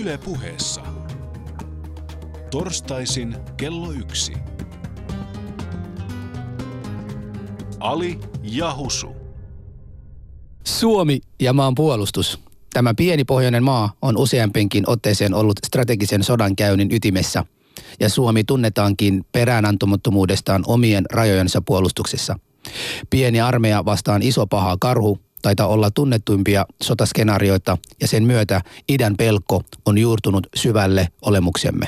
Yle 0.00 0.18
puheessa. 0.18 0.80
Torstaisin 2.50 3.36
kello 3.56 3.92
yksi. 3.92 4.32
Ali 7.80 8.20
ja 8.42 8.74
Husu. 8.76 9.16
Suomi 10.64 11.20
ja 11.40 11.52
maan 11.52 11.74
puolustus. 11.74 12.40
Tämä 12.72 12.94
pieni 12.94 13.24
pohjoinen 13.24 13.62
maa 13.62 13.92
on 14.02 14.16
useampinkin 14.16 14.84
otteeseen 14.86 15.34
ollut 15.34 15.58
strategisen 15.66 16.24
sodan 16.24 16.56
käynnin 16.56 16.92
ytimessä, 16.92 17.44
ja 18.00 18.08
Suomi 18.08 18.44
tunnetaankin 18.44 19.24
peräänantumattomuudestaan 19.32 20.64
omien 20.66 21.04
rajojensa 21.12 21.62
puolustuksessa. 21.62 22.38
Pieni 23.10 23.40
armeija 23.40 23.84
vastaan 23.84 24.22
iso 24.22 24.46
paha 24.46 24.76
karhu 24.80 25.18
taitaa 25.42 25.66
olla 25.66 25.90
tunnettuimpia 25.90 26.66
sotaskenaarioita, 26.82 27.78
ja 28.00 28.08
sen 28.08 28.24
myötä 28.24 28.60
idän 28.88 29.16
pelko 29.16 29.62
on 29.86 29.98
juurtunut 29.98 30.46
syvälle 30.56 31.08
olemuksemme. 31.22 31.86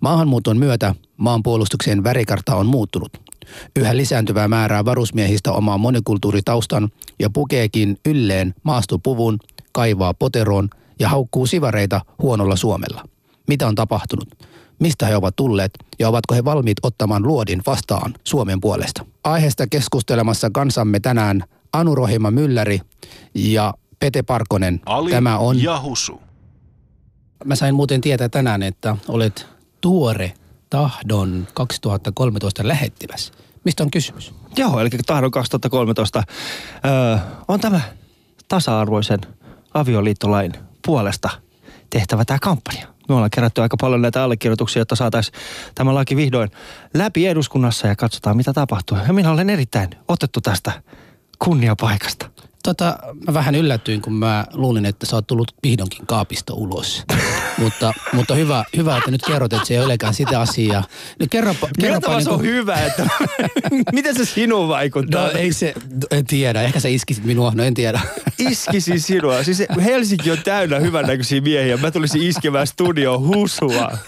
Maahanmuuton 0.00 0.58
myötä 0.58 0.94
maanpuolustuksen 1.16 2.04
värikartta 2.04 2.56
on 2.56 2.66
muuttunut. 2.66 3.12
Yhä 3.76 3.96
lisääntyvää 3.96 4.48
määrää 4.48 4.84
varusmiehistä 4.84 5.52
omaa 5.52 5.78
monikulttuuritaustan 5.78 6.88
ja 7.18 7.30
pukeekin 7.30 7.98
ylleen 8.06 8.54
maastopuvun, 8.62 9.38
kaivaa 9.72 10.14
poteroon 10.14 10.70
ja 10.98 11.08
haukkuu 11.08 11.46
sivareita 11.46 12.00
huonolla 12.22 12.56
suomella. 12.56 13.08
Mitä 13.48 13.68
on 13.68 13.74
tapahtunut? 13.74 14.28
Mistä 14.78 15.06
he 15.06 15.16
ovat 15.16 15.36
tulleet 15.36 15.70
ja 15.98 16.08
ovatko 16.08 16.34
he 16.34 16.44
valmiit 16.44 16.78
ottamaan 16.82 17.22
luodin 17.22 17.62
vastaan 17.66 18.14
Suomen 18.24 18.60
puolesta? 18.60 19.04
Aiheesta 19.24 19.66
keskustelemassa 19.66 20.50
kansamme 20.50 21.00
tänään 21.00 21.44
Anu 21.74 21.94
Rohima 21.94 22.30
Mylläri 22.30 22.80
ja 23.34 23.74
Pete 23.98 24.22
Parkonen. 24.22 24.80
Ali 24.86 25.10
Tämä 25.10 25.38
on... 25.38 25.62
ja 25.62 25.80
Husu. 25.80 26.22
Mä 27.44 27.54
sain 27.56 27.74
muuten 27.74 28.00
tietää 28.00 28.28
tänään, 28.28 28.62
että 28.62 28.96
olet 29.08 29.46
tuore 29.80 30.32
tahdon 30.70 31.48
2013 31.54 32.68
lähettiläs. 32.68 33.32
Mistä 33.64 33.82
on 33.82 33.90
kysymys? 33.90 34.34
Joo, 34.56 34.80
eli 34.80 34.90
tahdon 35.06 35.30
2013 35.30 36.22
öö, 36.84 37.16
on 37.48 37.60
tämä 37.60 37.80
tasa-arvoisen 38.48 39.20
avioliittolain 39.74 40.52
puolesta 40.86 41.30
tehtävä 41.90 42.24
tämä 42.24 42.38
kampanja. 42.42 42.86
Me 43.08 43.14
ollaan 43.14 43.30
kerätty 43.30 43.62
aika 43.62 43.76
paljon 43.80 44.02
näitä 44.02 44.22
allekirjoituksia, 44.22 44.80
jotta 44.80 44.96
saataisiin 44.96 45.38
tämä 45.74 45.94
laki 45.94 46.16
vihdoin 46.16 46.50
läpi 46.94 47.26
eduskunnassa 47.26 47.86
ja 47.86 47.96
katsotaan 47.96 48.36
mitä 48.36 48.52
tapahtuu. 48.52 48.98
Ja 49.06 49.12
minä 49.12 49.30
olen 49.30 49.50
erittäin 49.50 49.90
otettu 50.08 50.40
tästä 50.40 50.72
kunniapaikasta. 51.38 52.30
Tota, 52.64 52.98
mä 53.26 53.34
vähän 53.34 53.54
yllätyin, 53.54 54.00
kun 54.00 54.12
mä 54.12 54.44
luulin, 54.52 54.86
että 54.86 55.06
sä 55.06 55.16
oot 55.16 55.26
tullut 55.26 55.52
vihdoinkin 55.62 56.06
kaapista 56.06 56.54
ulos. 56.54 57.04
mutta, 57.62 57.94
mutta 58.12 58.34
hyvä, 58.34 58.64
hyvä, 58.76 58.96
että 58.96 59.10
nyt 59.10 59.22
kerrot, 59.26 59.52
että 59.52 59.66
se 59.66 59.74
ei 59.74 59.80
olekaan 59.80 60.14
sitä 60.14 60.40
asiaa. 60.40 60.84
Nyt 61.20 61.30
kerropa, 61.30 61.68
kerropa 61.80 62.00
Kerropa, 62.06 62.20
se 62.20 62.30
on 62.30 62.42
hyvä, 62.42 62.74
että 62.74 63.06
miten 63.92 64.14
se 64.16 64.24
sinuun 64.24 64.68
vaikuttaa? 64.68 65.26
No 65.26 65.30
ei 65.30 65.52
se, 65.52 65.74
en 66.10 66.26
tiedä. 66.26 66.62
Ehkä 66.62 66.80
sä 66.80 66.88
iskisit 66.88 67.24
minua, 67.24 67.52
no 67.54 67.64
en 67.64 67.74
tiedä. 67.74 68.00
Iskisin 68.50 69.00
sinua. 69.00 69.42
Siis 69.42 69.62
Helsinki 69.84 70.30
on 70.30 70.38
täynnä 70.44 70.78
hyvännäköisiä 70.78 71.40
miehiä. 71.40 71.76
Mä 71.76 71.90
tulisin 71.90 72.22
iskemään 72.22 72.66
studioon 72.66 73.20
husua. 73.28 73.98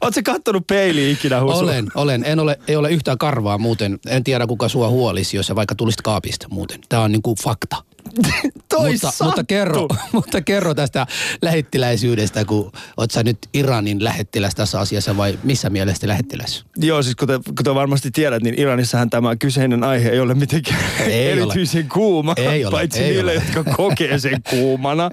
Oot 0.00 0.14
sä 0.14 0.22
kattonut 0.22 0.66
peiliin 0.66 1.12
ikinä 1.12 1.40
husua? 1.40 1.58
Olen, 1.58 1.86
olen. 1.94 2.24
En 2.24 2.40
ole, 2.40 2.58
ei 2.68 2.76
ole 2.76 2.90
yhtään 2.90 3.18
karvaa 3.18 3.58
muuten. 3.58 3.98
En 4.06 4.24
tiedä, 4.24 4.46
kuka 4.46 4.68
sua 4.68 4.88
huolisi, 4.88 5.36
jos 5.36 5.46
sä 5.46 5.56
vaikka 5.56 5.74
tulisit 5.74 6.02
kaapista 6.02 6.46
muuten. 6.50 6.80
Tämä 6.88 7.02
on 7.02 7.12
niinku 7.12 7.34
fakta. 7.42 7.76
Toi 8.68 8.92
mutta, 8.92 9.24
mutta, 9.24 9.44
kerro, 9.44 9.88
mutta 10.12 10.40
kerro 10.40 10.74
tästä 10.74 11.06
lähettiläisyydestä, 11.42 12.44
kun 12.44 12.72
oot 12.96 13.10
sä 13.10 13.22
nyt 13.22 13.38
Iranin 13.54 14.04
lähettiläs 14.04 14.54
tässä 14.54 14.80
asiassa 14.80 15.16
vai 15.16 15.38
missä 15.44 15.70
mielessä 15.70 16.08
lähettiläs? 16.08 16.64
Joo, 16.76 17.02
siis 17.02 17.16
kuten, 17.16 17.40
kuten 17.56 17.74
varmasti 17.74 18.10
tiedät, 18.10 18.42
niin 18.42 18.60
Iranissahan 18.60 19.10
tämä 19.10 19.36
kyseinen 19.36 19.84
aihe 19.84 20.08
ei 20.08 20.20
ole 20.20 20.34
mitenkään 20.34 20.80
Ei 21.00 21.32
ole. 21.32 21.42
erityisen 21.42 21.88
kuuma. 21.88 22.34
Ei 22.36 22.64
ole, 22.64 22.70
paitsi 22.70 23.00
ei 23.00 23.10
niille, 23.10 23.32
ole. 23.32 23.42
jotka 23.54 23.74
kokee 23.76 24.18
sen 24.18 24.42
kuumana. 24.50 25.10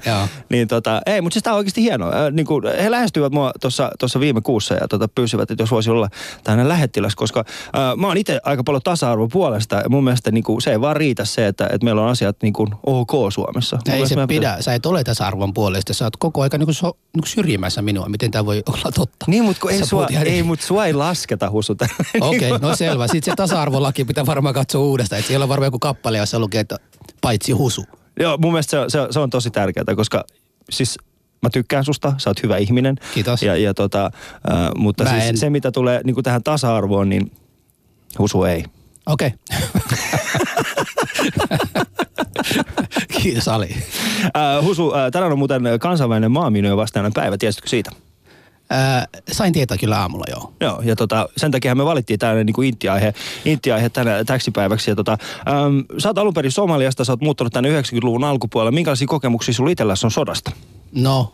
Niin 0.50 0.68
tota, 0.68 1.02
ei, 1.06 1.22
mutta 1.22 1.34
siis 1.34 1.44
tämä 1.44 1.54
on 1.54 1.58
oikeasti 1.58 1.82
hienoa. 1.82 2.10
Äh, 2.10 2.32
niin 2.32 2.46
kuin, 2.46 2.64
he 2.82 2.92
lähestyivät 2.92 3.32
mua 3.34 3.52
tuossa 4.00 4.20
viime 4.20 4.42
kuussa 4.42 4.74
ja 4.74 4.88
tota, 4.88 5.08
pyysivät, 5.08 5.52
että 5.52 5.62
jos 5.62 5.72
voisi 5.72 5.90
olla 5.90 6.10
tämmöinen 6.44 6.70
lähettiläs, 6.70 7.16
koska 7.16 7.40
äh, 7.40 7.98
mä 7.98 8.08
oon 8.08 8.18
itse 8.18 8.40
aika 8.44 8.64
paljon 8.64 8.82
tasa-arvon 8.84 9.30
puolesta. 9.30 9.76
Ja 9.76 9.90
mun 9.90 10.04
mielestä 10.04 10.32
niin 10.32 10.44
kuin, 10.44 10.62
se 10.62 10.72
ei 10.72 10.82
vaan 10.82 10.96
riitä 10.96 11.26
se, 11.26 11.48
että, 11.48 11.66
että 11.66 11.86
meillä 11.86 12.02
on 12.02 12.10
asiat 12.10 12.38
niin 12.42 12.54
kuin, 12.54 12.70
ok 12.86 13.12
Suomessa. 13.34 13.80
Ei 13.92 14.08
se 14.08 14.16
meidän 14.16 14.28
pidä. 14.28 14.58
Sä 14.60 14.74
et 14.74 14.86
ole 14.86 15.04
tässä 15.04 15.28
arvon 15.28 15.54
puolesta. 15.54 15.94
Sä 15.94 16.06
oot 16.06 16.18
koko 16.18 16.42
ajan 16.42 16.50
niinku 16.60 16.74
so, 16.74 16.98
niinku 17.16 17.28
syrjimässä 17.28 17.82
minua. 17.82 18.10
Miten 18.10 18.32
tämä 18.32 18.46
voi 18.46 18.64
olla 18.68 18.92
totta? 18.96 19.26
Niin, 19.28 19.44
mutta 19.44 19.70
ei, 19.72 19.86
sua, 19.86 20.08
ihan- 20.10 20.28
ei, 20.28 20.44
mut 20.44 20.62
sua 20.62 20.86
ei 20.86 20.94
lasketa 20.94 21.50
husu. 21.50 21.76
Okei, 22.22 22.52
okay, 22.52 22.70
no 22.70 22.76
selvä. 22.76 23.08
Sitten 23.08 23.32
se 23.32 23.36
tasa-arvolaki 23.36 24.06
pitää 24.06 24.26
varmaan 24.26 24.56
katsoa 24.56 24.82
uudestaan. 24.82 25.20
Et 25.20 25.26
siellä 25.26 25.44
on 25.44 25.50
varmaan 25.50 25.68
joku 25.68 25.80
kappale, 25.80 26.18
jossa 26.18 26.40
lukee, 26.40 26.62
että 26.62 26.78
paitsi 27.22 27.52
husu. 27.52 27.84
Joo, 28.20 28.38
mun 28.38 28.52
mielestä 28.52 28.72
se, 28.72 28.78
se, 28.90 29.08
se 29.12 29.20
on 29.20 29.30
tosi 29.30 29.52
tärkeää, 29.52 29.96
koska 29.96 30.26
siis 30.70 30.98
mä 31.42 31.50
tykkään 31.50 31.86
susta, 31.86 32.14
sä 32.18 32.30
oot 32.30 32.44
hyvä 32.44 32.58
ihminen. 32.58 32.96
Kiitos. 33.14 33.44
Ja, 33.44 33.56
ja 33.56 33.74
tota, 33.74 34.06
äh, 34.06 34.70
mutta 34.76 35.04
Mä 35.04 35.10
siis 35.10 35.24
en- 35.24 35.38
se, 35.38 35.50
mitä 35.50 35.72
tulee 35.72 36.02
niin 36.04 36.24
tähän 36.24 36.44
tasa-arvoon, 36.44 37.10
niin 37.10 37.32
husu 38.20 38.44
ei. 38.44 38.64
Okei. 39.06 39.32
Kiitos 43.22 43.48
Ali. 43.48 43.76
Äh, 44.26 44.64
husu, 44.64 44.94
äh, 44.94 45.12
tänään 45.12 45.32
on 45.32 45.38
muuten 45.38 45.64
kansainvälinen 45.80 46.32
maamiinojen 46.32 46.78
vastainen 46.78 47.14
päivä, 47.14 47.38
tiesitkö 47.38 47.70
siitä? 47.70 47.92
Ää, 48.70 49.08
sain 49.32 49.54
tietää 49.54 49.78
kyllä 49.78 50.00
aamulla 50.00 50.26
joo. 50.30 50.54
Joo, 50.60 50.82
ja 50.82 50.96
tota, 50.96 51.30
sen 51.38 51.52
takia 51.52 51.76
me 51.76 51.86
valittiin 51.86 52.20
tällainen 52.20 52.46
niin 52.46 52.64
intti-aihe, 52.64 53.14
intti-aihe 53.46 53.90
tänä, 53.90 54.24
täksi 54.24 54.52
päiväksi. 54.52 54.92
Ja 54.92 54.96
tota, 54.96 55.12
äm, 55.12 55.84
sä 55.98 56.10
oot 56.10 56.18
alun 56.18 56.34
perin 56.34 56.52
Somaliasta, 56.52 57.06
sä 57.06 57.12
oot 57.12 57.22
muuttanut 57.22 57.54
tänne 57.54 57.82
90-luvun 57.82 58.24
alkupuolella. 58.24 58.72
Minkälaisia 58.72 59.08
kokemuksia 59.08 59.54
sulla 59.54 59.72
itselläsi 59.72 60.08
on 60.08 60.12
sodasta? 60.12 60.52
No, 60.96 61.34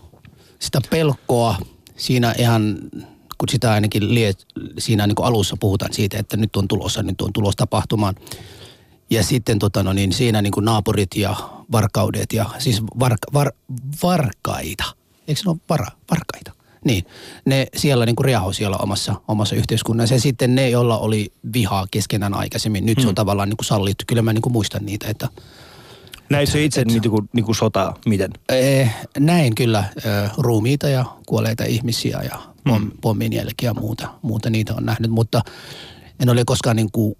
sitä 0.59 0.79
pelkoa 0.89 1.55
siinä 1.95 2.35
ihan, 2.38 2.77
kun 3.41 3.50
sitä 3.50 3.72
ainakin 3.72 4.16
lie, 4.16 4.34
siinä 4.78 5.07
niin 5.07 5.16
kuin 5.16 5.25
alussa 5.25 5.57
puhutaan 5.59 5.94
siitä, 5.94 6.19
että 6.19 6.38
nyt 6.38 6.56
on 6.56 6.68
tulossa, 6.68 7.03
nyt 7.03 7.22
on 7.22 7.34
tulossa 7.34 7.57
tapahtumaan. 7.57 8.16
Ja 9.09 9.24
sitten 9.24 9.59
tota, 9.59 9.84
no 9.84 9.94
niin, 9.94 10.13
siinä 10.13 10.41
niin 10.41 10.52
kuin 10.52 10.66
naapurit 10.66 11.16
ja 11.16 11.35
varkaudet 11.72 12.34
ja 12.34 12.46
siis 12.59 12.84
var, 13.00 13.16
var, 13.34 13.51
varkaita. 14.03 14.84
Eikö 15.28 15.41
se 15.41 15.50
ole 15.50 15.57
vara, 15.69 15.88
varkaita? 16.12 16.51
Niin, 16.85 17.06
ne 17.46 17.68
siellä 17.75 18.06
niin 18.06 18.16
kuin 18.16 18.25
riahoi 18.25 18.53
siellä 18.53 18.78
omassa, 18.78 19.16
omassa 19.28 19.56
yhteiskunnassa. 19.56 20.16
Ja 20.16 20.22
sitten 20.22 20.56
ne, 20.56 20.69
joilla 20.69 20.97
oli 20.97 21.34
vihaa 21.53 21.88
keskenään 21.91 22.34
aikaisemmin, 22.34 22.85
nyt 22.85 23.00
se 23.00 23.07
on 23.07 23.16
tavallaan 23.16 23.50
niin 23.50 23.57
kuin 23.57 23.66
sallittu. 23.66 24.03
Kyllä 24.07 24.22
mä 24.22 24.34
niin 24.34 24.41
kuin 24.41 24.53
muistan 24.53 24.85
niitä, 24.85 25.07
että 25.09 25.28
Näitkö 26.30 26.63
itse 26.63 26.85
niin 26.85 27.01
kuin, 27.09 27.30
niin 27.34 27.46
kuin 27.46 27.56
sotaa, 27.56 27.97
miten? 28.06 28.31
Eh, 28.50 28.96
näin 29.19 29.56
kyllä 29.56 29.84
ruumiita 30.38 30.90
ja 30.90 31.06
kuolleita 31.25 31.63
ihmisiä 31.63 32.22
ja 32.24 32.50
Mm. 32.66 32.91
pommin 33.01 33.33
jälkiä 33.33 33.69
ja 33.69 33.73
muuta, 33.73 34.13
muuta 34.22 34.49
niitä 34.49 34.75
on 34.75 34.85
nähnyt, 34.85 35.11
mutta 35.11 35.41
en 36.19 36.29
ole 36.29 36.44
koskaan 36.45 36.75
niin 36.75 36.91
kuin 36.91 37.16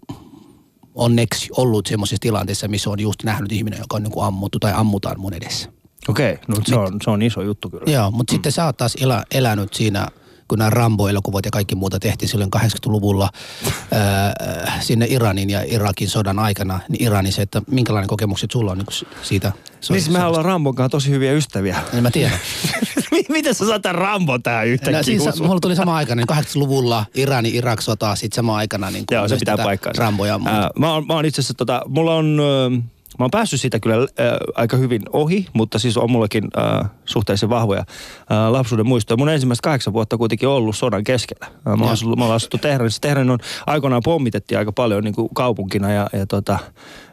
onneksi 0.96 1.50
ollut 1.58 1.88
semmoisessa 1.88 2.22
tilanteessa, 2.22 2.68
missä 2.68 2.90
on 2.90 3.00
just 3.00 3.24
nähnyt 3.24 3.52
ihminen, 3.52 3.80
joka 3.80 3.96
on 3.96 4.04
niin 4.04 4.12
kuin 4.12 4.26
ammuttu 4.26 4.60
tai 4.60 4.74
ammutaan 4.76 5.20
mun 5.20 5.34
edessä. 5.34 5.70
Okei, 6.08 6.38
no 6.48 6.56
se 6.66 6.76
on, 6.76 7.00
se 7.04 7.10
on 7.10 7.22
iso 7.22 7.42
juttu 7.42 7.70
kyllä. 7.70 7.92
Joo, 7.92 8.12
mutta 8.12 8.34
mm. 8.34 8.36
sitten 8.36 8.52
sä 8.52 8.66
oot 8.66 8.78
taas 8.78 8.96
elä, 9.02 9.24
elänyt 9.32 9.74
siinä, 9.74 10.08
kun 10.52 10.60
nämä 10.60 10.70
Rambo-elokuvat 10.70 11.46
ja 11.46 11.52
kaikki 11.52 11.76
muuta 11.76 12.00
tehtiin 12.00 12.30
silloin 12.30 12.52
80-luvulla 12.56 13.30
ää, 13.92 14.34
sinne 14.80 15.06
Iranin 15.10 15.50
ja 15.50 15.64
Irakin 15.68 16.10
sodan 16.10 16.40
aikana, 16.40 16.80
niin 16.90 17.04
Iranissa, 17.04 17.42
että 17.42 17.62
minkälainen 17.68 18.08
kokemukset 18.08 18.52
sulla 18.52 18.72
on 18.72 18.78
niin 18.78 19.08
siitä 19.22 19.52
Niin 19.90 20.12
mehän 20.12 20.28
ollaan 20.28 20.46
Rambon 20.46 20.76
kanssa 20.76 20.90
tosi 20.90 21.10
hyviä 21.10 21.32
ystäviä. 21.32 21.80
Niin 21.94 22.04
mä 22.04 22.12
tiedän. 22.12 22.40
Miten 23.30 23.56
sä 23.56 23.66
saat 23.66 23.86
Rambon 23.86 24.44
tähän 24.44 24.68
yhtäkkiä? 24.68 24.98
No, 24.98 25.04
siis, 25.04 25.42
mulla 25.42 25.60
tuli 25.60 25.76
sama 25.76 25.96
aikana, 25.96 26.22
niin 26.22 26.38
80-luvulla 26.38 27.06
Irani, 27.16 27.50
Irak 27.50 27.82
sota, 27.82 28.16
sitten 28.16 28.36
sama 28.36 28.56
aikana 28.58 28.92
niin 28.92 29.04
Joo, 29.12 29.28
se 29.28 29.38
pitää 29.38 29.58
tätä 29.58 29.66
paikkaansa. 29.66 30.02
Ramboja 30.02 30.34
ja 30.34 30.38
muuta. 30.40 30.62
Ää, 30.62 30.70
mä, 30.80 30.94
oon, 30.94 31.08
mä 31.08 31.14
oon 31.14 31.26
itse 31.26 31.42
asiassa, 31.42 31.54
tota, 31.54 31.82
mulla 31.88 32.16
on, 32.16 32.40
ö, 32.40 32.82
mä 33.22 33.26
oon 33.26 33.32
päässyt 33.32 33.62
siitä 33.62 33.80
kyllä 33.80 33.96
ää, 33.96 34.38
aika 34.56 34.78
hyvin 34.78 35.02
ohi, 35.14 35.48
mutta 35.54 35.80
siis 35.80 35.98
on 35.98 36.12
mullakin 36.12 36.44
ää, 36.58 36.90
suhteellisen 37.06 37.50
vahvoja 37.50 37.84
ää, 38.30 38.52
lapsuuden 38.52 38.88
muistoja. 38.88 39.18
Mun 39.18 39.30
ensimmäiset 39.30 39.62
kahdeksan 39.62 39.94
vuotta 39.94 40.18
kuitenkin 40.18 40.50
ollut 40.50 40.76
sodan 40.76 41.04
keskellä. 41.04 41.46
Ää, 41.66 41.76
Mä 41.76 41.84
oon, 41.84 41.94
asuttu, 41.94 42.16
mä 42.16 42.26
oon 42.26 42.36
asuttu 42.36 42.58
Teheranissa. 42.58 43.02
Teheran 43.02 43.30
on 43.30 43.40
aikoinaan 43.68 44.02
pommitettiin 44.06 44.58
aika 44.58 44.72
paljon 44.72 45.04
niin 45.04 45.16
kuin 45.16 45.30
kaupunkina 45.34 45.92
ja, 45.92 46.10
ja, 46.14 46.26
tota, 46.26 46.60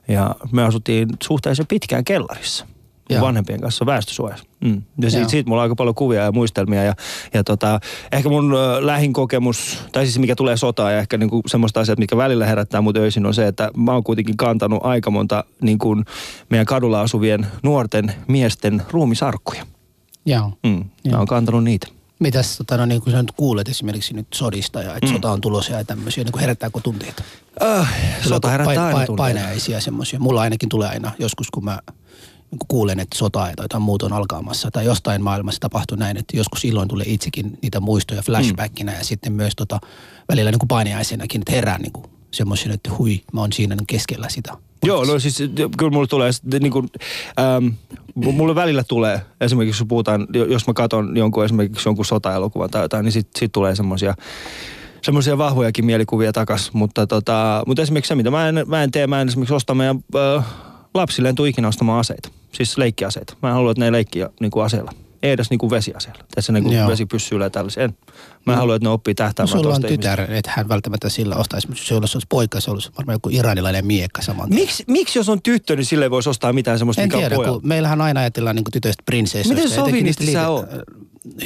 ja 0.08 0.34
me 0.52 0.64
asuttiin 0.64 1.08
suhteellisen 1.22 1.66
pitkään 1.66 2.04
kellarissa. 2.04 2.66
Joo. 3.08 3.22
vanhempien 3.22 3.60
kanssa 3.60 3.86
väestösuojassa. 3.86 4.44
Mm. 4.60 4.82
Ja 5.00 5.10
siitä, 5.10 5.28
siitä 5.28 5.48
mulla 5.48 5.62
on 5.62 5.64
aika 5.64 5.76
paljon 5.76 5.94
kuvia 5.94 6.22
ja 6.22 6.32
muistelmia. 6.32 6.82
Ja, 6.82 6.94
ja 7.34 7.44
tota, 7.44 7.80
ehkä 8.12 8.28
mun 8.28 8.54
ö, 8.54 8.86
lähin 8.86 9.12
kokemus, 9.12 9.78
tai 9.92 10.06
siis 10.06 10.18
mikä 10.18 10.36
tulee 10.36 10.56
sotaan 10.56 10.92
ja 10.92 10.98
ehkä 10.98 11.18
niinku 11.18 11.42
semmoista 11.46 11.80
asiat, 11.80 11.98
mikä 11.98 12.16
välillä 12.16 12.46
herättää 12.46 12.80
mut 12.80 12.96
öisin, 12.96 13.26
on 13.26 13.34
se, 13.34 13.46
että 13.46 13.70
mä 13.76 13.92
oon 13.92 14.04
kuitenkin 14.04 14.36
kantanut 14.36 14.80
aika 14.82 15.10
monta 15.10 15.44
niin 15.62 15.78
kuin 15.78 16.04
meidän 16.50 16.66
kadulla 16.66 17.00
asuvien 17.00 17.46
nuorten 17.62 18.12
miesten 18.28 18.82
ruumisarkkuja. 18.90 19.66
Joo. 20.26 20.52
Mm. 20.62 20.70
Mä 20.70 20.84
Joo. 21.04 21.18
oon 21.18 21.26
kantanut 21.26 21.64
niitä. 21.64 21.86
Mitäs 22.18 22.56
tota, 22.56 22.76
no, 22.76 22.86
niin 22.86 23.02
kun 23.02 23.12
sä 23.12 23.22
nyt 23.22 23.32
kuulet 23.32 23.68
esimerkiksi 23.68 24.14
nyt 24.14 24.26
sodista 24.34 24.82
ja 24.82 24.94
että 24.94 25.06
mm. 25.06 25.12
sota 25.12 25.30
on 25.30 25.40
tulossa 25.40 25.72
ja 25.72 25.84
tämmöisiä, 25.84 26.24
niin 26.24 26.32
kuin 26.32 26.40
herättääkö 26.40 26.80
tunteita? 26.82 27.22
Äh, 27.62 27.94
sota 28.28 28.48
herättää 28.48 28.86
aina 28.86 29.06
tunteita. 29.06 29.16
Painajaisia 29.16 29.80
semmoisia. 29.80 30.18
Mulla 30.18 30.40
ainakin 30.40 30.68
tulee 30.68 30.88
aina 30.88 31.12
joskus, 31.18 31.50
kun 31.50 31.64
mä 31.64 31.78
niin 32.50 32.58
kun 32.58 32.68
kuulen, 32.68 33.00
että 33.00 33.18
sota 33.18 33.38
tai 33.38 33.52
jotain 33.58 33.82
muuta 33.82 34.06
on 34.06 34.12
alkaamassa 34.12 34.70
tai 34.70 34.84
jostain 34.84 35.22
maailmassa 35.22 35.60
tapahtuu 35.60 35.96
näin, 35.96 36.16
että 36.16 36.36
joskus 36.36 36.60
silloin 36.60 36.88
tulee 36.88 37.06
itsekin 37.08 37.58
niitä 37.62 37.80
muistoja 37.80 38.22
flashbackina 38.22 38.92
mm. 38.92 38.98
ja 38.98 39.04
sitten 39.04 39.32
myös 39.32 39.52
tota, 39.56 39.80
välillä 40.28 40.50
niin 40.50 40.58
kuin 40.58 40.68
painajaisenakin, 40.68 41.40
että 41.40 41.52
herää 41.52 41.78
niin 41.78 41.92
semmoisen, 42.30 42.72
että 42.72 42.90
hui, 42.98 43.22
mä 43.32 43.40
oon 43.40 43.52
siinä 43.52 43.74
niin 43.74 43.86
keskellä 43.86 44.28
sitä. 44.28 44.56
Joo, 44.84 45.04
no 45.04 45.18
siis 45.18 45.38
kyllä 45.78 45.90
mulle 45.92 46.06
tulee, 46.06 46.30
niin 46.60 46.72
kuin, 46.72 46.88
ähm, 47.40 47.66
mulle 48.14 48.54
välillä 48.54 48.84
tulee, 48.84 49.20
esimerkiksi 49.40 49.82
kun 49.82 49.88
puhutaan, 49.88 50.26
jos 50.48 50.66
mä 50.66 50.72
katson 50.72 51.16
jonkun 51.16 51.44
esimerkiksi 51.44 51.88
jonkun 51.88 52.04
sota-elokuvan 52.04 52.70
tai 52.70 52.82
jotain, 52.82 53.04
niin 53.04 53.12
sitten 53.12 53.40
sit 53.40 53.52
tulee 53.52 53.76
semmoisia 53.76 54.14
semmoisia 55.02 55.38
vahvojakin 55.38 55.84
mielikuvia 55.84 56.32
takas, 56.32 56.72
mutta, 56.72 57.06
tota, 57.06 57.62
mutta 57.66 57.82
esimerkiksi 57.82 58.08
se, 58.08 58.14
mitä 58.14 58.30
mä 58.30 58.48
en, 58.48 58.64
mä 58.66 58.82
en 58.82 58.90
tee, 58.90 59.06
mä 59.06 59.20
en 59.20 59.28
esimerkiksi 59.28 59.54
osta 59.54 59.74
meidän 59.74 60.04
äh, 60.36 60.44
lapsille 60.94 61.28
en 61.28 61.34
tule 61.34 61.48
ikinä 61.48 61.68
ostamaan 61.68 62.00
aseita, 62.00 62.28
siis 62.52 62.78
leikkiaseita. 62.78 63.36
Mä 63.42 63.48
en 63.48 63.54
halua, 63.54 63.70
että 63.70 63.84
ne 63.84 63.92
leikkii 63.92 64.26
niin 64.40 64.50
kuin 64.50 64.64
aseella 64.64 64.92
ei 65.22 65.30
edes 65.30 65.50
niinku 65.50 65.70
vesiaseella. 65.70 66.24
Tässä 66.34 66.52
niinku 66.52 66.70
vesipyssyillä 66.88 67.46
ja 67.46 67.50
tällaisia. 67.50 67.88
Mä 68.46 68.52
no. 68.52 68.56
haluan, 68.58 68.76
että 68.76 68.88
ne 68.88 68.90
oppii 68.90 69.14
tähtäämään 69.14 69.56
no, 69.56 69.62
sulla 69.62 69.74
on 69.74 69.82
tytär, 69.82 70.20
että 70.20 70.52
hän 70.56 70.68
välttämättä 70.68 71.08
sillä 71.08 71.36
ostaisi, 71.36 71.68
jos 71.90 72.14
olisi 72.14 72.26
poika, 72.28 72.60
se 72.60 72.70
olisi 72.70 72.90
varmaan 72.98 73.14
joku 73.14 73.28
iranilainen 73.32 73.86
miekka 73.86 74.22
saman. 74.22 74.48
Miksi, 74.54 74.84
miksi 74.86 75.18
jos 75.18 75.28
on 75.28 75.42
tyttö, 75.42 75.76
niin 75.76 75.86
sille 75.86 76.04
ei 76.04 76.10
voisi 76.10 76.28
ostaa 76.28 76.52
mitään 76.52 76.78
semmoista, 76.78 77.02
en 77.02 77.08
mikä 77.08 77.18
tiedä, 77.18 77.38
on 77.38 77.44
kun 77.44 77.60
meillähän 77.68 78.00
aina 78.00 78.20
ajatellaan 78.20 78.56
niin 78.56 78.64
tytöistä 78.72 79.02
prinsessoista. 79.06 79.54
Miten 79.54 79.76
sovinisti 79.76 80.32
sä 80.32 80.48
oot? 80.48 80.66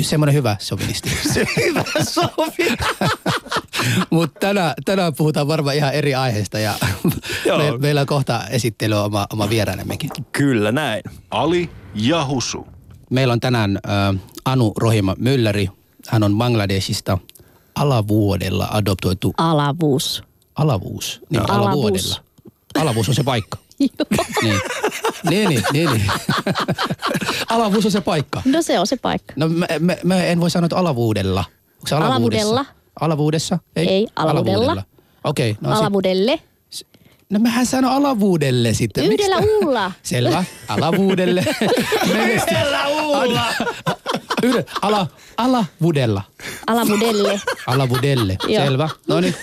Semmoinen 0.01 0.35
hyvä 0.35 0.57
sovinisti. 0.61 1.11
Se 1.35 1.47
hyvä 1.57 1.85
sovi. 2.03 2.77
Mutta 4.11 4.41
tänään, 4.41 4.75
tänään 4.85 5.15
puhutaan 5.15 5.49
varmaan 5.49 5.77
ihan 5.77 5.95
eri 5.95 6.15
aiheesta 6.15 6.59
ja 6.59 6.75
me, 7.59 7.79
meillä 7.79 8.01
on 8.01 8.07
kohta 8.07 8.41
esittely 8.51 8.95
oma, 8.95 9.27
oma 9.33 9.49
vierainemmekin. 9.49 10.11
Kyllä 10.33 10.73
näin. 10.73 11.03
Ali 11.31 11.71
ja 11.95 12.27
Husu. 12.27 12.67
Meillä 13.11 13.33
on 13.33 13.41
tänään 13.41 13.79
äh, 13.89 14.23
Anu 14.45 14.73
Rohima 14.79 15.17
Mölläri. 15.19 15.69
Hän 16.09 16.23
on 16.23 16.39
Bangladesista 16.39 17.19
alavuodella 17.75 18.69
adoptoitu. 18.71 19.35
Alavuus. 19.39 20.25
Alavuus. 20.55 21.21
Niin, 21.31 21.41
Alavuus. 21.41 21.67
alavuodella. 21.67 22.17
Alavuus 22.81 23.09
on 23.09 23.15
se 23.15 23.23
paikka. 23.23 23.59
niin. 23.79 24.61
Niin, 25.31 25.49
niin, 25.49 25.65
niin, 25.73 25.91
niin. 25.91 26.13
alavuus 27.49 27.85
on 27.85 27.93
se 27.93 28.01
paikka. 28.01 28.43
No 28.45 28.63
se 28.63 28.79
on 28.79 28.87
se 28.87 28.97
paikka. 28.97 29.35
No 29.37 29.49
mä, 29.49 29.67
mä, 29.81 29.97
mä 30.05 30.25
en 30.25 30.41
voi 30.41 30.51
sanoa, 30.51 30.67
että 30.67 30.77
alavuudella. 30.77 31.45
Onko 31.75 31.89
se 31.89 31.95
alavuudessa? 31.95 32.49
Alavuudella. 32.49 32.82
Alavuudessa? 33.03 33.59
Ei, 33.77 33.89
Ei 33.89 34.07
alavuudella. 34.17 34.57
alavuudella. 34.57 34.83
Okei. 35.25 35.51
Okay, 35.51 35.71
no 35.71 35.79
alavuudelle. 35.79 36.41
No 37.31 37.39
mähän 37.39 37.67
sano 37.67 37.91
alavuudelle 37.91 38.75
sitten. 38.75 39.05
Yhdellä 39.05 39.37
uulla. 39.39 39.93
Selvä. 40.03 40.45
Alavuudelle. 40.69 41.45
Yhdellä 42.35 42.89
uulla. 42.89 43.45
Yhdellä. 44.43 44.65
Ala, 44.83 45.07
alavuudella. 45.37 46.23
Alavuudelle. 46.67 47.41
Alavuudelle. 47.67 48.37
Selvä. 48.47 48.89
No 49.09 49.21
niin. 49.21 49.35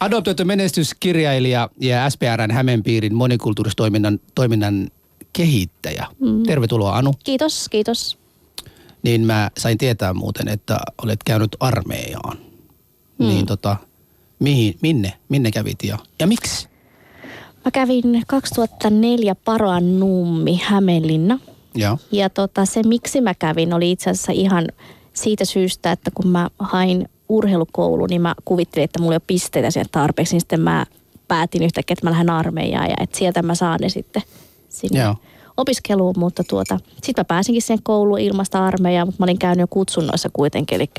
Adoptoitu 0.00 0.44
menestyskirjailija 0.44 1.68
ja 1.80 2.10
SPRn 2.10 2.50
Hämeenpiirin 2.50 3.14
monikulttuuristoiminnan 3.14 4.20
toiminnan 4.34 4.88
kehittäjä. 5.32 6.06
Mm. 6.20 6.42
Tervetuloa 6.42 6.96
Anu. 6.96 7.14
Kiitos, 7.24 7.68
kiitos. 7.68 8.18
Niin 9.02 9.20
mä 9.20 9.50
sain 9.58 9.78
tietää 9.78 10.14
muuten, 10.14 10.48
että 10.48 10.78
olet 11.02 11.24
käynyt 11.24 11.56
armeijaan. 11.60 12.49
Mm. 13.20 13.26
Niin 13.26 13.46
tota, 13.46 13.76
mihin, 14.38 14.74
minne, 14.82 15.12
minne 15.28 15.50
kävit 15.50 15.82
ja, 15.82 15.98
ja 16.20 16.26
miksi? 16.26 16.68
Mä 17.64 17.70
kävin 17.70 18.22
2004 18.26 19.34
Paroan 19.34 20.00
Nummi 20.00 20.60
Hämeenlinna. 20.64 21.38
Ja, 21.74 21.98
ja 22.12 22.30
tota, 22.30 22.64
se 22.64 22.82
miksi 22.82 23.20
mä 23.20 23.34
kävin 23.34 23.74
oli 23.74 23.90
itse 23.90 24.10
asiassa 24.10 24.32
ihan 24.32 24.68
siitä 25.12 25.44
syystä, 25.44 25.92
että 25.92 26.10
kun 26.14 26.28
mä 26.28 26.48
hain 26.58 27.08
urheilukoulu, 27.28 28.06
niin 28.06 28.22
mä 28.22 28.34
kuvittelin, 28.44 28.84
että 28.84 29.00
mulla 29.00 29.12
ei 29.12 29.16
ole 29.16 29.22
pisteitä 29.26 29.70
siihen 29.70 29.90
tarpeeksi, 29.92 30.34
niin 30.34 30.40
sitten 30.40 30.60
mä 30.60 30.86
päätin 31.28 31.62
yhtäkkiä, 31.62 31.92
että 31.92 32.06
mä 32.06 32.10
lähden 32.10 32.30
armeijaan 32.30 32.90
ja 32.90 32.96
että 33.00 33.18
sieltä 33.18 33.42
mä 33.42 33.54
saan 33.54 33.78
ne 33.82 33.88
sitten 33.88 34.22
sinne 34.68 35.00
Joo. 35.00 35.16
opiskeluun, 35.56 36.14
mutta 36.18 36.44
tuota, 36.44 36.78
sitten 37.02 37.14
mä 37.20 37.24
pääsinkin 37.24 37.62
sen 37.62 37.82
kouluun 37.82 38.20
ilmasta 38.20 38.64
armeijaa, 38.66 39.04
mutta 39.04 39.22
mä 39.22 39.24
olin 39.24 39.38
käynyt 39.38 39.60
jo 39.60 39.66
kutsunnoissa 39.66 40.28
kuitenkin, 40.32 40.76
eli 40.76 40.90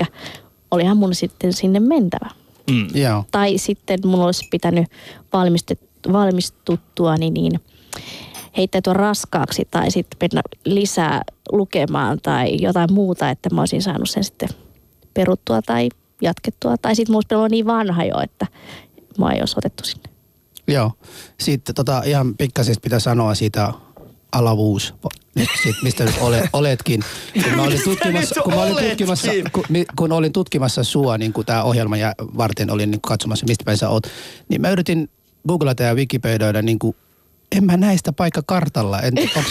olihan 0.72 0.96
mun 0.96 1.14
sitten 1.14 1.52
sinne 1.52 1.80
mentävä. 1.80 2.30
Mm. 2.70 2.86
Joo. 2.94 3.24
Tai 3.30 3.58
sitten 3.58 3.98
mun 4.04 4.20
olisi 4.20 4.48
pitänyt 4.50 4.86
valmistuttua 6.12 7.16
niin, 7.16 7.34
niin 7.34 7.60
heittäytyä 8.56 8.92
raskaaksi 8.92 9.68
tai 9.70 9.90
sitten 9.90 10.18
mennä 10.20 10.42
lisää 10.64 11.22
lukemaan 11.52 12.18
tai 12.22 12.56
jotain 12.60 12.92
muuta, 12.92 13.30
että 13.30 13.54
mä 13.54 13.60
olisin 13.60 13.82
saanut 13.82 14.10
sen 14.10 14.24
sitten 14.24 14.48
peruttua 15.14 15.62
tai 15.62 15.88
jatkettua. 16.22 16.76
Tai 16.76 16.96
sitten 16.96 17.12
musta 17.12 17.38
on 17.38 17.50
niin 17.50 17.66
vanha 17.66 18.04
jo, 18.04 18.20
että 18.20 18.46
mua 19.18 19.32
ei 19.32 19.40
olisi 19.40 19.54
otettu 19.58 19.84
sinne. 19.84 20.10
Joo. 20.68 20.92
Sitten 21.40 21.74
tota, 21.74 22.02
ihan 22.06 22.36
pikkaisesti 22.36 22.80
pitää 22.80 22.98
sanoa 22.98 23.34
siitä 23.34 23.72
alavuus, 24.32 24.94
sit, 25.62 25.76
mistä 25.82 26.04
nyt 26.04 26.14
ole, 26.20 26.48
oletkin. 26.52 27.00
Kun 27.44 27.52
mä 27.56 27.62
olin 27.62 27.84
tutkimassa, 27.84 28.40
kun 28.42 28.54
mä 28.54 28.62
olin 28.62 28.76
tutkimassa, 28.76 29.28
kun, 29.52 29.64
kun 29.96 30.12
olin 30.12 30.32
tutkimassa 30.32 30.84
sua, 30.84 31.18
niin 31.18 31.32
kuin 31.32 31.46
tämä 31.46 31.62
ohjelma 31.62 31.96
ja 31.96 32.14
varten 32.18 32.70
olin 32.70 32.90
niin 32.90 33.00
katsomassa, 33.00 33.46
mistä 33.46 33.64
päin 33.64 33.78
sä 33.78 33.88
oot, 33.88 34.06
niin 34.48 34.60
mä 34.60 34.70
yritin 34.70 35.10
googlata 35.48 35.82
ja 35.82 35.94
wikipedioida 35.94 36.62
niin 36.62 36.78
kuin 36.78 36.96
en 37.56 37.64
mä 37.64 37.76
näistä 37.76 38.12
paikka 38.12 38.42
kartalla. 38.46 39.00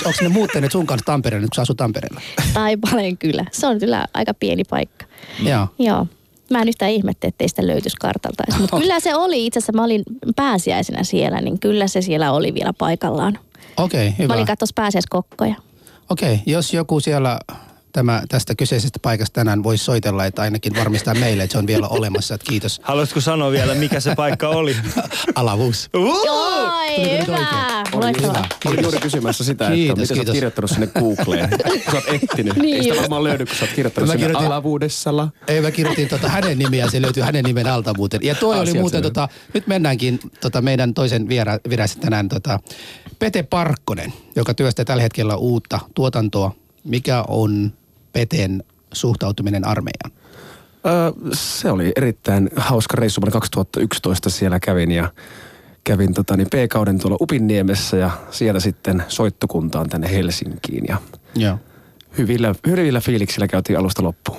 Onko 0.06 0.18
ne 0.22 0.30
muuttaneet 0.30 0.72
sun 0.72 0.86
kanssa 0.86 1.06
Tampereelle, 1.06 1.48
kun 1.48 1.56
sä 1.56 1.62
asut 1.62 1.78
Tampereella? 1.78 2.22
Taipaleen 2.54 3.18
kyllä. 3.18 3.45
Se 3.51 3.68
on 3.68 3.80
kyllä 3.80 4.06
aika 4.13 4.33
pieni 4.33 4.63
paikka. 4.63 5.06
Joo. 5.44 5.68
Joo. 5.80 6.07
Mä 6.51 6.62
en 6.62 6.68
yhtään 6.68 6.92
ihmettä, 6.92 7.27
ettei 7.27 7.50
sitä 7.50 7.68
löytyisi 7.68 7.98
kartalta. 8.00 8.44
Mutta 8.59 8.77
kyllä 8.77 9.00
se 9.00 9.15
oli, 9.15 9.45
itse 9.45 9.59
asiassa 9.59 9.74
mä 9.74 9.83
olin 9.83 10.03
pääsiäisenä 10.36 11.03
siellä, 11.03 11.42
niin 11.42 11.59
kyllä 11.59 11.88
se 11.88 12.01
siellä 12.01 12.31
oli 12.31 12.53
vielä 12.53 12.74
paikallaan. 12.77 13.39
Okei, 13.77 14.07
okay, 14.07 14.18
hyvä. 14.18 14.27
Mä 14.27 14.33
olin 14.33 14.45
katsossa 14.45 14.74
pääsiäiskokkoja. 14.75 15.56
Okei, 16.09 16.33
okay, 16.33 16.44
jos 16.45 16.74
joku 16.74 17.00
siellä 17.00 17.39
tämä, 17.91 18.23
tästä 18.29 18.55
kyseisestä 18.55 18.99
paikasta 19.01 19.33
tänään 19.33 19.63
voisi 19.63 19.83
soitella, 19.83 20.25
että 20.25 20.42
ainakin 20.42 20.75
varmistaa 20.75 21.13
meille, 21.13 21.44
että 21.44 21.51
se 21.51 21.57
on 21.57 21.68
vielä 21.68 21.87
olemassa. 21.87 22.35
Että 22.35 22.49
kiitos. 22.49 22.81
Haluaisitko 22.83 23.21
sanoa 23.21 23.51
vielä, 23.51 23.75
mikä 23.75 23.99
se 23.99 24.16
paikka 24.16 24.49
oli? 24.49 24.75
Alavuus. 25.35 25.89
Joo, 25.94 26.71
hyvä. 27.27 27.83
Olin, 27.94 28.16
olin 28.66 28.81
juuri 28.81 28.99
kysymässä 28.99 29.44
sitä, 29.44 29.69
kiitos, 29.71 30.11
että 30.11 30.13
miten 30.13 30.16
kiitos. 30.16 30.25
sä 30.25 30.30
oot 30.30 30.33
kirjoittanut 30.33 30.71
sinne 30.71 30.87
Googleen. 30.87 31.49
sä 31.92 31.97
oot 31.97 32.04
etsinyt. 32.07 32.56
niin 32.56 32.77
Ei 32.77 32.83
sitä 32.83 32.95
varmaan 33.01 33.23
löydy, 33.23 33.45
kun 33.45 33.56
sä 33.56 33.66
oot 33.66 33.73
kirjoittanut 33.75 34.07
mä 34.07 34.11
sinne 34.13 34.25
kirjoitin, 34.25 34.47
alavuudessalla. 34.47 35.30
Ei, 35.47 35.61
mä 35.61 35.71
kirjoitin 35.71 36.07
tota 36.07 36.30
hänen 36.30 36.59
nimiä, 36.59 36.89
se 36.89 37.01
löytyy 37.01 37.23
hänen 37.23 37.44
nimen 37.44 37.68
alta 37.68 37.94
muuten. 37.94 38.19
Ja 38.23 38.35
toi 38.35 38.56
Asiat 38.56 38.69
oli 38.69 38.80
muuten, 38.80 39.01
tota, 39.01 39.30
nyt 39.54 39.68
mennäänkin 39.68 40.19
tota, 40.42 40.61
meidän 40.61 40.94
toisen 40.94 41.30
viera, 41.30 41.59
tänään 42.01 42.30
tota, 42.30 42.59
Pete 43.19 43.44
Parkkonen, 43.44 44.13
joka 44.35 44.54
työstää 44.54 44.85
tällä 44.85 45.04
hetkellä 45.04 45.35
uutta 45.35 45.80
tuotantoa. 45.95 46.56
Mikä 46.83 47.23
on 47.27 47.73
Peten 48.13 48.63
suhtautuminen 48.94 49.68
armeijaan? 49.68 50.11
Öö, 50.85 51.11
se 51.33 51.71
oli 51.71 51.91
erittäin 51.95 52.49
hauska 52.56 52.97
reissu. 52.97 53.21
Vuonna 53.21 53.31
2011 53.31 54.30
siellä 54.30 54.59
kävin 54.59 54.91
ja 54.91 55.11
kävin 55.83 56.13
tota, 56.13 56.37
niin 56.37 56.47
P-kauden 56.49 56.99
tuolla 56.99 57.18
Upinniemessä 57.21 57.97
ja 57.97 58.11
sieltä 58.31 58.59
sitten 58.59 59.03
soittokuntaan 59.07 59.89
tänne 59.89 60.11
Helsinkiin. 60.11 60.85
Ja 60.87 60.97
Joo. 61.35 61.57
Hyvillä, 62.18 62.56
hyvillä 62.68 62.99
fiiliksillä 62.99 63.47
käytiin 63.47 63.80
alusta 63.80 64.03
loppuun. 64.03 64.37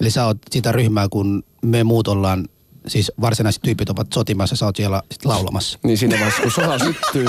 Eli 0.00 0.10
sä 0.10 0.26
oot 0.26 0.38
sitä 0.50 0.72
ryhmää, 0.72 1.08
kun 1.10 1.44
me 1.62 1.84
muut 1.84 2.08
ollaan 2.08 2.48
siis 2.86 3.12
varsinaiset 3.20 3.62
tyypit 3.62 3.90
ovat 3.90 4.06
sotimassa, 4.14 4.56
sä 4.56 4.66
oot 4.66 4.76
siellä 4.76 5.02
sit 5.10 5.24
laulamassa. 5.24 5.78
Niin 5.82 5.98
siinä 5.98 6.14
vaiheessa, 6.14 6.42
kun 6.42 6.50
soha 6.50 6.78
syttyy, 6.78 7.26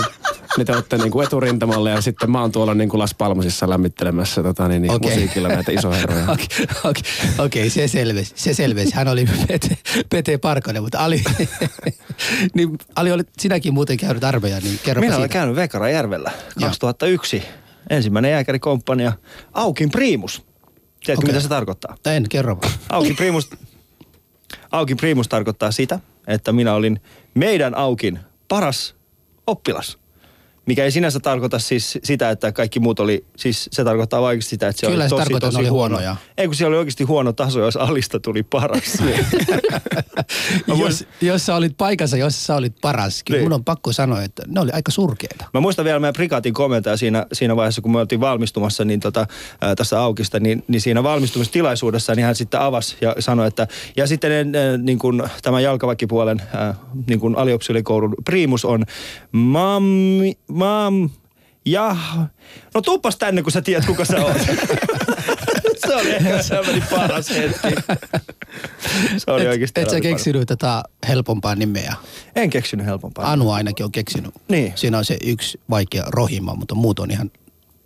niin 0.58 0.68
te 0.68 0.74
olette 0.74 0.98
niinku 0.98 1.22
eturintamalle 1.22 1.90
ja 1.90 2.02
sitten 2.02 2.32
mä 2.32 2.42
oon 2.42 2.52
tuolla 2.52 2.74
niinku 2.74 3.00
Las 3.00 3.14
Palmasissa 3.14 3.70
lämmittelemässä 3.70 4.44
tota, 4.44 4.68
niin, 4.68 4.82
niin 4.82 4.92
okay. 4.92 5.10
musiikilla 5.10 5.48
näitä 5.48 5.72
isoherroja. 5.72 6.24
Okei, 6.32 6.46
okay, 6.64 6.90
okay, 6.90 7.46
okay, 7.46 7.70
se 7.70 7.88
selvisi. 7.88 8.34
Se 8.36 8.54
selvisi. 8.54 8.96
Hän 8.96 9.08
oli 9.08 9.26
Pete, 9.48 9.78
Pete 10.10 10.38
Parkonen, 10.38 10.84
mutta 10.84 11.00
Ali, 11.00 11.24
niin 12.56 12.78
Ali 12.96 13.12
oli 13.12 13.24
sinäkin 13.40 13.74
muuten 13.74 13.98
käynyt 13.98 14.24
armeijan, 14.24 14.64
niin 14.64 14.80
kerro 14.84 15.02
Minä 15.02 15.18
olen 15.18 15.30
käynyt 15.30 15.56
Vekarajärvellä 15.56 16.32
2001. 16.60 17.38
Joo. 17.38 17.46
Ensimmäinen 17.90 18.32
jääkärikomppania 18.32 19.14
Aukin 19.54 19.92
Primus. 19.92 20.44
Tiedätkö, 21.06 21.26
okay. 21.26 21.28
mitä 21.28 21.40
se 21.40 21.50
tarkoittaa? 21.50 21.98
En, 22.06 22.30
kerro 22.30 22.58
vaan. 22.62 22.74
Aukin 22.90 23.16
Primus 23.16 23.50
Aukin 24.72 24.98
primus 24.98 25.28
tarkoittaa 25.28 25.72
sitä, 25.72 26.00
että 26.28 26.52
minä 26.52 26.74
olin 26.74 27.02
meidän 27.34 27.76
Aukin 27.76 28.20
paras 28.48 28.96
oppilas. 29.48 30.01
Mikä 30.66 30.84
ei 30.84 30.92
sinänsä 30.92 31.20
tarkoita 31.20 31.60
siis 31.60 32.00
sitä, 32.04 32.30
että 32.30 32.52
kaikki 32.52 32.80
muut 32.80 33.00
oli, 33.00 33.26
siis 33.38 33.70
se 33.72 33.84
tarkoittaa 33.84 34.22
vain 34.22 34.42
sitä, 34.42 34.68
että 34.68 34.80
se 34.80 34.88
Kyllä 34.88 35.04
oli 35.04 35.10
se 35.10 35.16
tosi, 35.16 35.40
tosi 35.40 35.58
oli 35.58 35.68
huono. 35.68 35.96
huonoja. 35.96 36.16
Ei 36.38 36.48
kun 36.48 36.56
siellä 36.56 36.70
oli 36.70 36.78
oikeasti 36.78 37.04
huono 37.04 37.34
taso, 37.34 37.60
jos 37.60 37.78
alista 37.78 38.20
tuli 38.20 38.44
paras. 38.44 38.98
Jos, 40.80 41.06
jos 41.22 41.46
sä 41.46 41.56
olit 41.56 41.78
paikassa, 41.78 42.18
jos 42.18 42.46
sä 42.46 42.56
olit 42.56 42.76
paras, 42.82 43.24
kyllä 43.24 43.38
Niin. 43.38 43.46
mun 43.46 43.54
on 43.54 43.64
pakko 43.64 43.94
sanoa, 43.94 44.22
että 44.24 44.44
ne 44.48 44.60
oli 44.60 44.72
aika 44.72 44.92
surkeita. 44.92 45.46
Mä 45.54 45.60
muistan 45.62 45.86
vielä 45.86 46.00
meidän 46.00 46.14
prikaatin 46.14 46.54
komentaja 46.54 46.98
siinä, 46.98 47.26
siinä 47.34 47.56
vaiheessa, 47.56 47.82
kun 47.82 47.92
me 47.92 48.00
oltiin 48.00 48.22
valmistumassa 48.22 48.86
niin 48.86 49.00
tota, 49.00 49.28
ää, 49.62 49.76
tässä 49.76 50.02
aukista, 50.02 50.40
niin, 50.40 50.64
niin 50.68 50.82
siinä 50.82 51.04
valmistumistilaisuudessa 51.04 52.16
niin 52.16 52.26
hän 52.26 52.36
sitten 52.36 52.60
avasi 52.60 52.98
ja 53.02 53.16
sanoi, 53.20 53.48
että 53.48 53.68
ja 53.98 54.08
sitten 54.08 54.32
ää, 54.32 54.78
niin 54.78 55.00
kuin 55.00 55.24
tämän 55.42 55.64
jalkaväkipuolen 55.64 56.42
ää, 56.54 56.76
niin 57.08 57.20
kuin 57.20 57.36
aliopsilikoulun 57.36 58.16
priimus 58.26 58.66
on 58.66 58.84
mam, 59.32 59.84
mam, 60.52 61.10
ja, 61.66 61.98
no 62.74 62.82
tuuppas 62.82 63.18
tänne, 63.18 63.42
kun 63.42 63.52
sä 63.52 63.62
tiedät, 63.62 63.86
kuka 63.86 64.06
sä 64.06 64.26
oot. 64.26 64.38
se 65.88 65.96
oli 65.96 66.12
ehkä 66.12 66.42
semmoinen 66.44 66.84
paras 66.90 67.30
hetki. 67.30 67.98
Se 69.18 69.32
oli 69.32 69.48
oikeasti 69.48 69.82
Et 69.82 69.88
sä 69.90 69.92
paras. 69.92 70.02
keksinyt 70.02 70.48
tätä 70.48 70.84
helpompaa 71.08 71.56
nimeä. 71.56 71.96
En 72.36 72.50
keksinyt 72.50 72.86
helpompaa. 72.86 73.32
Anu 73.32 73.52
ainakin 73.52 73.86
on 73.86 73.92
keksinyt. 73.92 74.34
Niin. 74.48 74.74
Siinä 74.76 74.98
on 74.98 75.06
se 75.06 75.18
yksi 75.24 75.60
vaikea 75.70 76.04
rohima, 76.08 76.56
mutta 76.56 76.76
muut 76.76 77.00
on 77.00 77.12
ihan 77.12 77.32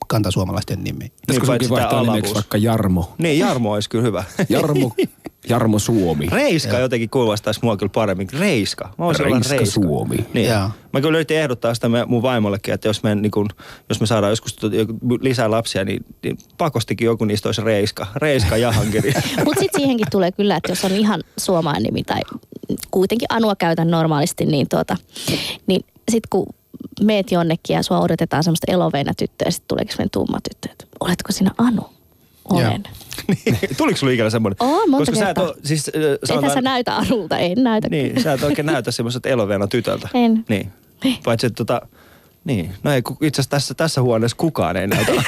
kantasuomalaisten 0.07 0.83
nimi. 0.83 1.11
Pitäisikö 1.27 1.47
Niin, 1.51 1.59
tää 1.59 1.69
vaihtaa 1.69 2.01
nimeksi 2.03 2.33
vaikka 2.33 2.57
Jarmo? 2.57 3.13
Niin, 3.17 3.39
Jarmo 3.39 3.73
olisi 3.73 3.89
kyllä 3.89 4.03
hyvä. 4.03 4.23
Jarmo, 4.49 4.91
Jarmo 5.49 5.79
Suomi. 5.79 6.27
Reiska 6.31 6.79
jotenkin 6.79 7.09
kuulostaisi 7.09 7.59
mua 7.63 7.77
kyllä 7.77 7.91
paremmin. 7.95 8.27
Reiska. 8.39 8.85
Mä 8.97 9.05
voisin 9.05 9.25
Reiska 9.25 9.55
Reiska. 9.55 9.81
Suomi. 9.81 10.25
Niin. 10.33 10.49
Joo. 10.49 10.69
Mä 10.93 11.01
kyllä 11.01 11.17
yritin 11.17 11.37
ehdottaa 11.37 11.73
sitä 11.73 11.89
me- 11.89 12.05
mun 12.05 12.21
vaimollekin, 12.21 12.73
että 12.73 12.87
jos 12.87 13.03
me, 13.03 13.15
niin 13.15 13.31
kun, 13.31 13.49
jos 13.89 13.99
me 13.99 14.05
saadaan 14.07 14.31
joskus 14.31 14.57
joku- 14.71 14.99
lisää 15.21 15.51
lapsia, 15.51 15.85
niin, 15.85 16.05
niin 16.23 16.37
pakostikin 16.57 17.05
joku 17.05 17.25
niistä 17.25 17.47
olisi 17.49 17.61
Reiska. 17.61 18.07
Reiska 18.15 18.57
Jahankiri. 18.57 19.13
Mutta 19.45 19.59
sitten 19.59 19.79
siihenkin 19.81 20.07
tulee 20.11 20.31
kyllä, 20.31 20.55
että 20.55 20.71
jos 20.71 20.85
on 20.85 20.91
ihan 20.91 21.23
suomalainen 21.37 21.83
nimi 21.83 22.03
tai 22.03 22.21
kuitenkin 22.91 23.25
Anua 23.29 23.55
käytän 23.55 23.91
normaalisti, 23.91 24.45
niin, 24.45 24.69
tuota, 24.69 24.97
niin 25.67 25.81
sitten 26.11 26.29
kun 26.29 26.47
meet 27.01 27.31
jonnekin 27.31 27.73
ja 27.73 27.83
sua 27.83 27.99
odotetaan 27.99 28.43
semmoista 28.43 28.71
eloveina 28.71 29.13
tyttöä 29.17 29.45
ja 29.47 29.51
sitten 29.51 29.67
tuleeko 29.67 29.91
semmoinen 29.91 30.09
tumma 30.11 30.39
tyttö, 30.49 30.69
että 30.71 30.85
oletko 30.99 31.31
sinä 31.31 31.51
Anu? 31.57 31.89
Olen. 32.45 32.83
niin. 33.45 33.57
Tuliko 33.77 33.97
sulla 33.97 34.13
ikinä 34.13 34.29
semmoinen? 34.29 34.57
Oo, 34.59 34.87
monta 34.87 34.97
Koska 35.11 35.15
sä 35.15 35.29
et 35.29 35.35
kertaa. 35.35 35.43
ole, 35.43 35.55
siis 35.63 35.91
äh, 35.95 36.01
Ethän 36.01 36.17
sanotaan, 36.27 36.53
sä 36.53 36.61
näytä 36.61 36.95
Anulta, 36.95 37.37
en 37.37 37.63
näytä. 37.63 37.89
niin, 37.89 38.21
sä 38.23 38.33
et 38.33 38.43
oikein 38.43 38.65
näytä 38.65 38.91
semmoiset 38.91 39.25
eloveena 39.25 39.67
tytöltä. 39.67 40.09
En. 40.13 40.45
Niin. 40.49 40.71
Paitsi, 41.23 41.47
että 41.47 41.65
tota, 41.65 41.81
niin, 42.45 42.73
no 42.83 42.91
ei, 42.91 43.01
itse 43.21 43.41
asiassa 43.41 43.49
tässä, 43.49 43.73
tässä 43.73 44.01
huoneessa 44.01 44.37
kukaan 44.37 44.77
ei 44.77 44.87
näytä. 44.87 45.11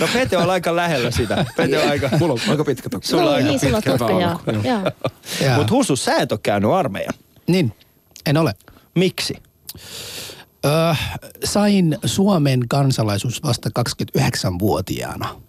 No 0.00 0.08
Pete 0.12 0.36
on 0.36 0.50
aika 0.50 0.76
lähellä 0.76 1.10
sitä. 1.10 1.44
Pete 1.56 1.78
on 1.78 1.90
aika... 1.90 2.10
Mulla 2.18 2.32
on 2.32 2.40
aika 2.48 2.64
pitkä 2.64 2.88
tukka. 2.88 3.08
Sulla 3.08 3.22
on 3.22 3.28
no, 3.28 3.34
aika 3.34 3.48
niin, 3.48 3.60
sulla 3.60 3.76
on 3.76 3.82
pitkä 3.82 3.98
tukka, 3.98 4.68
joo. 5.44 5.56
Mutta 5.56 5.72
Husu, 5.74 5.96
sä 5.96 6.16
et 6.16 6.32
ole 6.32 6.40
käynyt 6.42 6.70
armeijan. 6.70 7.14
Niin, 7.46 7.72
en 8.26 8.36
ole. 8.36 8.54
Miksi? 8.94 9.34
Öö, 10.64 10.94
sain 11.44 11.98
Suomen 12.04 12.68
kansalaisuus 12.68 13.42
vasta 13.42 13.70
29-vuotiaana. 13.78 15.40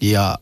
Ja 0.00 0.38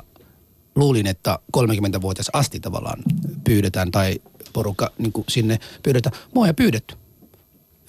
luulin, 0.76 1.06
että 1.06 1.38
30-vuotias 1.56 2.30
asti 2.32 2.60
tavallaan 2.60 3.02
pyydetään 3.44 3.90
tai 3.90 4.20
porukka 4.52 4.90
niin 4.98 5.12
sinne 5.28 5.58
pyydetään. 5.82 6.16
Mua 6.34 6.46
ei 6.46 6.52
pyydetty. 6.52 6.94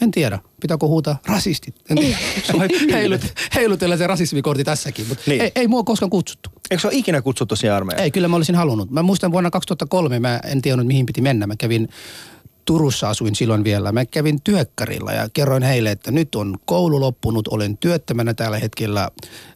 En 0.01 0.11
tiedä. 0.11 0.39
Pitääkö 0.61 0.85
huutaa 0.87 1.19
rasistit? 1.27 1.75
En 1.89 1.97
tiedä. 1.97 2.17
Heilut, 2.93 3.21
heilutella 3.55 3.97
se 3.97 4.07
rasismikortti 4.07 4.63
tässäkin, 4.63 5.07
mutta 5.07 5.23
Niin. 5.27 5.37
niin. 5.39 5.41
ei, 5.43 5.51
ei 5.55 5.67
mua 5.67 5.83
koskaan 5.83 6.09
kutsuttu. 6.09 6.49
Eikö 6.71 6.81
se 6.81 6.87
ole 6.87 6.95
ikinä 6.95 7.21
kutsuttu 7.21 7.55
siihen 7.55 7.75
armeijaan? 7.75 8.03
Ei, 8.03 8.11
kyllä 8.11 8.27
mä 8.27 8.35
olisin 8.35 8.55
halunnut. 8.55 8.91
Mä 8.91 9.03
muistan 9.03 9.31
vuonna 9.31 9.49
2003, 9.51 10.19
mä 10.19 10.39
en 10.45 10.61
tiennyt 10.61 10.87
mihin 10.87 11.05
piti 11.05 11.21
mennä. 11.21 11.47
Mä 11.47 11.55
kävin 11.55 11.89
Turussa 12.65 13.09
asuin 13.09 13.35
silloin 13.35 13.63
vielä. 13.63 13.91
Mä 13.91 14.05
kävin 14.05 14.41
työkkarilla 14.41 15.11
ja 15.11 15.29
kerroin 15.33 15.63
heille, 15.63 15.91
että 15.91 16.11
nyt 16.11 16.35
on 16.35 16.57
koulu 16.65 16.99
loppunut, 16.99 17.47
olen 17.47 17.77
työttömänä 17.77 18.33
tällä 18.33 18.59
hetkellä. 18.59 19.09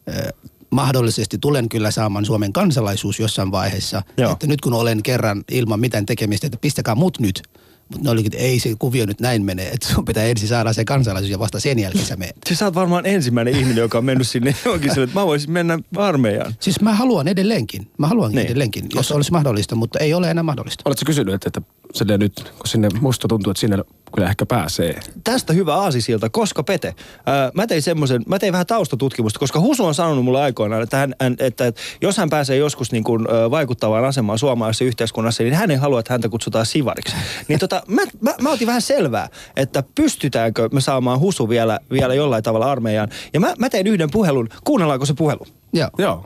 Eh, 0.08 0.34
mahdollisesti 0.70 1.38
tulen 1.38 1.70
kyllä 1.70 1.92
saamaan 1.92 2.26
Suomen 2.26 2.54
kansalaisuus 2.54 3.20
jossain 3.20 3.52
vaiheessa. 3.52 4.02
Joo. 4.18 4.32
Että 4.32 4.48
nyt 4.48 4.62
kun 4.62 4.74
olen 4.74 5.04
kerran 5.04 5.44
ilman 5.52 5.80
mitään 5.80 6.06
tekemistä, 6.06 6.48
että 6.48 6.58
pistäkää 6.62 6.96
mut 6.96 7.20
nyt. 7.20 7.42
Mutta 7.90 8.04
ne 8.04 8.10
olikin, 8.10 8.34
että 8.34 8.46
ei 8.46 8.60
se 8.60 8.76
kuvio 8.80 9.06
nyt 9.06 9.22
näin 9.22 9.46
mene, 9.46 9.68
että 9.68 9.88
sun 9.94 10.06
pitää 10.06 10.24
ensin 10.24 10.48
saada 10.48 10.74
se 10.74 10.86
kansalaisuus 10.86 11.32
ja 11.32 11.40
vasta 11.40 11.60
sen 11.60 11.80
jälkeen 11.80 12.06
sä 12.06 12.16
menet. 12.16 12.36
Siis 12.46 12.60
sä 12.60 12.66
oot 12.66 12.76
varmaan 12.76 13.06
ensimmäinen 13.06 13.56
ihminen, 13.56 13.78
joka 13.78 13.98
on 13.98 14.06
mennyt 14.06 14.28
sinne 14.28 14.56
johonkin 14.66 14.92
sille, 14.94 15.04
että 15.04 15.20
mä 15.20 15.26
voisin 15.26 15.52
mennä 15.52 15.80
armeijaan. 15.98 16.54
Siis 16.60 16.82
mä 16.82 16.94
haluan 16.94 17.28
edelleenkin. 17.28 17.88
Mä 17.98 18.08
haluan 18.08 18.32
Niin. 18.32 18.46
edelleenkin, 18.46 18.86
jos 18.96 19.12
olisi 19.12 19.32
mahdollista, 19.32 19.76
mutta 19.76 20.00
ei 20.00 20.14
ole 20.14 20.32
enää 20.32 20.44
mahdollista. 20.44 20.82
Oletko 20.86 21.04
kysynyt, 21.06 21.34
että, 21.34 21.48
että 21.50 21.62
silleen 21.94 22.20
nyt, 22.20 22.34
kun 22.58 22.68
sinne 22.68 22.90
musta 23.02 23.28
tuntuu, 23.28 23.52
että 23.52 23.62
sinne 23.62 23.78
kyllä 24.16 24.30
ehkä 24.30 24.46
pääsee. 24.46 25.00
Tästä 25.24 25.54
hyvä 25.54 25.76
aasisilta, 25.76 26.30
koska 26.30 26.64
Pete, 26.64 26.96
ää, 27.26 27.52
mä 27.54 27.68
tein 27.68 27.82
semmoisen, 27.82 28.22
mä 28.28 28.40
tein 28.40 28.54
vähän 28.54 28.66
taustatutkimusta, 28.66 29.40
koska 29.40 29.60
Husu 29.60 29.86
on 29.86 29.94
sanonut 29.94 30.26
mulle 30.26 30.42
aikoinaan, 30.42 30.84
että, 30.84 30.98
hän, 30.98 31.16
hän, 31.22 31.36
että, 31.40 31.68
että 31.68 31.82
jos 32.02 32.18
hän 32.18 32.30
pääsee 32.30 32.58
joskus 32.58 32.92
niin 32.92 33.04
kuin, 33.04 33.28
ä, 33.32 33.52
vaikuttavaan 33.52 34.06
asemaan 34.06 34.40
suomalaisessa 34.40 34.86
yhteiskunnassa, 34.86 35.44
niin 35.44 35.54
hän 35.54 35.72
ei 35.72 35.78
halua, 35.78 36.00
että 36.00 36.14
häntä 36.14 36.30
kutsutaan 36.30 36.66
sivariksi. 36.66 37.16
Niin 37.48 37.60
tota, 37.60 37.82
mä, 37.88 38.02
mä, 38.22 38.34
mä 38.42 38.52
otin 38.52 38.68
vähän 38.68 38.82
selvää, 38.82 39.30
että 39.56 39.84
pystytäänkö 39.96 40.70
me 40.72 40.82
saamaan 40.82 41.20
Husu 41.20 41.50
vielä, 41.50 41.80
vielä 41.92 42.14
jollain 42.14 42.44
tavalla 42.44 42.72
armeijaan. 42.72 43.10
Ja 43.34 43.40
mä, 43.40 43.54
mä 43.60 43.70
tein 43.70 43.88
yhden 43.88 44.10
puhelun, 44.12 44.50
kuunnellaanko 44.64 45.06
se 45.06 45.14
puhelu? 45.18 45.46
Joo. 45.74 45.90
Joo. 45.98 46.24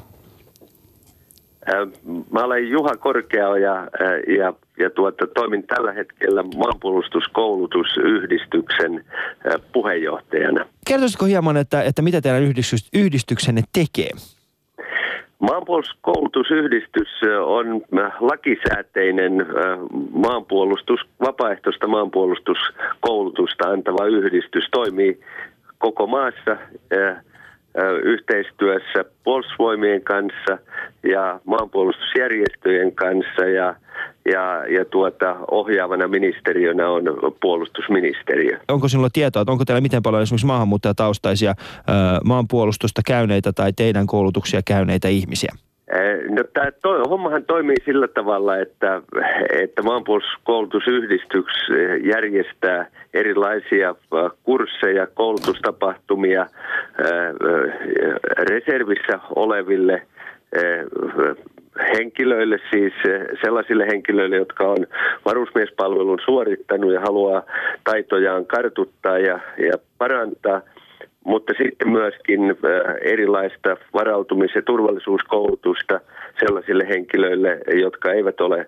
Mä 2.32 2.44
olen 2.44 2.70
Juha 2.70 2.96
Korkeaoja 2.96 3.88
ja, 4.38 4.54
ja 4.82 4.90
tuota, 4.90 5.28
toimin 5.28 5.68
tällä 5.68 5.94
hetkellä 5.94 6.44
maanpuolustuskoulutusyhdistyksen 6.44 9.06
puheenjohtajana. 9.74 10.66
Kertoisitko 10.88 11.26
hieman, 11.26 11.58
että, 11.58 11.82
että 11.82 12.02
mitä 12.02 12.22
teidän 12.22 12.44
yhdistys, 12.44 12.90
yhdistyksenne 12.94 13.62
tekee? 13.74 14.10
Maanpuolustuskoulutusyhdistys 15.40 17.08
on 17.46 17.82
lakisääteinen 18.20 19.46
maanpuolustus, 20.12 21.00
vapaaehtoista 21.22 21.88
maanpuolustuskoulutusta 21.88 23.70
antava 23.70 24.06
yhdistys. 24.06 24.70
Toimii 24.72 25.20
koko 25.78 26.08
maassa 26.08 26.58
yhteistyössä 28.04 29.06
puolustusvoimien 29.24 30.02
kanssa 30.02 30.58
ja 31.04 31.40
maanpuolustusjärjestöjen 31.46 32.96
kanssa 32.96 33.46
ja, 33.46 33.76
ja, 34.34 34.66
ja 34.78 34.86
tuota, 34.86 35.36
ohjaavana 35.52 36.08
ministeriönä 36.08 36.90
on 36.90 37.04
puolustusministeriö. 37.42 38.60
onko 38.68 38.88
sinulla 38.88 39.10
tietoa, 39.14 39.42
että 39.42 39.52
onko 39.52 39.66
teillä 39.66 39.82
miten 39.82 40.04
paljon 40.04 40.24
esimerkiksi 40.24 40.48
maahanmuuttajataustaisia 40.48 41.56
maanpuolustusta 42.26 43.02
käyneitä 43.06 43.54
tai 43.54 43.74
teidän 43.74 44.08
koulutuksia 44.08 44.62
käyneitä 44.66 45.08
ihmisiä? 45.08 45.52
No, 46.30 46.44
tämä 46.54 46.72
toi, 46.72 47.02
hommahan 47.10 47.46
toimii 47.46 47.76
sillä 47.86 48.08
tavalla, 48.08 48.58
että, 48.58 49.02
että 49.62 49.82
maanpuolustuskoulutusyhdistys 49.82 51.46
järjestää 52.04 52.88
erilaisia 53.14 53.96
kursseja, 54.44 55.08
koulutustapahtumia 55.08 56.46
reservissä 58.38 59.20
oleville 59.36 60.02
henkilöille, 61.98 62.58
siis 62.72 62.94
sellaisille 63.46 63.88
henkilöille, 63.88 64.36
jotka 64.36 64.68
on 64.68 64.88
varusmiespalvelun 65.26 66.20
suorittanut 66.26 66.94
ja 66.94 67.00
haluaa 67.00 67.44
taitojaan 67.84 68.46
kartuttaa 68.46 69.20
ja, 69.20 69.40
ja 69.58 69.74
parantaa– 69.98 70.62
mutta 71.26 71.54
sitten 71.58 71.90
myöskin 71.90 72.42
äh, 72.50 72.96
erilaista 73.02 73.78
varautumis- 73.94 74.56
ja 74.56 74.62
turvallisuuskoulutusta 74.62 76.00
sellaisille 76.40 76.88
henkilöille, 76.90 77.60
jotka 77.82 78.12
eivät 78.12 78.42
ole 78.42 78.68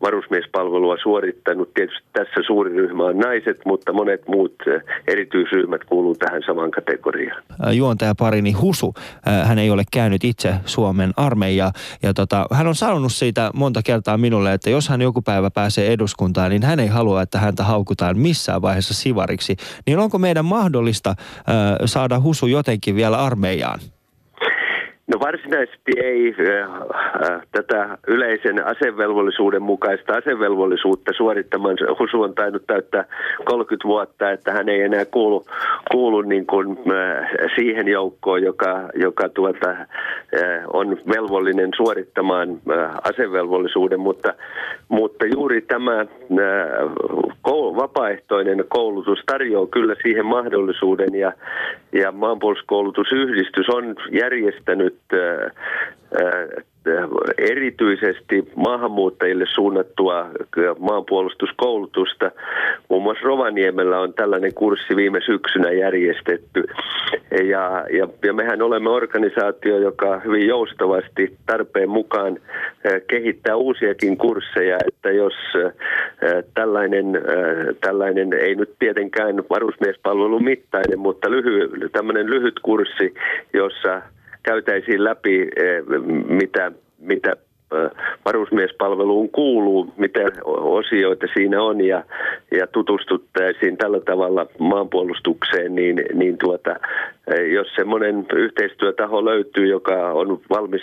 varusmiespalvelua 0.00 0.96
suorittanut. 1.02 1.74
Tietysti 1.74 2.08
tässä 2.12 2.40
suuri 2.46 2.76
ryhmä 2.76 3.04
on 3.04 3.18
naiset, 3.18 3.60
mutta 3.66 3.92
monet 3.92 4.28
muut 4.28 4.54
äh, 4.68 4.82
erityisryhmät 5.08 5.84
kuuluu 5.84 6.14
tähän 6.14 6.42
samaan 6.46 6.70
kategoriaan. 6.70 7.42
Ää, 7.62 7.72
juontajaparini 7.72 8.52
Husu, 8.52 8.94
ää, 9.26 9.44
hän 9.44 9.58
ei 9.58 9.70
ole 9.70 9.82
käynyt 9.92 10.24
itse 10.24 10.54
Suomen 10.64 11.10
armeijaa. 11.16 11.72
Ja 12.02 12.14
tota, 12.14 12.46
hän 12.52 12.66
on 12.66 12.74
sanonut 12.74 13.12
siitä 13.12 13.50
monta 13.54 13.80
kertaa 13.84 14.18
minulle, 14.18 14.52
että 14.52 14.70
jos 14.70 14.88
hän 14.88 15.02
joku 15.02 15.22
päivä 15.22 15.50
pääsee 15.50 15.92
eduskuntaan, 15.92 16.50
niin 16.50 16.62
hän 16.62 16.80
ei 16.80 16.88
halua, 16.88 17.22
että 17.22 17.38
häntä 17.38 17.64
haukutaan 17.64 18.18
missään 18.18 18.62
vaiheessa 18.62 18.94
sivariksi. 18.94 19.56
Niin 19.86 19.98
onko 19.98 20.18
meidän 20.18 20.44
mahdollista 20.44 21.14
saada 21.84 22.20
Husu 22.20 22.46
jotenkin 22.46 22.96
vielä 22.96 23.18
armeijaan? 23.18 23.80
No 25.06 25.20
varsinaisesti 25.20 25.92
ei 26.04 26.34
äh, 26.40 26.70
äh, 27.32 27.40
tätä 27.52 27.98
yleisen 28.06 28.66
asevelvollisuuden 28.66 29.62
mukaista 29.62 30.12
asevelvollisuutta 30.12 31.12
suorittamaan. 31.16 31.76
Husu 31.98 32.22
on 32.22 32.34
tainnut 32.34 32.66
täyttää 32.66 33.04
30 33.44 33.88
vuotta, 33.88 34.30
että 34.30 34.52
hän 34.52 34.68
ei 34.68 34.80
enää 34.80 35.04
kuulu, 35.04 35.44
kuulu 35.90 36.22
niin 36.22 36.46
kuin, 36.46 36.68
äh, 36.70 37.28
siihen 37.54 37.88
joukkoon, 37.88 38.42
joka, 38.42 38.88
joka 38.94 39.28
tuota, 39.28 39.76
on 40.72 40.98
velvollinen 41.14 41.70
suorittamaan 41.76 42.60
asevelvollisuuden, 43.02 44.00
mutta, 44.00 44.34
mutta 44.88 45.26
juuri 45.26 45.60
tämä 45.60 46.06
vapaaehtoinen 47.76 48.64
koulutus 48.68 49.18
tarjoaa 49.26 49.66
kyllä 49.66 49.94
siihen 50.02 50.26
mahdollisuuden 50.26 51.14
ja, 51.14 51.32
ja 51.92 52.12
maanpuolustuskoulutusyhdistys 52.12 53.68
on 53.68 53.94
järjestänyt 54.12 54.93
äh, 55.12 55.50
äh, 56.20 56.74
erityisesti 57.38 58.52
maahanmuuttajille 58.56 59.44
suunnattua 59.54 60.30
maanpuolustuskoulutusta. 60.78 62.30
Muun 62.88 63.02
muassa 63.02 63.24
Rovaniemellä 63.24 64.00
on 64.00 64.14
tällainen 64.14 64.54
kurssi 64.54 64.96
viime 64.96 65.20
syksynä 65.26 65.70
järjestetty. 65.72 66.64
Ja, 67.30 67.84
ja, 67.90 68.08
ja 68.24 68.32
mehän 68.32 68.62
olemme 68.62 68.90
organisaatio, 68.90 69.78
joka 69.78 70.20
hyvin 70.24 70.46
joustavasti 70.46 71.36
tarpeen 71.46 71.90
mukaan 71.90 72.38
eh, 72.84 73.02
kehittää 73.06 73.56
uusiakin 73.56 74.16
kursseja, 74.16 74.78
että 74.88 75.10
jos 75.10 75.34
eh, 75.64 75.72
tällainen, 76.54 77.06
tällainen 77.80 78.32
ei 78.32 78.54
nyt 78.54 78.74
tietenkään 78.78 79.36
varusmiespalvelun 79.50 80.44
mittainen, 80.44 80.98
mutta 80.98 81.30
lyhy, 81.30 81.70
tämmöinen 81.92 82.30
lyhyt 82.30 82.60
kurssi, 82.62 83.14
jossa 83.52 84.02
käytäisiin 84.44 85.04
läpi, 85.04 85.48
mitä, 86.28 86.72
mitä 86.98 87.36
varusmiespalveluun 88.24 89.30
kuuluu, 89.30 89.92
mitä 89.96 90.20
osioita 90.44 91.26
siinä 91.34 91.62
on 91.62 91.80
ja, 91.80 92.04
ja 92.58 92.66
tutustuttaisiin 92.66 93.76
tällä 93.76 94.00
tavalla 94.00 94.46
maanpuolustukseen, 94.58 95.74
niin, 95.74 96.02
niin 96.14 96.38
tuota, 96.38 96.76
jos 97.52 97.66
semmoinen 97.76 98.26
yhteistyötaho 98.34 99.24
löytyy, 99.24 99.66
joka 99.66 100.12
on 100.12 100.40
valmis, 100.50 100.82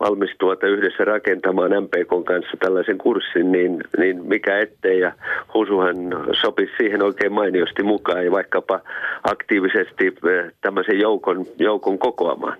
valmis 0.00 0.30
tuota 0.38 0.66
yhdessä 0.66 1.04
rakentamaan 1.04 1.70
MPK 1.70 2.24
kanssa 2.24 2.56
tällaisen 2.60 2.98
kurssin, 2.98 3.52
niin, 3.52 3.84
niin 3.98 4.24
mikä 4.24 4.58
ettei. 4.58 5.00
Ja 5.00 5.12
Husuhan 5.54 5.96
sopisi 6.40 6.72
siihen 6.76 7.02
oikein 7.02 7.32
mainiosti 7.32 7.82
mukaan 7.82 8.24
ja 8.24 8.30
vaikkapa 8.30 8.80
aktiivisesti 9.22 10.14
tämmöisen 10.60 11.00
joukon, 11.00 11.46
joukon 11.58 11.98
kokoamaan. 11.98 12.56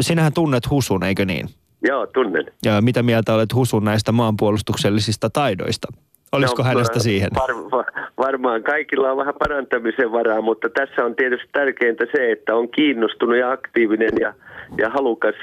Sinähän 0.00 0.32
tunnet 0.32 0.70
Husun, 0.70 1.04
eikö 1.04 1.24
niin? 1.24 1.46
Joo, 1.82 2.06
tunnen. 2.06 2.46
Ja 2.64 2.82
mitä 2.82 3.02
mieltä 3.02 3.34
olet 3.34 3.54
Husun 3.54 3.84
näistä 3.84 4.12
maanpuolustuksellisista 4.12 5.30
taidoista? 5.30 5.88
Olisiko 6.32 6.62
no, 6.62 6.68
hänestä 6.68 7.00
siihen? 7.00 7.30
Var, 7.34 7.54
var, 7.54 7.84
varmaan 8.20 8.62
kaikilla 8.62 9.10
on 9.10 9.16
vähän 9.16 9.34
parantamisen 9.38 10.12
varaa, 10.12 10.40
mutta 10.40 10.68
tässä 10.68 11.04
on 11.04 11.16
tietysti 11.16 11.48
tärkeintä 11.52 12.06
se, 12.16 12.30
että 12.32 12.54
on 12.54 12.68
kiinnostunut 12.68 13.36
ja 13.36 13.50
aktiivinen 13.50 14.10
ja, 14.20 14.34
ja 14.78 14.90
halukas 14.90 15.34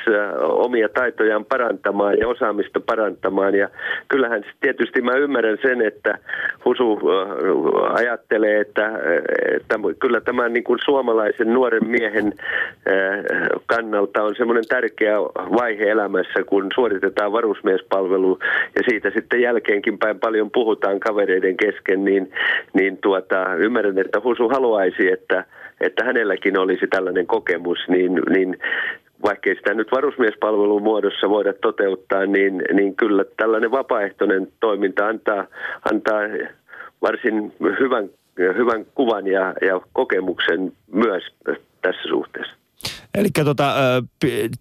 omia 0.41 0.89
taitojaan 0.89 1.45
parantamaan 1.45 2.17
ja 2.19 2.27
osaamista 2.27 2.79
parantamaan. 2.79 3.55
Ja 3.55 3.69
kyllähän 4.07 4.43
tietysti 4.61 5.01
mä 5.01 5.13
ymmärrän 5.13 5.57
sen, 5.61 5.81
että 5.81 6.17
Husu 6.65 6.99
ajattelee, 7.93 8.59
että, 8.59 8.91
että 9.55 9.75
kyllä 9.99 10.21
tämän 10.21 10.53
niin 10.53 10.63
kuin 10.63 10.79
suomalaisen 10.85 11.53
nuoren 11.53 11.87
miehen 11.87 12.33
kannalta 13.65 14.23
on 14.23 14.35
semmoinen 14.35 14.67
tärkeä 14.69 15.19
vaihe 15.59 15.83
elämässä, 15.83 16.43
kun 16.45 16.67
suoritetaan 16.75 17.31
varusmiespalvelu 17.31 18.39
ja 18.75 18.81
siitä 18.89 19.09
sitten 19.09 19.41
jälkeenkin 19.41 19.97
päin 19.97 20.19
paljon 20.19 20.51
puhutaan 20.51 20.99
kavereiden 20.99 21.57
kesken, 21.57 22.05
niin, 22.05 22.31
niin 22.73 22.97
tuota, 22.97 23.55
ymmärrän, 23.55 23.99
että 23.99 24.21
Husu 24.23 24.49
haluaisi, 24.49 25.11
että, 25.11 25.45
että 25.81 26.05
hänelläkin 26.05 26.59
olisi 26.59 26.87
tällainen 26.87 27.27
kokemus, 27.27 27.79
niin, 27.87 28.21
niin 28.29 28.57
vaikkei 29.23 29.55
sitä 29.55 29.73
nyt 29.73 29.91
varusmiespalvelun 29.91 30.83
muodossa 30.83 31.29
voida 31.29 31.53
toteuttaa, 31.53 32.25
niin, 32.25 32.63
niin 32.73 32.95
kyllä 32.95 33.25
tällainen 33.37 33.71
vapaaehtoinen 33.71 34.47
toiminta 34.59 35.07
antaa, 35.07 35.45
antaa 35.91 36.21
varsin 37.01 37.53
hyvän, 37.79 38.09
hyvän 38.37 38.85
kuvan 38.95 39.27
ja, 39.27 39.53
ja 39.61 39.81
kokemuksen 39.93 40.71
myös 40.91 41.23
tässä 41.81 42.01
suhteessa. 42.09 42.53
Eli 43.15 43.27
tota, 43.45 43.73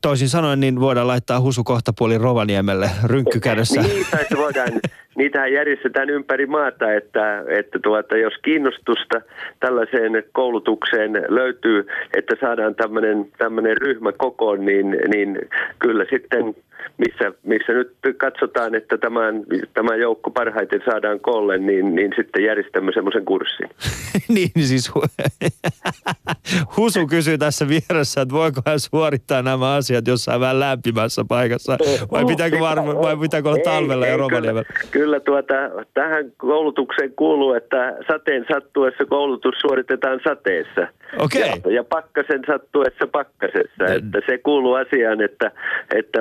toisin 0.00 0.28
sanoen, 0.28 0.60
niin 0.60 0.80
voidaan 0.80 1.06
laittaa 1.06 1.40
husu 1.40 1.64
kohta 1.64 1.92
puoli 1.98 2.18
Rovaniemelle 2.18 2.90
rynkkykädessä. 3.04 3.80
niin, 3.82 4.06
tai 4.10 4.24
se 4.28 4.36
voidaan, 4.36 4.68
niitähän 5.16 5.52
järjestetään 5.52 6.10
ympäri 6.10 6.46
maata, 6.46 6.92
että, 6.92 7.44
että 7.48 7.78
tuota, 7.82 8.16
jos 8.16 8.34
kiinnostusta 8.42 9.20
tällaiseen 9.60 10.24
koulutukseen 10.32 11.12
löytyy, 11.28 11.86
että 12.16 12.34
saadaan 12.40 12.74
tämmöinen, 12.74 13.76
ryhmä 13.76 14.12
kokoon, 14.12 14.64
niin, 14.64 14.98
niin 15.08 15.38
kyllä 15.78 16.04
sitten 16.10 16.54
missä, 16.98 17.32
missä 17.42 17.72
nyt 17.72 17.92
katsotaan, 18.16 18.74
että 18.74 18.98
tämän, 18.98 19.44
tämä 19.74 19.96
joukko 19.96 20.30
parhaiten 20.30 20.80
saadaan 20.84 21.20
koolle, 21.20 21.58
niin, 21.58 21.94
niin 21.94 22.12
sitten 22.16 22.44
järjestämme 22.44 22.92
semmoisen 22.94 23.24
kurssin. 23.24 23.68
niin 24.34 24.50
siis 24.60 24.92
Husu 26.76 27.06
kysyy 27.06 27.38
tässä 27.38 27.68
vieressä, 27.68 28.20
että 28.20 28.34
voiko 28.34 28.60
hän 28.66 28.80
suorittaa 28.80 29.42
nämä 29.42 29.74
asiat 29.74 30.06
jossain 30.06 30.40
vähän 30.40 30.60
lämpimässä 30.60 31.24
paikassa 31.28 31.78
vai 32.10 32.24
pitääkö, 32.24 32.60
varma, 32.60 32.94
vai 32.94 33.16
pitääkö 33.16 33.48
olla 33.48 33.62
talvella 33.64 34.06
ei, 34.06 34.12
ja 34.12 34.16
Rovaniemellä? 34.16 34.62
Kyllä, 34.64 34.90
kyllä 34.90 35.05
tuota, 35.20 35.54
tähän 35.94 36.32
koulutukseen 36.36 37.12
kuuluu, 37.16 37.52
että 37.52 37.96
sateen 38.10 38.46
sattuessa 38.52 39.04
koulutus 39.04 39.54
suoritetaan 39.60 40.20
sateessa. 40.28 40.88
Okay. 41.18 41.40
Ja, 41.42 41.72
ja 41.72 41.84
pakkasen 41.84 42.42
sattuessa 42.46 43.06
pakkasessa. 43.06 43.84
Että 43.94 44.20
se 44.26 44.38
kuuluu 44.38 44.74
asiaan, 44.74 45.20
että, 45.20 45.50
että 45.94 46.18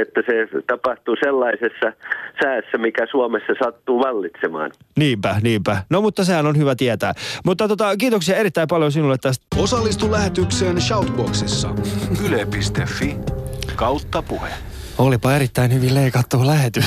että 0.00 0.20
se 0.26 0.48
tapahtuu 0.66 1.16
sellaisessa 1.24 1.92
säässä, 2.42 2.78
mikä 2.78 3.06
Suomessa 3.10 3.52
sattuu 3.64 4.00
vallitsemaan. 4.00 4.70
Niinpä, 4.98 5.36
niinpä. 5.42 5.76
No 5.90 6.00
mutta 6.00 6.24
sehän 6.24 6.46
on 6.46 6.58
hyvä 6.58 6.74
tietää. 6.74 7.12
Mutta 7.44 7.68
tota, 7.68 7.96
kiitoksia 7.96 8.36
erittäin 8.36 8.68
paljon 8.68 8.92
sinulle 8.92 9.16
tästä. 9.20 9.46
Osallistu 9.58 10.12
lähetykseen 10.12 10.80
Shoutboxissa. 10.80 11.68
Yle.fi 12.28 13.16
kautta 13.76 14.22
puhe. 14.22 14.48
Olipa 14.98 15.34
erittäin 15.34 15.72
hyvin 15.72 15.94
leikattu 15.94 16.46
lähetys. 16.46 16.84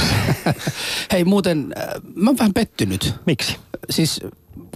Hei 1.11 1.23
muuten, 1.23 1.73
äh, 1.77 1.87
mä 2.15 2.29
oon 2.29 2.37
vähän 2.37 2.53
pettynyt. 2.53 3.13
Miksi? 3.25 3.57
Siis 3.89 4.21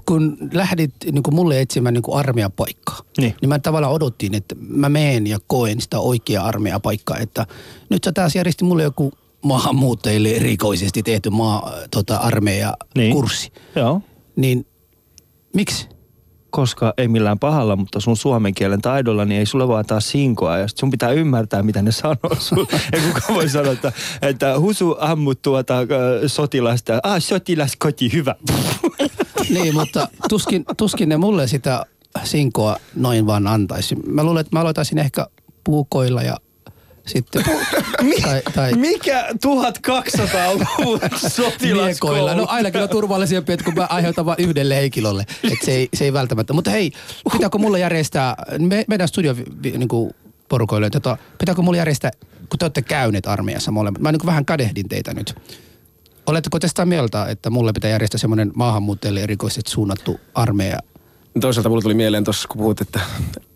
kun 0.06 0.38
lähdit 0.54 0.94
niin 1.12 1.24
kuin 1.24 1.36
mulle 1.36 1.62
etsimään 1.62 1.94
niin 1.94 2.02
kuin 2.02 2.20
armeijapaikkaa, 2.20 3.00
niin. 3.18 3.36
niin 3.42 3.50
mä 3.50 3.60
tavallaan 3.60 3.94
odottiin, 3.94 4.36
että 4.36 4.56
mä 4.60 4.90
meen 4.90 5.28
ja 5.28 5.40
koen 5.48 5.82
sitä 5.82 6.00
oikeaa 6.00 6.46
armeijapaikkaa, 6.46 7.18
että 7.18 7.46
nyt 7.90 8.04
sä 8.04 8.12
taas 8.12 8.36
järjesti 8.36 8.64
mulle 8.64 8.84
joku 8.84 9.12
maahanmuuttajille 9.42 10.30
erikoisesti 10.30 11.04
tehty 11.04 11.30
maa, 11.30 11.74
tota, 11.92 12.16
armeija 12.16 12.78
niin. 12.96 13.14
kurssi. 13.14 13.54
Joo. 13.76 14.02
Niin 14.36 14.68
miksi? 15.54 15.88
Koska 16.52 16.94
ei 16.98 17.08
millään 17.08 17.40
pahalla, 17.40 17.76
mutta 17.76 18.00
sun 18.00 18.18
suomen 18.18 18.54
kielen 18.54 18.82
taidolla, 18.82 19.26
niin 19.26 19.40
ei 19.40 19.46
sulle 19.46 19.68
vaan 19.68 19.86
taas 19.86 20.10
sinkoa. 20.10 20.58
Ja 20.58 20.68
sun 20.76 20.92
pitää 20.92 21.12
ymmärtää, 21.12 21.64
mitä 21.64 21.82
ne 21.82 21.92
sanoo 21.92 22.36
sulle. 22.40 22.68
ei 22.94 23.02
kukaan 23.02 23.36
voi 23.36 23.50
sanoa, 23.50 23.74
että, 23.74 23.92
että 24.22 24.60
husu 24.60 24.96
ammut 25.00 25.42
tuota 25.42 25.74
sotilasta. 26.28 27.00
Ah, 27.04 27.22
sotilas 27.22 27.76
koti, 27.80 28.14
hyvä. 28.14 28.36
niin, 29.54 29.74
mutta 29.74 30.08
tuskin, 30.30 30.66
tuskin 30.78 31.10
ne 31.10 31.18
mulle 31.18 31.48
sitä 31.48 31.86
sinkoa 32.24 32.78
noin 32.96 33.26
vaan 33.26 33.48
antaisi. 33.48 33.96
Mä 33.96 34.24
luulen, 34.24 34.42
että 34.42 34.56
mä 34.56 34.62
aloitaisin 34.62 34.98
ehkä 34.98 35.28
puukoilla 35.64 36.24
ja 36.24 36.38
sitten. 37.12 37.44
tai, 38.24 38.42
tai, 38.56 38.74
Mikä 38.74 39.28
1200-luvun 39.30 41.00
sotilaskoulu? 41.36 42.36
No 42.36 42.46
ainakin 42.50 42.82
on 42.82 42.90
turvallisempi, 42.90 43.54
että 43.54 43.66
kun 43.66 43.74
mä 43.74 43.88
aiheutan 43.90 44.26
vain 44.26 44.40
yhdelle 44.40 44.76
henkilölle. 44.76 45.26
Että 45.52 45.66
se 45.66 45.72
ei, 45.72 45.90
se 45.94 46.04
ei 46.04 46.14
välttämättä. 46.14 46.54
Mutta 46.54 46.72
hei, 46.72 46.92
pitääkö 47.32 47.58
mulle 47.58 47.80
järjestää, 47.80 48.36
me, 48.60 48.86
meidän 48.88 49.08
studio 49.08 49.36
niin 49.64 49.88
kuin 49.88 50.12
porukoille, 50.50 50.90
tota, 50.90 51.18
pitääkö 51.38 51.62
mulle 51.62 51.78
järjestää, 51.78 52.12
kun 52.50 52.60
te 52.60 52.66
olette 52.66 52.82
käyneet 52.82 53.28
armeijassa 53.28 53.72
molemmat. 53.72 54.02
Mä 54.02 54.12
niin 54.12 54.26
vähän 54.26 54.46
kadehdin 54.46 54.90
teitä 54.90 55.14
nyt. 55.14 55.36
Oletteko 56.26 56.60
te 56.60 56.68
sitä 56.68 56.86
mieltä, 56.86 57.26
että 57.26 57.50
mulle 57.50 57.74
pitää 57.74 57.92
järjestää 57.92 58.18
semmoinen 58.18 58.52
maahanmuuttajille 58.56 59.24
erikoisesti 59.24 59.72
suunnattu 59.72 60.20
armeija? 60.34 60.80
Toisaalta 61.42 61.70
mulle 61.70 61.82
tuli 61.82 61.94
mieleen 61.94 62.24
tuossa, 62.24 62.48
kun 62.48 62.58
puhut, 62.58 62.82
että, 62.82 63.00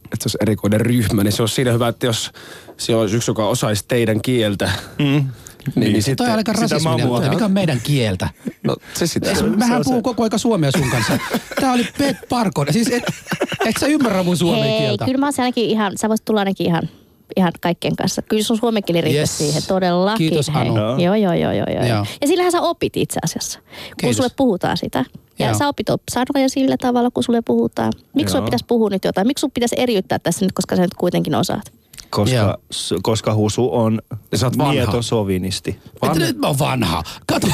että 0.06 0.16
se 0.24 0.28
olisi 0.28 0.38
erikoinen 0.42 0.82
ryhmä, 0.82 1.24
niin 1.24 1.32
se 1.32 1.42
olisi 1.44 1.56
siinä 1.56 1.72
hyvä, 1.72 1.88
että 1.88 2.06
jos 2.06 2.32
se 2.78 2.96
olisi 2.96 3.16
yksi, 3.16 3.32
joka 3.32 3.48
osaisi 3.48 3.86
teidän 3.88 4.22
kieltä, 4.22 4.70
mm. 5.00 5.06
Niin, 5.06 5.74
niin, 5.76 5.94
niin 5.94 6.04
sitten, 6.04 6.26
toi 6.26 6.32
on 6.32 6.38
aika 6.38 6.54
rasisminen, 6.54 7.30
mikä 7.30 7.46
on 7.46 7.52
meidän 7.52 7.82
kieltä. 7.84 8.30
No 8.64 8.76
se 8.94 9.08
sitten. 9.08 9.58
Mähän 9.58 9.82
puhun 9.86 10.04
koko 10.04 10.24
aika 10.24 10.38
suomea 10.38 10.72
sun 10.72 10.90
kanssa. 10.90 11.20
Tää 11.62 11.74
oli 11.74 11.88
Pet 11.98 12.18
Parkon. 12.30 12.68
Siis 12.72 12.88
et, 12.88 13.04
et 13.66 13.76
sä 13.80 13.88
ymmärrä 13.88 14.24
mun 14.24 14.38
suomen 14.38 14.64
Hei, 14.64 14.80
kieltä? 14.80 15.06
kyllä 15.06 15.18
mä 15.18 15.30
ainakin 15.38 15.66
ihan, 15.70 15.94
sä 16.02 16.10
voisit 16.10 16.26
tulla 16.26 16.40
ainakin 16.42 16.68
ihan 16.68 16.90
ihan 17.36 17.52
kaikkien 17.62 17.96
kanssa. 17.96 18.22
Kyllä 18.22 18.44
sun 18.44 18.58
suomen 18.58 18.84
kieli 18.84 19.18
Yes. 19.18 19.38
siihen 19.38 19.64
todellakin. 19.68 20.30
Kiitos. 20.30 20.50
Anu. 20.50 20.78
Joo. 20.78 20.98
Joo, 20.98 21.16
joo, 21.16 21.34
joo, 21.34 21.52
joo, 21.52 21.66
joo. 21.70 21.86
Joo. 21.86 22.06
Ja 22.22 22.28
sillähän 22.28 22.52
sä 22.52 22.62
opit 22.62 22.98
itse 22.98 23.20
asiassa, 23.24 23.60
kun 23.60 23.68
Kiitos. 23.98 24.18
sulle 24.18 24.30
puhutaan 24.38 24.78
sitä. 24.78 25.06
Ja 25.40 25.46
Joo. 25.48 25.58
sä 25.58 25.68
opit 25.68 25.90
op- 25.90 26.02
sanoja 26.12 26.50
sillä 26.50 26.76
tavalla, 26.82 27.12
kun 27.12 27.24
sulle 27.24 27.42
puhutaan. 27.42 27.94
Miksi 28.14 28.38
Joo. 28.38 28.44
pitäisi 28.46 28.66
puhua 28.68 28.90
nyt 28.90 29.04
jotain? 29.06 29.28
Miksi 29.28 29.42
sun 29.42 29.52
pitäisi 29.52 29.76
eriyttää 29.78 30.20
tässä 30.20 30.46
nyt, 30.46 30.52
koska 30.54 30.76
sä 30.76 30.82
nyt 30.82 30.94
kuitenkin 30.94 31.36
osaat? 31.36 31.74
Koska, 32.10 32.58
s- 32.72 32.94
koska 33.02 33.34
Husu 33.34 33.70
on 33.76 34.02
sä 34.36 34.46
oot 34.48 34.58
vanha. 34.58 34.74
mieto 34.74 35.02
sovinisti. 35.02 35.80
Että 36.04 36.20
nyt 36.20 36.38
mä 36.38 36.48
oon 36.48 36.60
vanha. 36.60 37.04
Kato. 37.28 37.48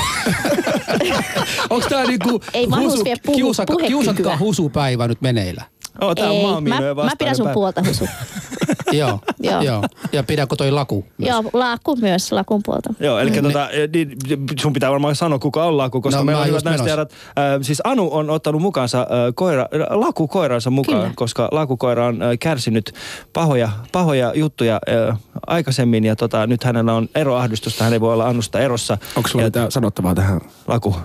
Onks 1.69 1.87
tää 1.87 2.03
niinku 2.05 2.41
Ei 2.53 2.67
puhu- 2.67 3.03
kiusaka, 3.35 3.75
kiusatkaa 3.75 4.37
husupäivä 4.37 5.07
nyt 5.07 5.21
meneillä? 5.21 5.63
Oh, 6.01 6.15
tää 6.15 6.31
on 6.31 6.67
Ei, 6.67 6.73
mä, 6.73 6.79
mä 7.03 7.11
pidän 7.19 7.35
sun 7.35 7.45
vastainen 7.45 7.53
puolta, 7.53 7.83
Husu. 7.87 8.05
Joo, 8.91 9.19
Joo. 9.39 9.61
joo. 9.61 9.83
Ja 10.11 10.23
pidäkö 10.23 10.55
toi 10.55 10.71
laku 10.71 11.05
myös? 11.17 11.29
Joo, 11.29 11.43
laakku 11.53 11.95
myös, 11.95 12.31
lakun 12.31 12.61
puolta. 12.65 12.93
Joo, 12.99 13.19
eli 13.19 13.31
Me- 13.31 13.41
tota, 13.41 13.69
niin, 13.93 14.17
sun 14.59 14.73
pitää 14.73 14.91
varmaan 14.91 15.15
sanoa, 15.15 15.39
kuka 15.39 15.65
on 15.65 15.77
Laku, 15.77 16.01
koska 16.01 16.19
No, 16.19 16.23
meillä 16.25 16.41
on 16.41 16.47
hyvät 16.47 16.85
herrat. 16.85 17.11
Äh, 17.11 17.17
siis 17.61 17.81
Anu 17.83 18.09
on 18.11 18.29
ottanut 18.29 18.61
mukaansa 18.61 19.01
äh, 19.01 19.07
koira, 19.35 19.65
Laku 19.89 20.27
koiransa 20.27 20.69
mukaan, 20.69 20.99
Kyllä. 21.01 21.13
koska 21.15 21.49
Laku 21.51 21.77
koira 21.77 22.05
on 22.05 22.21
äh, 22.21 22.29
kärsinyt 22.39 22.93
pahoja, 23.33 23.69
pahoja 23.91 24.33
juttuja 24.35 24.79
äh, 25.09 25.17
aikaisemmin 25.47 26.03
ja 26.03 26.15
tota, 26.15 26.47
nyt 26.47 26.63
hänellä 26.63 26.93
on 26.93 27.09
eroahdistusta, 27.15 27.83
hän 27.83 27.93
ei 27.93 28.01
voi 28.01 28.13
olla 28.13 28.27
Annusta 28.27 28.59
erossa. 28.59 28.97
Onko 29.15 29.29
sulla 29.29 29.43
ja, 29.43 29.47
mitään 29.47 29.71
sanottavaa 29.71 30.15
tähän? 30.15 30.41
Laku. 30.67 30.95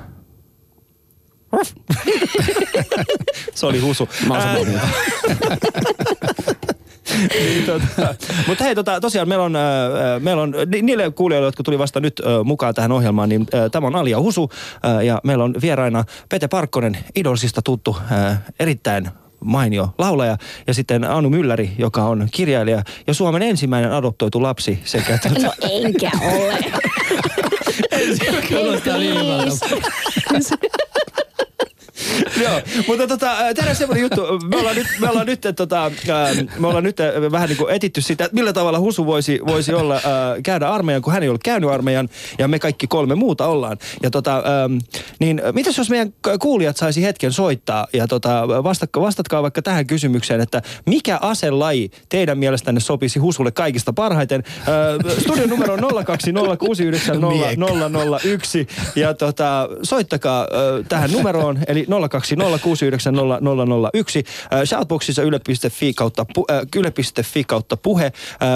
Se 3.54 3.66
oli 3.66 3.78
husu. 3.78 4.08
Mä 4.26 4.54
oon. 4.56 4.66
niin, 7.34 7.64
tota, 7.66 8.14
mutta 8.48 8.64
hei, 8.64 8.74
tota, 8.74 9.00
tosiaan 9.00 9.28
meillä 9.28 9.44
on, 9.44 9.56
äh, 9.56 9.62
meillä 10.20 10.42
on 10.42 10.54
ni- 10.66 10.82
niille 10.82 11.10
kuulijoille, 11.10 11.46
jotka 11.48 11.62
tuli 11.62 11.78
vasta 11.78 12.00
nyt 12.00 12.20
äh, 12.20 12.44
mukaan 12.44 12.74
tähän 12.74 12.92
ohjelmaan, 12.92 13.28
niin 13.28 13.46
äh, 13.54 13.70
tämä 13.70 13.86
on 13.86 13.96
Alia 13.96 14.20
Husu 14.20 14.50
äh, 14.84 15.04
ja 15.04 15.20
meillä 15.24 15.44
on 15.44 15.54
vieraina 15.62 16.04
Pete 16.28 16.48
Parkkonen, 16.48 16.98
Idolsista 17.14 17.62
tuttu, 17.62 17.96
äh, 18.12 18.38
erittäin 18.60 19.10
mainio 19.40 19.94
laulaja 19.98 20.36
ja 20.66 20.74
sitten 20.74 21.04
Anu 21.04 21.30
Mylläri, 21.30 21.70
joka 21.78 22.04
on 22.04 22.28
kirjailija 22.30 22.82
ja 23.06 23.14
Suomen 23.14 23.42
ensimmäinen 23.42 23.92
adoptoitu 23.92 24.42
lapsi 24.42 24.78
sekä 24.84 25.18
tota, 25.18 25.40
No 25.40 25.52
enkä 25.70 26.10
ole. 26.22 26.58
Kuulostaa 28.48 28.96
niin 28.98 29.14
hyvältä. 29.14 29.66
Joo, 32.42 32.60
mutta 32.88 33.06
tota, 33.06 33.32
äh, 33.32 33.54
tehdään 33.54 33.76
semmoinen 33.76 34.02
juttu. 34.02 34.20
Me 34.38 34.56
ollaan 34.56 34.76
nyt, 34.76 34.86
me 35.00 35.08
ollaan 35.08 35.26
nyt, 35.26 35.46
äh, 35.46 35.54
tota, 35.54 35.86
ähm, 35.86 36.38
me 36.58 36.66
ollaan 36.66 36.84
nyt 36.84 37.00
äh, 37.00 37.06
vähän 37.32 37.48
niin 37.48 37.56
kuin 37.56 37.74
etitty 37.74 38.00
sitä, 38.00 38.24
että 38.24 38.34
millä 38.34 38.52
tavalla 38.52 38.80
Husu 38.80 39.06
voisi, 39.06 39.40
voisi 39.46 39.74
olla, 39.74 39.94
äh, 39.94 40.02
käydä 40.42 40.68
armeijan, 40.68 41.02
kun 41.02 41.12
hän 41.12 41.22
ei 41.22 41.28
ole 41.28 41.38
käynyt 41.44 41.70
armeijan 41.70 42.08
ja 42.38 42.48
me 42.48 42.58
kaikki 42.58 42.86
kolme 42.86 43.14
muuta 43.14 43.46
ollaan. 43.46 43.78
Ja 44.02 44.10
tota, 44.10 44.36
ähm, 44.36 44.78
niin 45.18 45.42
mitäs 45.52 45.78
jos 45.78 45.90
meidän 45.90 46.14
kuulijat 46.40 46.76
saisi 46.76 47.02
hetken 47.02 47.32
soittaa 47.32 47.86
ja 47.92 48.06
tota, 48.08 48.48
vastatka, 48.48 49.00
vastatkaa 49.00 49.42
vaikka 49.42 49.62
tähän 49.62 49.86
kysymykseen, 49.86 50.40
että 50.40 50.62
mikä 50.86 51.18
aselaji 51.20 51.90
teidän 52.08 52.38
mielestänne 52.38 52.80
sopisi 52.80 53.18
Husulle 53.18 53.50
kaikista 53.50 53.92
parhaiten? 53.92 54.42
Äh, 54.46 55.20
studion 55.20 55.50
numero 55.50 55.74
on 55.74 55.80
020690001 55.80 55.86
no 57.16 57.32
ja 58.96 59.14
tota, 59.14 59.68
soittakaa 59.82 60.40
äh, 60.40 60.48
tähän 60.88 61.12
numeroon, 61.12 61.58
eli 61.66 61.86
02 62.10 62.25
0690001. 62.34 62.38
Äh, 64.54 64.64
shoutboxissa 64.64 65.22
yle.fi 65.22 65.94
kautta, 65.94 66.26
pu, 66.34 66.46
äh, 66.50 66.60
yle.fi 66.76 67.44
kautta 67.44 67.76
puhe. 67.76 68.04
Äh, 68.06 68.12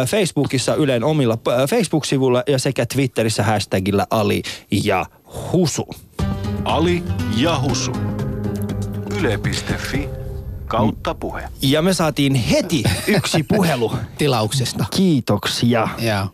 Facebookissa 0.08 0.74
Ylen 0.74 1.04
omilla 1.04 1.38
Facebook-sivuilla 1.70 2.42
ja 2.46 2.58
sekä 2.58 2.86
Twitterissä 2.86 3.42
hashtagillä 3.42 4.06
Ali 4.10 4.42
ja 4.84 5.06
Husu. 5.52 5.88
Ali 6.64 7.02
ja 7.36 7.60
Husu. 7.60 7.92
Yle.fi 9.20 10.08
kautta 10.66 11.14
puhe. 11.14 11.42
Ja 11.62 11.82
me 11.82 11.92
saatiin 11.92 12.34
heti 12.34 12.82
yksi 13.06 13.42
puhelu. 13.56 13.92
Tilauksesta. 14.18 14.84
Kiitoksia. 14.96 15.88
Ja. 15.98 16.26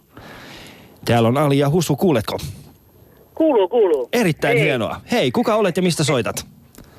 Täällä 1.04 1.28
on 1.28 1.36
Ali 1.36 1.58
ja 1.58 1.70
Husu, 1.70 1.96
kuuletko? 1.96 2.38
Kuuluu, 3.34 3.68
kuuluu. 3.68 4.08
Erittäin 4.12 4.58
Hei. 4.58 4.66
hienoa. 4.66 5.00
Hei, 5.10 5.30
kuka 5.30 5.54
olet 5.54 5.76
ja 5.76 5.82
mistä 5.82 6.04
soitat? 6.04 6.46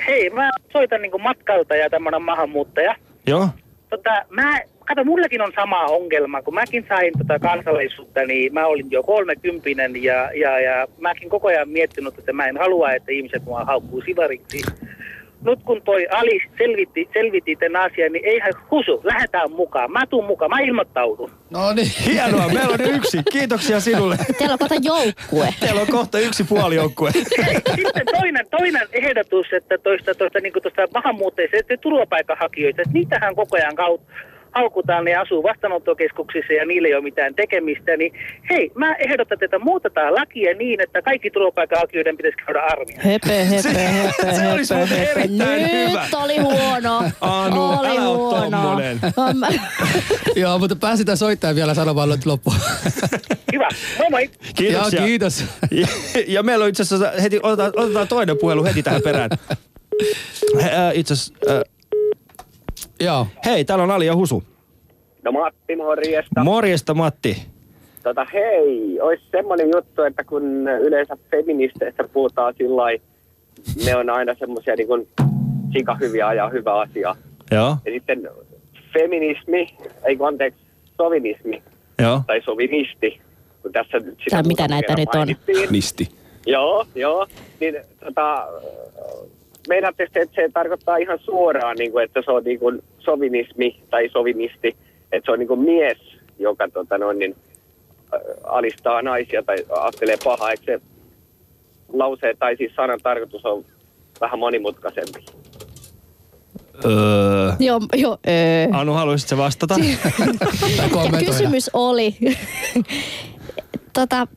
Hei, 0.08 0.30
mä 0.30 0.50
soitan 0.74 1.02
niinku 1.02 1.18
matkalta 1.18 1.76
ja 1.76 1.90
tämmönen 1.90 2.22
maahanmuuttaja. 2.22 2.96
Joo? 3.28 3.50
Tota, 3.90 4.26
mä, 4.30 4.60
kato, 4.86 5.04
mullakin 5.04 5.42
on 5.42 5.52
sama 5.56 5.86
ongelma. 5.86 6.42
Kun 6.42 6.54
mäkin 6.54 6.86
sain 6.90 7.14
tota 7.18 7.40
kansalaisuutta, 7.40 8.26
niin 8.26 8.54
mä 8.54 8.66
olin 8.66 8.92
jo 8.92 9.04
kolmekymppinen 9.04 10.04
ja, 10.04 10.32
ja, 10.32 10.60
ja 10.60 10.88
mäkin 11.00 11.30
koko 11.30 11.48
ajan 11.48 11.70
miettinyt, 11.70 12.20
että 12.20 12.34
mä 12.34 12.46
en 12.46 12.58
halua, 12.58 12.92
että 12.92 13.12
ihmiset 13.12 13.44
mua 13.44 13.66
haukkuu 13.66 14.02
sivariksi. 14.02 14.62
Nyt 15.42 15.60
kun 15.66 15.82
toi 15.82 16.08
Ali 16.12 16.42
selvitti, 16.58 17.10
selvitti 17.14 17.56
tämän 17.56 17.82
asian, 17.82 18.12
niin 18.12 18.26
eihän 18.26 18.54
husu, 18.72 19.02
lähdetään 19.04 19.52
mukaan. 19.52 19.92
Mä 19.92 20.06
tuun 20.06 20.26
mukaan, 20.26 20.52
mä 20.52 20.60
ilmoittaudun. 20.60 21.32
No 21.50 21.74
niin. 21.74 21.92
Hienoa, 22.06 22.48
meillä 22.48 22.74
on 22.74 22.96
yksi. 22.96 23.18
Kiitoksia 23.32 23.80
sinulle. 23.80 24.18
Teillä 24.38 24.54
on 24.54 24.60
kohta 24.60 24.76
joukkue. 24.82 25.54
Teillä 25.60 25.82
on 25.82 25.88
kohta 25.88 26.20
yksi 26.20 26.44
puolijoukkue. 26.44 27.12
Sitten 27.12 28.06
toinen, 28.20 28.46
toinen 28.52 28.88
ehdotus, 28.92 29.48
että 29.54 29.78
toista, 29.78 30.16
toista, 30.16 30.40
niin 30.40 30.54
tuosta 30.62 30.88
maahanmuuttajista, 30.94 31.58
että 31.58 31.78
turvapaikanhakijoita, 31.78 32.82
että 32.82 32.94
niitähän 32.94 33.36
koko 33.36 33.56
ajan 33.56 33.76
kaut, 33.76 34.02
haukutaan, 34.58 35.06
ne 35.06 35.16
asuu 35.16 35.44
vastaanottokeskuksissa 35.44 36.54
ja 36.54 36.66
niillä 36.66 36.88
ei 36.88 36.96
ole 36.96 37.04
mitään 37.04 37.36
tekemistä, 37.36 37.98
niin 37.98 38.12
hei, 38.50 38.72
mä 38.76 38.96
ehdotan, 38.96 39.38
että 39.42 39.60
muutetaan 39.60 40.16
lakia 40.16 40.54
niin, 40.54 40.82
että 40.82 41.02
kaikki 41.02 41.30
turvapaikanhakijoiden 41.32 42.18
pitäisi 42.18 42.38
käydä 42.38 42.62
armeijassa. 42.62 43.10
Höpö, 43.10 43.44
höpö, 43.44 43.80
höpö, 43.80 44.36
se 44.40 44.48
olisi 44.54 44.74
höpö, 44.74 44.88
muuten 44.88 45.08
höpö. 45.08 45.20
erittäin 45.20 45.62
Nyt 45.62 45.90
hyvä. 45.90 46.08
oli 46.24 46.38
huono. 46.38 47.04
Anu, 47.22 47.64
oli 47.80 47.88
älä 47.88 48.10
oo 48.10 48.18
huono. 48.18 48.80
Joo, 50.36 50.60
mutta 50.60 50.76
pääsitään 50.76 51.18
soittamaan 51.18 51.56
vielä 51.56 51.74
sanomaan 51.74 52.10
nyt 52.10 52.26
loppuun. 52.26 52.56
Hyvä, 53.54 53.70
moi 53.98 54.10
moi! 54.10 54.30
Kiitoksia. 54.56 55.00
Joo, 55.00 55.08
kiitos. 55.08 55.44
Ja, 55.72 55.88
ja 56.28 56.44
meillä 56.44 56.64
on 56.64 56.70
itse 56.70 56.84
asiassa 56.84 57.12
heti, 57.22 57.40
otetaan, 57.44 57.74
otetaan 57.76 58.08
toinen 58.08 58.38
puhelu 58.38 58.64
heti 58.64 58.84
tähän 58.84 59.02
perään. 59.02 59.30
He, 60.64 60.70
äh, 60.70 60.92
itse 60.94 61.14
asiassa, 61.14 61.34
äh, 61.50 61.77
Joo. 63.00 63.28
hei, 63.46 63.66
täällä 63.66 63.84
on 63.84 63.92
Ali 63.92 64.06
ja 64.06 64.16
Husu. 64.16 64.44
No 65.24 65.32
Matti, 65.32 65.76
morjesta. 65.76 66.44
Morjesta 66.44 66.94
Matti. 66.94 67.44
tota, 68.04 68.26
hei, 68.34 69.02
olisi 69.02 69.24
semmoinen 69.32 69.70
juttu, 69.76 70.02
että 70.02 70.24
kun 70.24 70.44
yleensä 70.82 71.18
feministeistä 71.32 72.04
puhutaan 72.14 72.54
sillä 72.58 72.84
ne 73.86 73.96
on 73.96 74.10
aina 74.10 74.36
semmoisia 74.40 74.76
niin 74.76 74.88
kuin 74.88 75.08
sikahyviä 75.74 76.34
ja 76.34 76.50
hyvä 76.50 76.80
asia. 76.80 77.16
Joo, 77.52 77.78
Ja 77.86 77.92
sitten 77.92 78.30
feminismi, 78.94 79.76
ei 80.06 80.16
kun 80.16 80.28
anteeksi, 80.28 80.60
sovinismi 80.98 81.64
joo. 82.02 82.22
tai 82.28 82.42
sovinisti, 82.46 83.22
kun 83.62 83.72
tässä 83.72 83.98
nyt 84.00 84.18
sitä 84.18 84.30
Tai 84.30 84.44
mitä 84.44 84.68
näitä 84.68 84.96
nyt 84.96 85.10
on? 85.16 85.28
Nisti. 85.72 86.10
Joo, 86.46 86.86
joo. 86.96 87.28
Niin, 87.60 87.76
tota, 88.06 88.48
meinatte, 89.68 90.04
että 90.04 90.36
se 90.36 90.50
tarkoittaa 90.54 90.98
ihan 90.98 91.20
suoraan, 91.20 91.76
niin 91.78 91.92
kuin, 91.92 92.04
että 92.04 92.22
se 92.26 92.32
on 92.32 92.44
niin 92.44 92.60
kuin 92.60 92.84
sovinismi 93.00 93.80
tai 93.90 94.10
sovinisti, 94.10 94.76
että 95.12 95.26
se 95.26 95.32
on 95.32 95.40
niin 95.40 95.48
kuin 95.48 95.60
mies, 95.60 95.98
joka 96.40 96.68
tota, 96.74 96.98
noin, 96.98 97.20
niin, 97.20 97.36
äh, 98.14 98.22
alistaa 98.44 99.02
naisia 99.02 99.44
tai 99.44 99.58
ajattelee 99.70 100.18
pahaa. 100.24 100.52
Eikö 100.52 100.64
se 100.66 100.80
lause 101.94 102.34
tai 102.40 102.58
siis 102.58 102.76
sanan 102.76 103.00
tarkoitus 103.04 103.46
on 103.46 103.66
vähän 104.22 104.40
monimutkaisempi? 104.40 105.26
Öö. 106.86 107.52
Joo, 107.60 107.80
joo. 107.96 108.18
Öö. 108.28 108.68
Anu, 108.72 108.94
haluaisitko 108.94 109.38
vastata? 109.38 109.76
Kysymys 111.26 111.70
oli, 111.74 112.16
tota, 113.94 114.28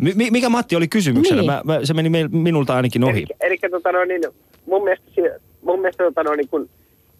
Mi- 0.00 0.14
mi- 0.14 0.30
mikä 0.30 0.48
Matti 0.48 0.76
oli 0.76 0.88
kysymyksenä? 0.88 1.40
Niin. 1.40 1.50
Mä, 1.50 1.60
mä, 1.64 1.80
se 1.84 1.94
meni 1.94 2.08
meil, 2.08 2.28
minulta 2.28 2.76
ainakin 2.76 3.04
ohi. 3.04 3.18
Eli, 3.18 3.26
eli 3.40 3.70
tota, 3.70 3.92
no, 3.92 4.04
niin, 4.04 4.22
mun 4.66 4.84
mielestä, 4.84 5.06
mun 5.62 5.80
mielestä 5.80 6.04
tota, 6.04 6.22
no, 6.22 6.34
niin, 6.34 6.48
kun 6.48 6.68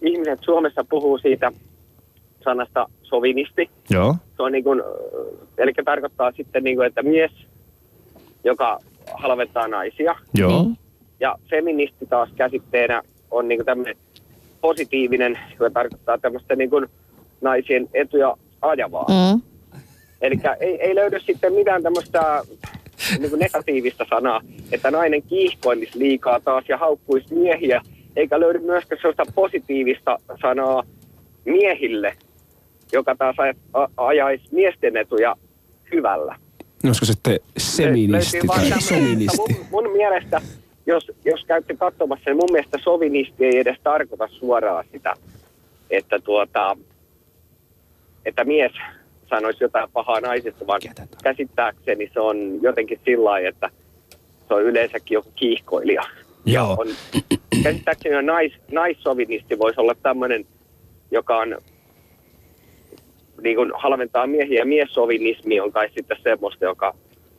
ihmiset 0.02 0.38
Suomessa 0.42 0.84
puhuu 0.90 1.18
siitä 1.18 1.52
sanasta 2.44 2.86
sovinisti, 3.02 3.70
Joo. 3.90 4.16
se 4.36 4.42
on 4.42 4.52
niin 4.52 4.64
kuin, 4.64 4.82
eli 5.58 5.72
tarkoittaa 5.84 6.32
sitten 6.32 6.64
niin 6.64 6.76
kuin, 6.76 6.86
että 6.86 7.02
mies, 7.02 7.32
joka 8.44 8.78
halvettaa 9.14 9.68
naisia. 9.68 10.16
Joo. 10.34 10.62
Niin. 10.62 10.78
Ja 11.20 11.36
feministi 11.50 12.06
taas 12.06 12.28
käsitteenä 12.36 13.02
on 13.30 13.48
niin 13.48 13.64
tämmöinen 13.64 13.96
positiivinen, 14.60 15.38
joka 15.50 15.70
tarkoittaa 15.70 16.18
tämmöistä 16.18 16.56
niin 16.56 16.70
kuin 16.70 16.86
naisien 17.40 17.88
etuja 17.94 18.36
ajavaa. 18.62 19.06
Mm. 19.08 19.42
Eli 20.20 20.40
ei, 20.60 20.82
ei 20.82 20.94
löydy 20.94 21.20
sitten 21.20 21.52
mitään 21.52 21.82
tämmöistä 21.82 22.42
niin 23.18 23.30
kuin 23.30 23.40
negatiivista 23.40 24.06
sanaa, 24.10 24.40
että 24.72 24.90
nainen 24.90 25.22
kiihkoilisi 25.22 25.98
liikaa 25.98 26.40
taas 26.40 26.64
ja 26.68 26.78
haukkuisi 26.78 27.34
miehiä, 27.34 27.82
eikä 28.16 28.40
löydy 28.40 28.58
myöskään 28.58 29.00
sellaista 29.00 29.32
positiivista 29.34 30.18
sanaa 30.42 30.82
miehille, 31.44 32.16
joka 32.92 33.14
taas 33.14 33.36
ajaisi 33.96 34.44
miesten 34.52 34.96
etuja 34.96 35.36
hyvällä. 35.92 36.36
Olisiko 36.84 37.06
sitten 37.06 37.40
seministi 37.56 38.38
tai 38.46 38.80
soministi? 38.80 39.36
Mun, 39.36 39.66
mun 39.70 39.92
mielestä, 39.92 40.40
jos, 40.86 41.12
jos 41.24 41.44
käytte 41.44 41.76
katsomassa, 41.76 42.30
niin 42.30 42.36
mun 42.36 42.52
mielestä 42.52 42.78
sovinisti 42.84 43.44
ei 43.44 43.58
edes 43.58 43.76
tarkoita 43.82 44.28
suoraan 44.28 44.84
sitä, 44.92 45.14
että, 45.90 46.18
tuota, 46.18 46.76
että 48.26 48.44
mies 48.44 48.72
sanoisi 49.30 49.64
jotain 49.64 49.90
pahaa 49.92 50.20
naisesta, 50.20 50.66
vaan 50.66 50.80
käsittääkseni 51.22 52.10
se 52.14 52.20
on 52.20 52.58
jotenkin 52.62 53.00
sillä 53.04 53.24
lailla, 53.24 53.48
että 53.48 53.70
se 54.48 54.54
on 54.54 54.62
yleensäkin 54.62 55.14
joku 55.14 55.30
kiihkoilija. 55.34 56.02
Joo. 56.44 56.76
On, 56.78 56.88
käsittääkseni 57.62 58.16
on 58.16 58.26
nais, 58.26 58.52
naissovinisti 58.70 59.58
voisi 59.58 59.80
olla 59.80 59.94
tämmöinen, 60.02 60.46
joka 61.10 61.38
on 61.38 61.58
niin 63.42 63.56
kuin 63.56 63.72
halventaa 63.74 64.26
miehiä 64.26 64.64
miessovinismi 64.64 65.60
on 65.60 65.72
kai 65.72 65.88
sitten 65.94 66.16
semmoista, 66.22 66.64
joka 66.64 66.94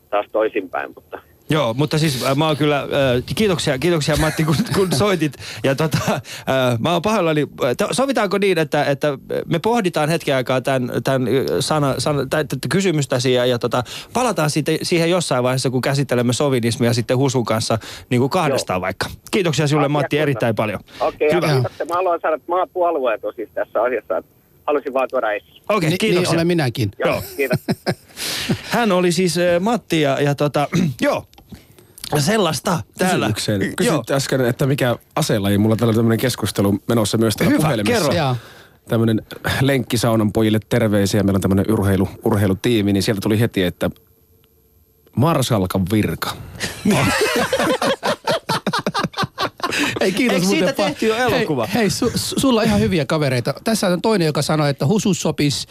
taas 0.09 0.25
toisinpäin, 0.31 0.91
mutta 0.95 1.19
Joo, 1.51 1.73
mutta 1.73 1.97
siis 1.97 2.23
äh, 2.23 2.35
mä 2.35 2.47
oon 2.47 2.57
kyllä, 2.57 2.79
äh, 2.79 2.87
kiitoksia, 3.35 3.79
kiitoksia 3.79 4.15
Matti, 4.15 4.43
kun, 4.43 4.55
kun 4.75 4.91
soitit. 4.91 5.33
Ja 5.63 5.75
tota, 5.75 5.97
äh, 6.13 6.79
mä 6.79 6.93
oon 6.93 7.01
pahoillani, 7.01 7.47
äh, 7.63 7.87
sovitaanko 7.91 8.37
niin, 8.37 8.57
että, 8.57 8.83
että 8.83 9.17
me 9.45 9.59
pohditaan 9.59 10.09
hetken 10.09 10.35
aikaa 10.35 10.61
tämän, 10.61 10.91
tämän, 11.03 11.27
äh, 11.27 11.33
sana, 11.59 11.95
sana, 11.97 12.25
tämän, 12.25 12.47
tämän 12.47 12.69
kysymystäsi 12.69 13.33
ja, 13.33 13.45
ja 13.45 13.59
tota, 13.59 13.83
palataan 14.13 14.49
siitä, 14.49 14.71
siihen 14.81 15.09
jossain 15.09 15.43
vaiheessa, 15.43 15.69
kun 15.69 15.81
käsittelemme 15.81 16.33
sovinismia 16.33 16.93
sitten 16.93 17.17
Husun 17.17 17.45
kanssa 17.45 17.77
niin 18.09 18.19
kuin 18.19 18.29
kahdestaan 18.29 18.77
Joo. 18.77 18.81
vaikka. 18.81 19.05
Kiitoksia 19.31 19.67
sinulle 19.67 19.85
Asia 19.85 19.93
Matti 19.93 20.15
kunnossa. 20.15 20.23
erittäin 20.23 20.55
paljon. 20.55 20.79
Okei, 20.99 21.33
Hyvä. 21.33 21.37
okay, 21.37 21.53
kiitoksia. 21.53 21.85
Mä 21.85 21.95
haluan 21.95 22.19
saada 22.21 22.39
maa 22.47 22.67
puolueet 22.67 23.21
siis 23.35 23.49
tässä 23.53 23.81
asiassa. 23.81 24.17
että 24.17 24.41
Halusin 24.67 24.93
vaan 24.93 25.07
tuoda 25.11 25.31
esiin. 25.31 25.51
Okei, 25.51 25.63
okay, 25.69 25.79
Ni, 25.79 25.89
niin 25.89 25.97
kiitoksia. 25.97 26.33
olen 26.33 26.47
minäkin. 26.47 26.91
Joo, 26.99 27.09
Joo. 27.09 27.23
kiitos. 27.37 27.59
Hän 28.75 28.91
oli 28.91 29.11
siis 29.11 29.37
äh, 29.37 29.59
Matti 29.59 30.01
ja, 30.01 30.21
ja 30.21 30.35
tota, 30.35 30.67
joo, 31.01 31.25
sellaista 32.19 32.79
täällä. 32.97 33.31
Kysymykseen. 33.33 33.61
Joo. 33.61 33.97
Kysyt 34.03 34.11
äsken, 34.11 34.41
että 34.45 34.65
mikä 34.65 34.95
aselaji. 35.15 35.57
Mulla 35.57 35.75
täällä 35.75 35.93
tämmöinen 35.93 36.19
keskustelu 36.19 36.77
menossa 36.87 37.17
myös 37.17 37.35
täällä 37.35 37.51
Hyvä, 37.53 37.61
puhelimessa. 37.61 37.99
kerro. 38.09 38.13
Joo. 38.17 38.35
Tämmöinen 38.89 39.21
lenkki 39.61 39.97
saunan 39.97 40.31
pojille 40.31 40.59
terveisiä. 40.69 41.23
Meillä 41.23 41.37
on 41.37 41.41
tämmöinen 41.41 41.71
urheilu, 41.71 42.09
urheilutiimi, 42.23 42.93
niin 42.93 43.03
sieltä 43.03 43.21
tuli 43.21 43.39
heti, 43.39 43.63
että 43.63 43.89
Marsalkan 45.15 45.85
virka. 45.91 46.35
Hei, 50.01 50.11
kiitos 50.11 50.35
Eikö 50.35 50.47
siitä 50.47 50.71
pa- 50.71 50.75
tehty 50.75 51.07
jo 51.07 51.15
elokuva? 51.15 51.65
Hei, 51.65 51.81
hei 51.81 51.89
su, 51.89 52.11
su, 52.15 52.39
sulla 52.39 52.61
on 52.61 52.67
ihan 52.67 52.79
hyviä 52.79 53.05
kavereita. 53.05 53.53
Tässä 53.63 53.87
on 53.87 54.01
toinen, 54.01 54.25
joka 54.25 54.41
sanoi, 54.41 54.69
että 54.69 54.85
Husus 54.85 55.21
sopisi 55.21 55.67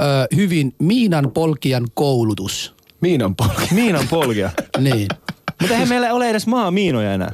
ö, 0.00 0.04
hyvin 0.36 0.74
Miinan 0.78 1.30
polkijan 1.30 1.86
koulutus. 1.94 2.74
Miinan 3.00 3.36
polki. 3.36 3.68
Miinan 3.74 4.08
polkia. 4.08 4.50
Niin. 4.78 5.08
Mutta 5.62 5.74
eihän 5.74 5.88
meillä 5.88 6.12
ole 6.12 6.30
edes 6.30 6.46
maamiinoja 6.46 7.14
enää. 7.14 7.32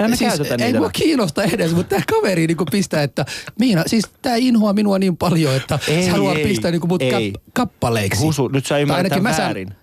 Eihän 0.00 0.10
me 0.10 0.16
siis, 0.16 0.28
käytetä 0.34 0.54
ei 0.54 0.58
niitä. 0.66 0.78
mua 0.78 0.90
kiinnosta 0.92 1.42
edes, 1.42 1.74
mutta 1.74 1.88
tämä 1.90 2.02
kaveri 2.10 2.46
niinku 2.46 2.64
pistää, 2.70 3.02
että 3.02 3.24
Miina, 3.58 3.82
siis 3.86 4.04
tämä 4.22 4.36
inhoaa 4.36 4.72
minua 4.72 4.98
niin 4.98 5.16
paljon, 5.16 5.54
että 5.56 5.78
Ei, 5.88 6.02
se 6.04 6.10
haluaa 6.10 6.34
ei, 6.34 6.44
pistää 6.46 6.70
niinku 6.70 6.86
mut 6.86 7.02
ei. 7.02 7.32
kap, 7.32 7.42
kappaleiksi. 7.52 8.20
Husu, 8.20 8.48
nyt 8.48 8.66
sä 8.66 8.78
ymmärrät 8.78 9.22
mä 9.22 9.30
saan- 9.32 9.38
väärin. 9.42 9.74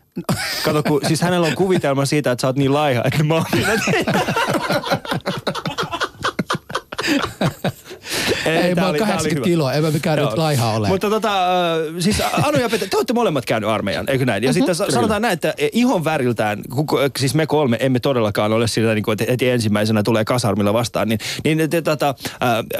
Kato, 0.63 0.84
kun, 0.84 1.02
siis 1.08 1.21
hänellä 1.21 1.47
on 1.47 1.56
kuvitelma 1.56 2.06
siitä, 2.06 2.32
että 2.32 2.41
sä 2.41 2.47
oot 2.47 2.56
niin 2.56 2.73
laiha, 2.73 3.02
että 3.06 3.23
mä 3.23 3.34
oon 3.34 3.45
Ei, 8.51 8.69
mä 8.69 8.75
tää 8.75 8.83
oon 8.86 8.89
oli- 8.89 8.97
tää 8.97 9.05
oli 9.07 9.13
80 9.13 9.29
hyvä. 9.36 9.43
kiloa, 9.45 9.73
en 9.73 9.83
mä 9.83 9.91
mikään 9.91 10.19
nyt 10.19 10.38
laiha 10.38 10.71
ole. 10.73 10.88
Mutta 10.88 11.10
tota, 11.10 11.31
siis 11.99 12.21
Anu 12.43 12.57
ja 12.57 12.69
Pete, 12.69 12.88
te 12.88 12.97
olette 12.97 13.13
molemmat 13.13 13.45
käynyt 13.45 13.69
armeijan, 13.69 14.05
eikö 14.10 14.25
näin? 14.25 14.43
Ja 14.43 14.53
sitten 14.53 14.75
sa- 14.75 14.91
sanotaan 14.91 15.21
näin, 15.21 15.33
että 15.33 15.53
ihon 15.71 16.03
väriltään, 16.03 16.62
siis 17.19 17.36
me 17.36 17.47
kolme 17.47 17.77
emme 17.79 17.99
todellakaan 17.99 18.53
ole 18.53 18.67
sillä, 18.67 18.93
niin 18.95 19.03
kuin, 19.03 19.13
että 19.13 19.31
heti 19.31 19.49
ensimmäisenä 19.49 20.03
tulee 20.03 20.25
kasarmilla 20.25 20.73
vastaan. 20.73 21.10
Niin, 21.10 21.19
niin 21.43 21.69
te, 21.69 21.81
tota, 21.81 22.15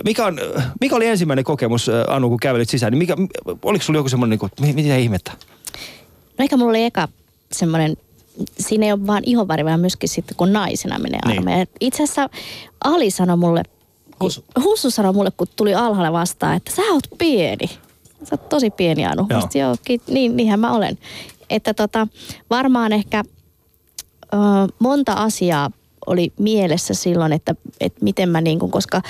mikä, 0.06 0.26
on, 0.26 0.40
mikä 0.82 0.96
oli 0.96 1.06
ensimmäinen 1.08 1.46
kokemus, 1.46 1.92
Anu, 2.08 2.30
kun 2.30 2.40
kävelit 2.40 2.70
sisään? 2.70 2.92
Niin 2.92 2.98
mikä, 2.98 3.16
oliko 3.64 3.84
sulla 3.84 4.00
joku 4.00 4.10
semmoinen, 4.10 4.30
niin 4.30 4.40
kuin, 4.40 4.52
mi- 4.62 4.74
mitä 4.84 4.96
ihmettä? 4.96 5.32
No 6.38 6.44
ehkä 6.44 6.58
mulla 6.58 6.70
oli 6.70 6.84
eka 6.84 7.08
semmoinen, 7.52 7.98
siinä 8.60 8.86
ei 8.86 8.92
ole 8.92 9.08
vaan 9.08 9.24
ihonväri, 9.26 9.66
vaan 9.66 9.80
myöskin 9.80 10.10
sitten 10.10 10.38
kun 10.38 10.54
naisena 10.54 11.00
menee 11.00 11.20
Niin. 11.26 11.38
armeijaan. 11.40 11.68
Itse 11.82 12.04
asiassa 12.04 12.30
Ali 12.84 13.12
sanoi 13.12 13.38
mulle, 13.38 13.64
Husu. 14.24 14.44
Hussu 14.64 14.92
sanoi 14.92 15.14
mulle, 15.14 15.32
kun 15.32 15.48
tuli 15.56 15.76
alhaalle 15.76 16.12
vastaan, 16.12 16.56
että 16.56 16.72
sä 16.76 16.82
oot 16.82 17.04
pieni. 17.18 17.68
Sä 18.24 18.30
oot 18.32 18.50
tosi 18.50 18.70
pieni 18.70 19.06
Anu. 19.06 19.26
Joo. 19.30 19.40
Joo. 19.40 19.50
Joo, 19.68 19.76
ki- 19.86 20.02
niin, 20.08 20.38
niinhän 20.38 20.60
mä 20.60 20.72
olen. 20.72 20.98
Että 21.50 21.74
tota, 21.74 22.08
varmaan 22.50 22.94
ehkä 22.94 23.24
ö, 24.34 24.38
monta 24.80 25.14
asiaa 25.14 25.72
oli 26.08 26.34
mielessä 26.40 26.94
silloin, 26.94 27.34
että, 27.34 27.56
että 27.80 28.04
miten 28.04 28.30
mä 28.30 28.42
niin 28.42 28.60
kuin, 28.60 28.72
koska 28.72 29.02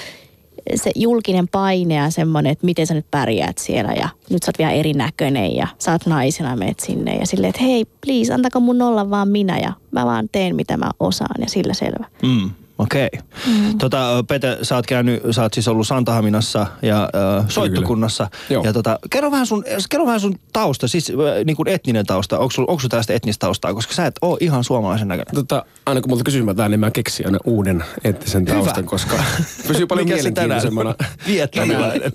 se 0.75 0.91
julkinen 0.95 1.47
paine 1.47 1.95
ja 1.95 2.09
semmoinen, 2.09 2.51
että 2.51 2.65
miten 2.65 2.87
sä 2.87 2.93
nyt 2.93 3.05
pärjäät 3.11 3.57
siellä 3.57 3.93
ja 3.93 4.09
nyt 4.29 4.43
sä 4.43 4.49
oot 4.49 4.57
vielä 4.57 4.71
erinäköinen 4.71 5.55
ja 5.55 5.67
sä 5.79 5.91
oot 5.91 6.05
naisena 6.05 6.55
meet 6.55 6.79
sinne 6.79 7.15
ja 7.15 7.27
silleen, 7.27 7.49
että 7.49 7.63
hei, 7.63 7.85
please, 8.05 8.33
antako 8.33 8.59
mun 8.59 8.81
olla 8.81 9.09
vaan 9.09 9.27
minä 9.29 9.59
ja 9.59 9.73
mä 9.91 10.05
vaan 10.05 10.29
teen 10.31 10.55
mitä 10.55 10.77
mä 10.77 10.91
osaan 10.99 11.41
ja 11.41 11.49
sillä 11.49 11.73
selvä. 11.73 12.05
Mm, 12.23 12.49
Okei. 12.77 13.09
Okay. 13.13 13.27
Mm. 13.47 13.77
Tota, 13.77 14.23
Pete, 14.27 14.57
sä 14.61 14.75
oot 14.75 14.85
käynyt, 14.85 15.23
sä 15.31 15.41
oot 15.41 15.53
siis 15.53 15.67
ollut 15.67 15.87
Santahaminassa 15.87 16.67
ja 16.81 17.09
äh, 17.37 17.45
soittokunnassa. 17.47 18.29
Ja 18.63 18.73
tota, 18.73 18.99
kerro 19.09 19.31
vähän 19.31 19.45
sun, 19.45 19.63
kerro 19.89 20.05
vähän 20.05 20.19
sun 20.19 20.35
tausta, 20.53 20.87
siis 20.87 21.09
äh, 21.09 21.45
niin 21.45 21.55
kuin 21.55 21.67
etninen 21.67 22.05
tausta. 22.05 22.39
Onko 22.39 22.51
sulla, 22.51 22.79
sulla 22.79 22.89
tällaista 22.89 23.13
etnistä 23.13 23.39
taustaa? 23.39 23.73
Koska 23.73 23.93
sä 23.93 24.05
et 24.05 24.15
ole 24.21 24.37
ihan 24.41 24.63
suomalaisen 24.63 25.07
näköinen. 25.07 25.35
Tota, 25.35 25.65
aina 25.85 26.01
kun 26.01 26.11
multa 26.11 26.23
kysymätään, 26.23 26.71
niin 26.71 26.79
mä 26.79 26.91
keksin 26.91 27.25
aina 27.25 27.39
uuden 27.43 27.83
eettisen 28.03 28.45
taustan, 28.45 28.85
koska 28.85 29.15
pysyy 29.67 29.87
paljon 29.87 30.07
mielenkiintoisemmana. 30.07 30.95
Vietnamilainen. 31.27 32.11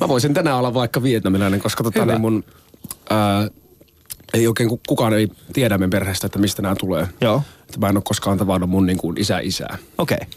Mä 0.00 0.08
voisin 0.08 0.34
tänään 0.34 0.56
olla 0.56 0.74
vaikka 0.74 1.02
vietnamilainen, 1.02 1.60
koska 1.60 1.84
tota, 1.84 2.00
Hyvä. 2.00 2.12
niin 2.12 2.20
mun, 2.20 2.44
ää, 3.10 3.48
ei 4.34 4.46
oikein 4.46 4.68
ku- 4.68 4.80
kukaan 4.88 5.12
ei 5.12 5.28
tiedä 5.52 5.78
meidän 5.78 5.90
perheestä, 5.90 6.26
että 6.26 6.38
mistä 6.38 6.62
nämä 6.62 6.74
tulee. 6.74 7.08
Joo. 7.20 7.42
Että 7.66 7.78
mä 7.80 7.88
en 7.88 7.96
ole 7.96 8.02
koskaan 8.06 8.38
tavannut 8.38 8.70
mun 8.70 8.86
niin 8.86 8.98
kuin 8.98 9.20
isä 9.20 9.38
isää. 9.38 9.78
Okei. 9.98 10.18
Okay. 10.22 10.28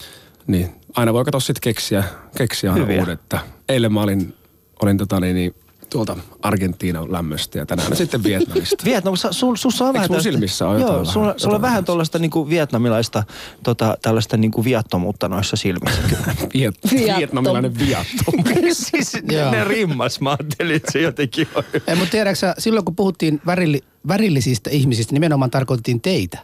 Niin 0.47 0.69
aina 0.95 1.13
voi 1.13 1.25
katsoa 1.25 1.39
sitten 1.39 1.61
keksiä, 1.61 2.03
keksiä 2.37 2.71
aina 2.73 2.85
Hyviä. 2.85 2.99
uudet. 2.99 3.19
Että 3.19 3.39
eilen 3.69 3.93
mä 3.93 4.01
olin, 4.01 4.35
olin 4.81 4.97
tota, 4.97 5.19
niin, 5.19 5.35
niin, 5.35 5.55
tuolta 5.89 6.17
Argentiinan 6.41 7.11
lämmöstä 7.11 7.57
ja 7.57 7.65
tänään 7.65 7.95
sitten 7.95 8.23
Vietnamista. 8.23 8.85
Vietnam, 8.89 9.13
sul, 9.31 9.55
sussa 9.55 9.83
on 9.85 9.87
Eikö 9.89 9.97
vähän 9.97 10.09
tästä- 10.09 10.23
silmissä 10.23 10.67
ole 10.67 10.79
Joo, 10.79 11.05
sulla, 11.05 11.25
vähän- 11.25 11.39
sulla 11.39 11.55
on 11.55 11.61
vähän 11.61 11.85
tuollaista 11.85 12.19
niinku 12.19 12.49
vietnamilaista, 12.49 13.23
tota, 13.63 13.97
tällaista 14.01 14.37
niinku 14.37 14.63
viattomuutta 14.63 15.29
noissa 15.29 15.55
silmissä. 15.55 16.01
Viet, 16.53 16.75
Viattom. 16.91 17.17
vietnamilainen 17.17 17.79
viattom. 17.79 18.43
siis 18.71 19.13
ne, 19.13 19.51
ne 19.51 19.63
rimmas, 19.63 20.21
mä 20.21 20.29
ajattelin, 20.29 20.75
että 20.75 20.91
se 20.91 21.01
jotenkin 21.01 21.47
on. 21.55 21.63
Ei, 21.87 21.95
mutta 21.95 22.11
tiedätkö 22.11 22.53
silloin 22.57 22.85
kun 22.85 22.95
puhuttiin 22.95 23.41
värilli, 23.45 23.81
värillisistä 24.07 24.69
ihmisistä, 24.69 25.13
nimenomaan 25.13 25.51
tarkoitettiin 25.51 26.01
teitä. 26.01 26.37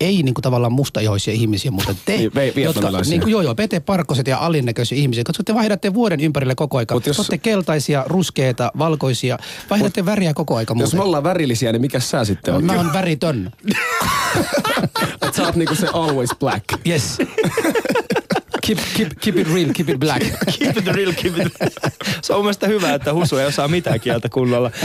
Ei 0.00 0.22
niin 0.22 0.34
kuin 0.34 0.42
tavallaan 0.42 0.72
mustaihoisia 0.72 1.34
ihmisiä, 1.34 1.70
mutta 1.70 1.94
te, 2.04 2.16
Niin, 2.16 2.30
ve- 2.34 2.60
jotka, 2.60 2.90
niin 3.10 3.20
kuin, 3.20 3.30
joo, 3.30 3.42
joo, 3.42 3.54
Pete 3.54 3.80
Parkkoset 3.80 4.26
ja 4.26 4.38
alinnäköisiä 4.38 4.98
ihmisiä, 4.98 5.24
koska 5.24 5.44
te 5.44 5.54
vaihdatte 5.54 5.94
vuoden 5.94 6.20
ympärille 6.20 6.54
koko 6.54 6.78
aika. 6.78 6.94
Mut 6.94 7.06
jos- 7.06 7.18
Jos... 7.18 7.20
Olette 7.30 7.38
keltaisia, 7.38 8.04
ruskeita, 8.06 8.72
valkoisia, 8.78 9.38
vaihdatte 9.70 10.04
väriä 10.04 10.34
koko 10.34 10.56
aika 10.56 10.72
Jos 10.74 10.78
muuten. 10.78 10.98
me 10.98 11.04
ollaan 11.04 11.24
värillisiä, 11.24 11.72
niin 11.72 11.80
mikä 11.80 12.00
sä 12.00 12.24
sitten 12.24 12.54
oot? 12.54 12.64
Mä 12.64 12.72
oon 12.72 12.92
väritön. 12.92 13.50
Et 15.22 15.34
sä 15.34 15.42
oot 15.42 15.56
niinku 15.56 15.74
se 15.74 15.86
always 15.92 16.30
black. 16.40 16.64
Yes. 16.88 17.18
keep, 18.66 18.78
keep, 18.96 19.08
keep 19.20 19.36
it 19.36 19.54
real, 19.54 19.70
keep 19.76 19.88
it 19.88 20.00
black. 20.00 20.26
Keep 20.58 20.76
it 20.78 20.86
real, 20.86 21.12
keep 21.22 21.38
it 21.38 21.52
Se 22.22 22.32
on 22.32 22.38
mun 22.38 22.44
mielestä 22.44 22.66
hyvä, 22.66 22.94
että 22.94 23.14
Husu 23.14 23.36
ei 23.36 23.46
osaa 23.46 23.68
mitään 23.68 24.00
kieltä 24.00 24.28
kunnolla. 24.28 24.70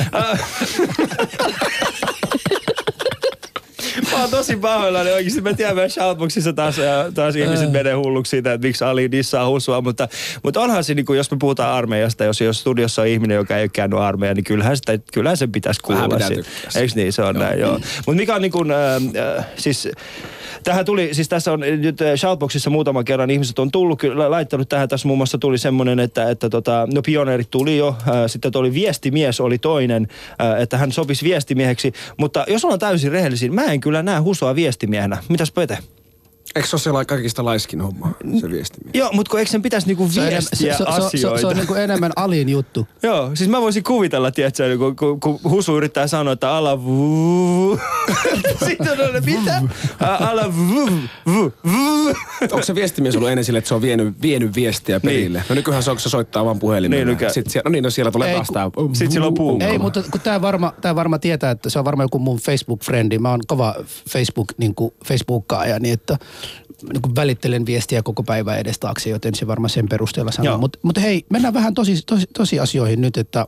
Äh. 4.15 4.19
Mä 4.19 4.21
oon 4.21 4.29
tosi 4.31 4.55
pahoillani 4.55 5.11
oikeesti. 5.11 5.41
Mä 5.41 5.53
tiedän, 5.53 5.77
että 5.79 5.89
shoutboxissa 5.89 6.53
taas, 6.53 6.79
äh, 6.79 7.13
taas 7.13 7.35
ihmiset 7.35 7.71
menee 7.71 7.93
hulluksi 7.93 8.29
siitä, 8.29 8.53
että 8.53 8.67
miksi 8.67 8.83
Ali 8.83 9.11
dissaa 9.11 9.47
Husua. 9.49 9.81
Mutta, 9.81 10.07
mutta 10.43 10.61
onhan 10.61 10.83
se, 10.83 10.93
niin 10.93 11.05
kuin, 11.05 11.17
jos 11.17 11.31
me 11.31 11.37
puhutaan 11.39 11.73
armeijasta, 11.73 12.23
jos, 12.23 12.41
jos 12.41 12.59
studiossa 12.59 13.01
on 13.01 13.07
ihminen, 13.07 13.35
joka 13.35 13.57
ei 13.57 13.63
ole 13.63 13.69
käynyt 13.73 13.99
armeijaa, 13.99 14.33
niin 14.33 14.43
kyllähän, 14.43 14.77
sitä, 14.77 14.97
kyllähän 15.13 15.37
sen 15.37 15.51
pitäisi 15.51 15.81
Vähän 15.89 16.03
kuulla. 16.09 16.15
pitää 16.15 16.29
tykkää 16.29 16.53
siitä. 16.61 16.79
Eikö 16.79 16.93
niin? 16.95 17.13
Se 17.13 17.21
on 17.21 17.35
näin, 17.35 17.59
joo. 17.59 17.79
Mutta 18.05 18.11
mikä 18.19 18.35
on 18.35 18.41
niin 18.41 18.51
kuin, 18.51 18.71
äh, 18.71 18.95
äh, 19.37 19.45
siis 19.55 19.87
Tähän 20.65 20.85
tuli, 20.85 21.13
siis 21.13 21.29
tässä 21.29 21.51
on 21.51 21.59
nyt 21.59 22.01
äh, 22.01 22.15
Shoutboxissa 22.15 22.69
muutaman 22.69 23.05
kerran 23.05 23.29
ihmiset 23.29 23.59
on 23.59 23.71
tullut, 23.71 23.99
kyllä 23.99 24.31
laittanut 24.31 24.69
tähän, 24.69 24.89
tässä 24.89 25.07
muun 25.07 25.17
muassa 25.17 25.37
tuli 25.37 25.57
semmoinen, 25.57 25.99
että, 25.99 26.29
että 26.29 26.49
tota, 26.49 26.87
no 26.93 27.01
pioneerit 27.01 27.51
tuli 27.51 27.77
jo, 27.77 27.87
äh, 27.87 28.15
sitten 28.27 28.51
oli 28.55 28.73
viestimies 28.73 29.41
oli 29.41 29.57
toinen, 29.57 30.07
äh, 30.41 30.61
että 30.61 30.77
hän 30.77 30.91
sopisi 30.91 31.25
viestimieheksi, 31.25 31.93
mutta 32.17 32.45
jos 32.47 32.65
ollaan 32.65 32.79
täysin 32.79 33.11
rehellisiä, 33.11 33.51
mä 33.51 33.63
en 33.63 33.79
kyllä 33.79 34.03
näe 34.03 34.19
Husoa 34.19 34.55
viestimiehenä. 34.55 35.17
Mitäs 35.29 35.51
Pete? 35.51 35.77
Eikö 36.55 36.67
se 36.67 36.75
ole 36.75 36.81
siellä 36.81 37.05
kaikista 37.05 37.45
laiskin 37.45 37.81
hommaa, 37.81 38.13
se 38.41 38.49
viestiminen? 38.49 38.99
Joo, 38.99 39.11
mutta 39.13 39.29
kun 39.29 39.39
eikö 39.39 39.51
sen 39.51 39.61
pitäisi 39.61 39.87
niinku 39.87 40.09
Se 40.09 40.19
on, 40.19 40.27
enemmän, 40.27 40.43
viestiä 40.51 40.73
se, 40.73 40.77
se, 40.77 40.91
se, 40.91 40.99
se, 40.99 41.05
asioita? 41.05 41.41
se 41.41 41.47
on 41.47 41.55
niin 41.55 41.67
kuin 41.67 41.81
enemmän 41.81 42.11
alin 42.15 42.49
juttu. 42.49 42.87
Joo, 43.03 43.31
siis 43.33 43.49
mä 43.49 43.61
voisin 43.61 43.83
kuvitella, 43.83 44.31
tiedätkö, 44.31 44.77
kun, 44.77 44.95
kun, 44.95 45.19
kun 45.19 45.39
Husu 45.43 45.77
yrittää 45.77 46.07
sanoa, 46.07 46.33
että 46.33 46.51
ala 46.51 46.83
vuu. 46.83 47.79
Sitten 48.65 48.91
on 48.91 49.23
mitä? 49.25 49.61
Ala 49.99 50.55
vuu, 50.55 50.89
vuu, 51.25 51.53
vuu. 51.71 52.13
Onko 52.41 52.63
se 52.63 52.75
viestimies 52.75 53.15
ollut 53.15 53.29
ennen 53.29 53.45
sille, 53.45 53.59
että 53.59 53.67
se 53.67 53.75
on 53.75 53.81
vienyt, 53.81 54.21
vienyt 54.21 54.55
viestiä 54.55 54.99
perille? 54.99 55.43
No 55.49 55.55
nykyään 55.55 55.83
se 55.83 55.89
onko 55.89 55.99
se 55.99 56.09
soittaa 56.09 56.45
vaan 56.45 56.59
puhelimella. 56.59 56.99
Niin, 56.99 57.07
nykyään. 57.07 57.33
Sitten 57.33 57.51
siellä, 57.51 57.69
no 57.69 57.71
niin, 57.71 57.83
no 57.83 57.89
siellä 57.89 58.11
tulee 58.11 58.29
Ei, 58.29 58.35
taas 58.35 58.47
tää. 58.53 58.69
Sit 58.93 59.11
sillä 59.11 59.27
on 59.27 59.33
puu. 59.33 59.59
Ei, 59.61 59.79
mutta 59.79 60.03
kun 60.11 60.21
tämä 60.21 60.41
varma, 60.41 60.73
tää 60.81 60.95
varma 60.95 61.19
tietää, 61.19 61.51
että 61.51 61.69
se 61.69 61.79
on 61.79 61.85
varmaan 61.85 62.05
joku 62.05 62.19
mun 62.19 62.39
Facebook-frendi. 62.39 63.19
Mä 63.19 63.29
oon 63.29 63.39
kova 63.47 63.75
Facebook, 64.09 64.47
niin 64.57 64.75
kuin 64.75 64.93
Facebookkaaja, 65.05 65.79
niin 65.79 65.93
että 65.93 66.17
niin 66.93 67.01
kuin 67.01 67.15
välittelen 67.15 67.65
viestiä 67.65 68.03
koko 68.03 68.23
päivän 68.23 68.59
edes 68.59 68.79
taakse, 68.79 69.09
joten 69.09 69.35
se 69.35 69.47
varmaan 69.47 69.69
sen 69.69 69.89
perusteella 69.89 70.31
sanoo. 70.31 70.57
Mutta 70.57 70.79
mut 70.81 71.01
hei, 71.01 71.25
mennään 71.29 71.53
vähän 71.53 71.73
tosi, 71.73 72.01
tosi, 72.05 72.25
tosi 72.33 72.59
asioihin 72.59 73.01
nyt, 73.01 73.17
että 73.17 73.45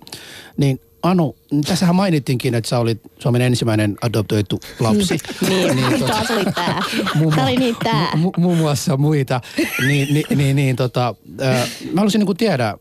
niin 0.58 0.80
Anu, 1.04 1.36
tässähän 1.68 1.96
mainittiinkin, 1.96 2.56
että 2.56 2.70
sä 2.70 2.80
olit 2.80 3.02
Suomen 3.20 3.42
ensimmäinen 3.42 3.98
adoptoitu 4.02 4.60
lapsi. 4.80 5.18
Niin, 5.50 6.00
tota, 6.00 6.14
taas 6.14 6.32
oli 6.32 6.46
tää. 6.46 6.82
muun, 7.16 7.34
Tää 7.34 7.44
oli 7.44 7.56
niin 7.56 7.76
tää. 7.84 8.16
mu, 8.16 8.32
muun 8.38 8.58
muassa 8.58 8.98
muita. 8.98 9.42
Niin, 9.88 10.14
niin, 10.14 10.38
niin, 10.38 10.56
niin 10.56 10.76
tota, 10.76 11.16
äh, 11.42 11.70
mä 11.86 11.96
haluaisin 11.96 12.20
niin 12.26 12.38
tiedä, 12.38 12.78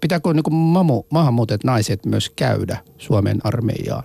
pitääkö 0.00 0.32
niin 0.34 0.54
mamu, 0.54 1.02
maahanmuutet 1.10 1.64
naiset 1.64 2.06
myös 2.06 2.30
käydä 2.30 2.78
Suomen 2.98 3.38
armeijaan? 3.44 4.04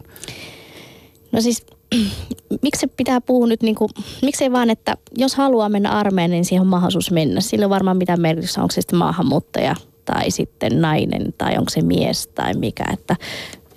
No 1.33 1.41
siis, 1.41 1.65
miksi 2.63 2.79
se 2.81 2.87
pitää 2.87 3.21
puhua 3.21 3.47
nyt 3.47 3.63
niin 3.63 3.75
kuin, 3.75 3.89
miksei 4.21 4.51
vaan, 4.51 4.69
että 4.69 4.97
jos 5.17 5.35
haluaa 5.35 5.69
mennä 5.69 5.91
armeijaan, 5.91 6.31
niin 6.31 6.45
siihen 6.45 6.61
on 6.61 6.67
mahdollisuus 6.67 7.11
mennä. 7.11 7.41
Sillä 7.41 7.65
on 7.65 7.69
varmaan 7.69 7.97
mitään 7.97 8.21
merkitystä, 8.21 8.61
onko 8.61 8.71
se 8.71 8.81
sitten 8.81 8.99
maahanmuuttaja 8.99 9.75
tai 10.05 10.31
sitten 10.31 10.81
nainen 10.81 11.33
tai 11.37 11.57
onko 11.57 11.69
se 11.69 11.81
mies 11.81 12.27
tai 12.27 12.53
mikä. 12.53 12.85
Että, 12.93 13.15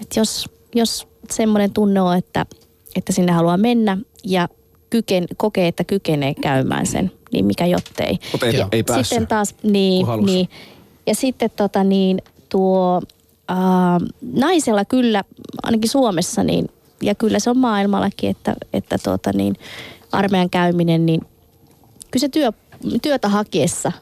että 0.01 0.21
jos, 0.21 0.47
jos 0.75 1.09
semmoinen 1.31 1.73
tunne 1.73 2.01
on, 2.01 2.17
että, 2.17 2.47
että 2.97 3.13
sinne 3.13 3.33
haluaa 3.33 3.57
mennä 3.57 3.99
ja 4.25 4.49
kyken, 4.91 5.27
kokee, 5.37 5.69
että 5.69 5.85
kykenee 5.85 6.35
käymään 6.35 6.87
sen, 6.87 7.13
niin 7.33 7.45
mikä 7.45 7.67
jottei. 7.67 8.19
Mutta 8.33 8.47
ei, 8.47 8.65
ei 8.73 8.83
päässyt. 8.83 9.07
Sitten 9.07 9.27
taas, 9.27 9.55
niin, 9.63 10.07
niin. 10.27 10.49
Ja 11.07 11.15
sitten 11.15 11.51
tota 11.57 11.85
niin, 11.85 12.23
tuo 12.49 13.01
äh, 13.51 13.57
naisella 14.33 14.85
kyllä, 14.85 15.25
ainakin 15.63 15.91
Suomessa, 15.91 16.45
niin, 16.45 16.69
ja 17.03 17.15
kyllä 17.15 17.39
se 17.39 17.51
on 17.51 17.59
maailmallakin, 17.59 18.31
että, 18.31 18.55
että 18.73 18.99
tota 18.99 19.33
niin, 19.33 19.57
armeijan 20.13 20.51
käyminen, 20.51 21.07
niin 21.07 21.21
kyllä 22.11 22.21
se 22.21 22.29
työ, 22.29 22.53
työtä 23.03 23.29
hakiessa 23.29 23.93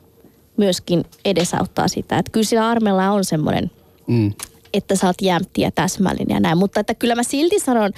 myöskin 0.57 1.05
edesauttaa 1.25 1.89
sitä. 1.89 2.19
Että 2.19 2.33
kyllä 2.33 2.45
sillä 2.45 2.69
armeilla 2.69 3.11
on 3.11 3.25
semmoinen 3.25 3.71
Mm. 4.07 4.33
että 4.73 4.97
sä 4.97 5.07
oot 5.07 5.23
jämpti 5.23 5.61
ja 5.61 5.71
täsmällinen 5.71 6.35
ja 6.35 6.41
näin. 6.41 6.59
Mutta 6.59 6.81
että 6.81 6.95
kyllä 6.95 7.15
mä 7.15 7.23
silti 7.23 7.59
sanon 7.59 7.93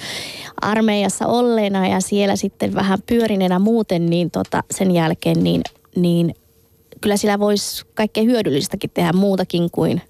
armeijassa 0.61 1.27
olleena 1.27 1.87
ja 1.87 1.99
siellä 1.99 2.35
sitten 2.35 2.73
vähän 2.73 2.99
pyörinenä 3.05 3.59
muuten, 3.59 4.05
niin 4.05 4.31
tota, 4.31 4.63
sen 4.71 4.91
jälkeen, 4.91 5.43
niin, 5.43 5.61
niin 5.95 6.35
kyllä 7.01 7.17
sillä 7.17 7.39
voisi 7.39 7.85
kaikkea 7.93 8.23
hyödyllistäkin 8.23 8.89
tehdä 8.93 9.13
muutakin 9.13 9.71
kuin 9.71 10.01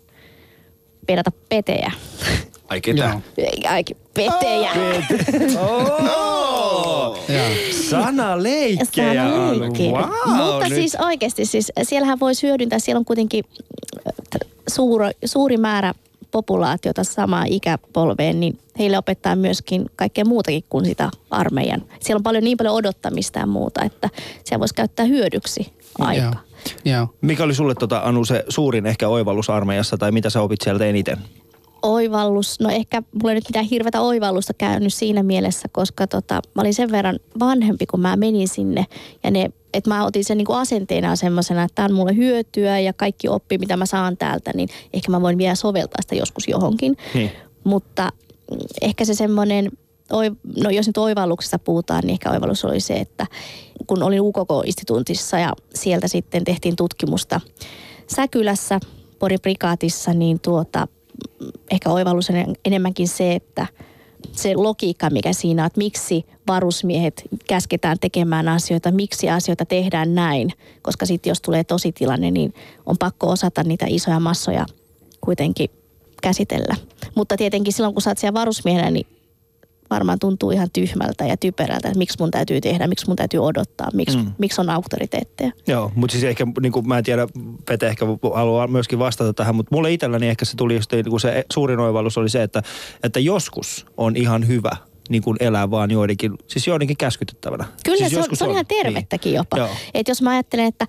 pedata 1.08 1.32
petejä. 1.50 1.92
Ai 2.70 2.82
ketä? 2.82 3.20
Joo. 3.38 3.48
Aikin 3.70 3.98
petejä. 4.14 4.72
Oh! 5.62 7.18
Sanaleikkejä 7.90 9.24
on. 9.24 9.30
Sanaleikki. 9.30 9.92
Wow, 9.92 10.36
Mutta 10.36 10.70
nyt. 10.70 10.76
siis 10.76 10.96
oikeasti, 10.96 11.46
siis 11.46 11.72
siellähän 11.84 12.20
voisi 12.20 12.48
hyödyntää, 12.48 12.80
siellä 12.80 13.00
on 13.00 13.06
kuitenkin 13.06 13.44
äh, 14.08 14.14
suuro, 14.70 15.10
suuri 15.26 15.58
määrä 15.58 15.94
populaatiota 16.32 17.04
samaa 17.04 17.44
ikäpolveen, 17.48 18.40
niin 18.40 18.60
heille 18.80 18.98
opettaa 18.98 19.36
myöskin 19.36 19.86
kaikkea 19.96 20.26
muutakin 20.26 20.64
kuin 20.70 20.86
sitä 20.86 21.10
armeijan. 21.30 21.84
Siellä 22.00 22.20
on 22.20 22.24
paljon 22.24 22.44
niin 22.44 22.58
paljon 22.58 22.76
odottamista 22.76 23.40
ja 23.40 23.46
muuta, 23.46 23.84
että 23.84 24.10
siellä 24.44 24.60
voisi 24.60 24.76
käyttää 24.76 25.06
hyödyksi 25.06 25.74
aikaa. 26.00 26.44
Joo. 26.86 26.96
Joo. 26.96 27.08
Mikä 27.22 27.44
oli 27.44 27.56
sulle, 27.56 27.76
tota, 27.76 28.02
Anu, 28.04 28.26
se 28.26 28.46
suurin 28.50 28.86
ehkä 28.86 29.08
oivallus 29.08 29.50
armeijassa, 29.50 29.98
tai 29.98 30.12
mitä 30.12 30.30
sä 30.30 30.42
opit 30.42 30.62
sieltä 30.62 30.86
eniten? 30.86 31.18
Oivallus, 31.82 32.60
no 32.60 32.70
ehkä 32.70 33.04
mulla 33.14 33.32
ei 33.32 33.36
nyt 33.36 33.50
mitään 33.50 33.66
hirveätä 33.66 34.02
oivallusta 34.02 34.54
käynyt 34.54 34.94
siinä 34.94 35.24
mielessä, 35.24 35.68
koska 35.72 36.08
tota, 36.08 36.42
mä 36.54 36.62
olin 36.62 36.74
sen 36.74 36.92
verran 36.92 37.20
vanhempi, 37.40 37.86
kun 37.86 38.00
mä 38.00 38.16
menin 38.16 38.48
sinne. 38.48 38.86
Ja 39.24 39.32
ne, 39.32 39.52
että 39.74 39.90
mä 39.90 40.06
otin 40.06 40.26
sen 40.26 40.38
niinku 40.38 40.54
asenteena 40.54 41.16
semmoisena, 41.16 41.64
että 41.64 41.76
tämä 41.76 41.86
on 41.86 41.94
mulle 41.94 42.16
hyötyä 42.16 42.80
ja 42.80 42.94
kaikki 42.94 43.28
oppi, 43.28 43.58
mitä 43.58 43.78
mä 43.78 43.86
saan 43.86 44.18
täältä, 44.18 44.52
niin 44.56 44.70
ehkä 44.94 45.12
mä 45.12 45.22
voin 45.22 45.38
vielä 45.38 45.56
soveltaa 45.56 46.02
sitä 46.02 46.16
joskus 46.16 46.48
johonkin. 46.48 46.98
Niin. 47.14 47.32
Mutta 47.64 48.10
mm, 48.52 48.58
ehkä 48.82 49.06
se 49.06 49.14
semmoinen, 49.14 49.72
oi, 50.12 50.32
no 50.64 50.70
jos 50.70 50.88
nyt 50.88 50.98
oivalluksesta 50.98 51.60
puhutaan, 51.60 52.02
niin 52.02 52.12
ehkä 52.12 52.32
oivallus 52.32 52.66
oli 52.66 52.80
se, 52.80 52.94
että 52.94 53.28
kun 53.88 54.04
olin 54.04 54.22
UKK-instituutissa 54.22 55.40
ja 55.40 55.54
sieltä 55.74 56.08
sitten 56.08 56.44
tehtiin 56.44 56.76
tutkimusta 56.76 57.42
Säkylässä, 58.16 58.80
Porin 59.20 59.42
prikaatissa, 59.42 60.14
niin 60.14 60.40
tuota, 60.40 60.88
ehkä 61.72 61.90
oivallus 61.90 62.30
on 62.30 62.56
enemmänkin 62.66 63.08
se, 63.08 63.34
että 63.34 63.68
se 64.32 64.56
logiikka, 64.56 65.10
mikä 65.10 65.34
siinä 65.34 65.64
on, 65.64 65.68
että 65.68 65.78
miksi 65.78 66.26
varusmiehet 66.48 67.24
käsketään 67.48 67.98
tekemään 68.02 68.48
asioita, 68.48 68.92
miksi 68.92 69.30
asioita 69.30 69.66
tehdään 69.66 70.16
näin, 70.16 70.54
koska 70.82 71.06
sitten 71.06 71.32
jos 71.32 71.42
tulee 71.42 71.64
tositilanne, 71.64 72.32
niin 72.32 72.54
on 72.86 72.98
pakko 72.98 73.30
osata 73.30 73.64
niitä 73.64 73.86
isoja 73.90 74.20
massoja 74.20 74.66
kuitenkin 75.22 75.70
käsitellä. 76.22 76.76
Mutta 77.16 77.38
tietenkin 77.38 77.74
silloin, 77.74 77.94
kun 77.94 78.02
sä 78.02 78.10
oot 78.10 78.18
siellä 78.18 78.40
varusmiehenä, 78.40 78.92
niin 78.92 79.08
varmaan 79.90 80.20
tuntuu 80.20 80.52
ihan 80.52 80.68
tyhmältä 80.74 81.26
ja 81.26 81.38
typerältä, 81.38 81.88
että 81.88 81.98
miksi 81.98 82.18
mun 82.20 82.32
täytyy 82.32 82.62
tehdä, 82.62 82.88
miksi 82.88 83.08
mun 83.08 83.16
täytyy 83.16 83.40
odottaa, 83.40 83.90
miksi, 83.94 84.18
Mm. 84.18 84.32
miksi 84.38 84.62
on 84.62 84.70
auktoriteetteja. 84.70 85.52
Joo, 85.68 85.92
mutta 85.96 86.12
siis 86.12 86.24
ehkä, 86.24 86.48
niin 86.62 86.72
kuin, 86.72 86.88
mä 86.88 86.98
en 86.98 87.04
tiedä, 87.04 87.28
Pete 87.66 87.88
ehkä 87.88 88.06
haluaa 88.36 88.68
myöskin 88.68 89.00
vastata 89.00 89.34
tähän, 89.34 89.56
mutta 89.56 89.76
mulle 89.76 89.94
itselläni 89.94 90.28
ehkä 90.30 90.46
se 90.46 90.56
tuli 90.58 90.76
just, 90.76 90.92
niin 90.92 91.10
kuin 91.10 91.20
se 91.20 91.46
suurin 91.54 91.80
oivallus 91.80 92.18
oli 92.18 92.30
se, 92.30 92.44
että, 92.44 92.64
että 93.04 93.20
joskus 93.20 93.86
on 93.98 94.16
ihan 94.16 94.48
hyvä 94.48 94.72
niin 95.10 95.24
kuin 95.24 95.38
elää 95.40 95.72
vaan 95.72 95.92
joidenkin, 95.92 96.32
siis 96.48 96.68
joidenkin 96.68 96.98
käskytettävänä. 96.98 97.66
Kyllä 97.86 97.98
siis 97.98 98.12
se, 98.12 98.20
on, 98.20 98.26
se 98.34 98.44
on 98.44 98.52
ihan 98.52 98.66
tervettäkin 98.66 99.34
jopa. 99.34 99.58
Joo. 99.58 99.70
Et 99.94 100.08
jos 100.08 100.22
mä 100.22 100.30
ajattelen, 100.30 100.66
että 100.66 100.88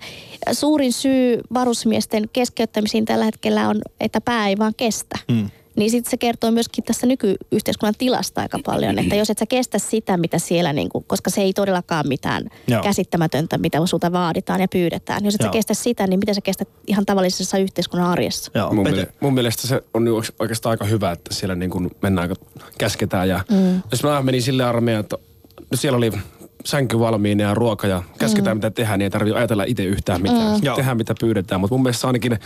suurin 0.51 0.93
syy 0.93 1.39
varusmiesten 1.53 2.29
keskeyttämisiin 2.33 3.05
tällä 3.05 3.25
hetkellä 3.25 3.69
on, 3.69 3.81
että 3.99 4.21
pää 4.21 4.47
ei 4.47 4.57
vaan 4.57 4.73
kestä. 4.77 5.19
Mm. 5.31 5.49
Niin 5.79 5.91
sitten 5.91 6.11
se 6.11 6.17
kertoo 6.17 6.51
myöskin 6.51 6.83
tästä 6.83 7.07
nykyyhteiskunnan 7.07 7.93
tilasta 7.97 8.41
aika 8.41 8.59
paljon, 8.65 8.99
että 8.99 9.15
jos 9.15 9.29
et 9.29 9.37
sä 9.37 9.45
kestä 9.45 9.79
sitä, 9.79 10.17
mitä 10.17 10.39
siellä, 10.39 10.73
niin 10.73 10.89
kuin, 10.89 11.03
koska 11.07 11.29
se 11.29 11.41
ei 11.41 11.53
todellakaan 11.53 12.07
mitään 12.07 12.43
Joo. 12.67 12.83
käsittämätöntä, 12.83 13.57
mitä 13.57 13.85
sulta 13.85 14.11
vaaditaan 14.11 14.61
ja 14.61 14.67
pyydetään. 14.67 15.25
Jos 15.25 15.35
et 15.35 15.41
Joo. 15.41 15.47
sä 15.47 15.53
kestä 15.53 15.73
sitä, 15.73 16.07
niin 16.07 16.19
miten 16.19 16.35
sä 16.35 16.41
kestät 16.41 16.69
ihan 16.87 17.05
tavallisessa 17.05 17.57
yhteiskunnan 17.57 18.11
arjessa? 18.11 18.51
Joo, 18.55 18.73
Mun, 18.73 18.87
miele- 18.87 19.07
mun 19.19 19.33
mielestä 19.33 19.67
se 19.67 19.83
on 19.93 20.07
oikeastaan 20.39 20.71
aika 20.71 20.85
hyvä, 20.85 21.11
että 21.11 21.33
siellä 21.33 21.55
niin 21.55 21.69
kuin 21.69 21.91
mennään, 22.01 22.29
kun 22.29 22.63
käsketään. 22.77 23.29
Ja 23.29 23.43
mm. 23.51 23.81
Jos 23.91 24.03
mä 24.03 24.21
menin 24.21 24.41
sille 24.41 24.63
armeijaan, 24.63 25.03
että 25.03 25.17
no 25.71 25.77
siellä 25.77 25.97
oli 25.97 26.11
sänky 26.65 26.99
valmiina 26.99 27.43
ja 27.43 27.53
ruoka 27.53 27.87
ja 27.87 28.03
käsketään 28.17 28.57
mm. 28.57 28.57
mitä 28.57 28.71
tehdään, 28.71 28.99
niin 28.99 29.03
ei 29.03 29.09
tarvitse 29.09 29.37
ajatella 29.37 29.63
itse 29.63 29.83
yhtään 29.83 30.21
mitään. 30.21 30.59
Mm. 30.61 30.75
Tehdään 30.75 30.97
mitä 30.97 31.15
pyydetään, 31.19 31.61
mutta 31.61 31.73
mun 31.73 31.83
mielestä 31.83 32.07
ainakin 32.07 32.39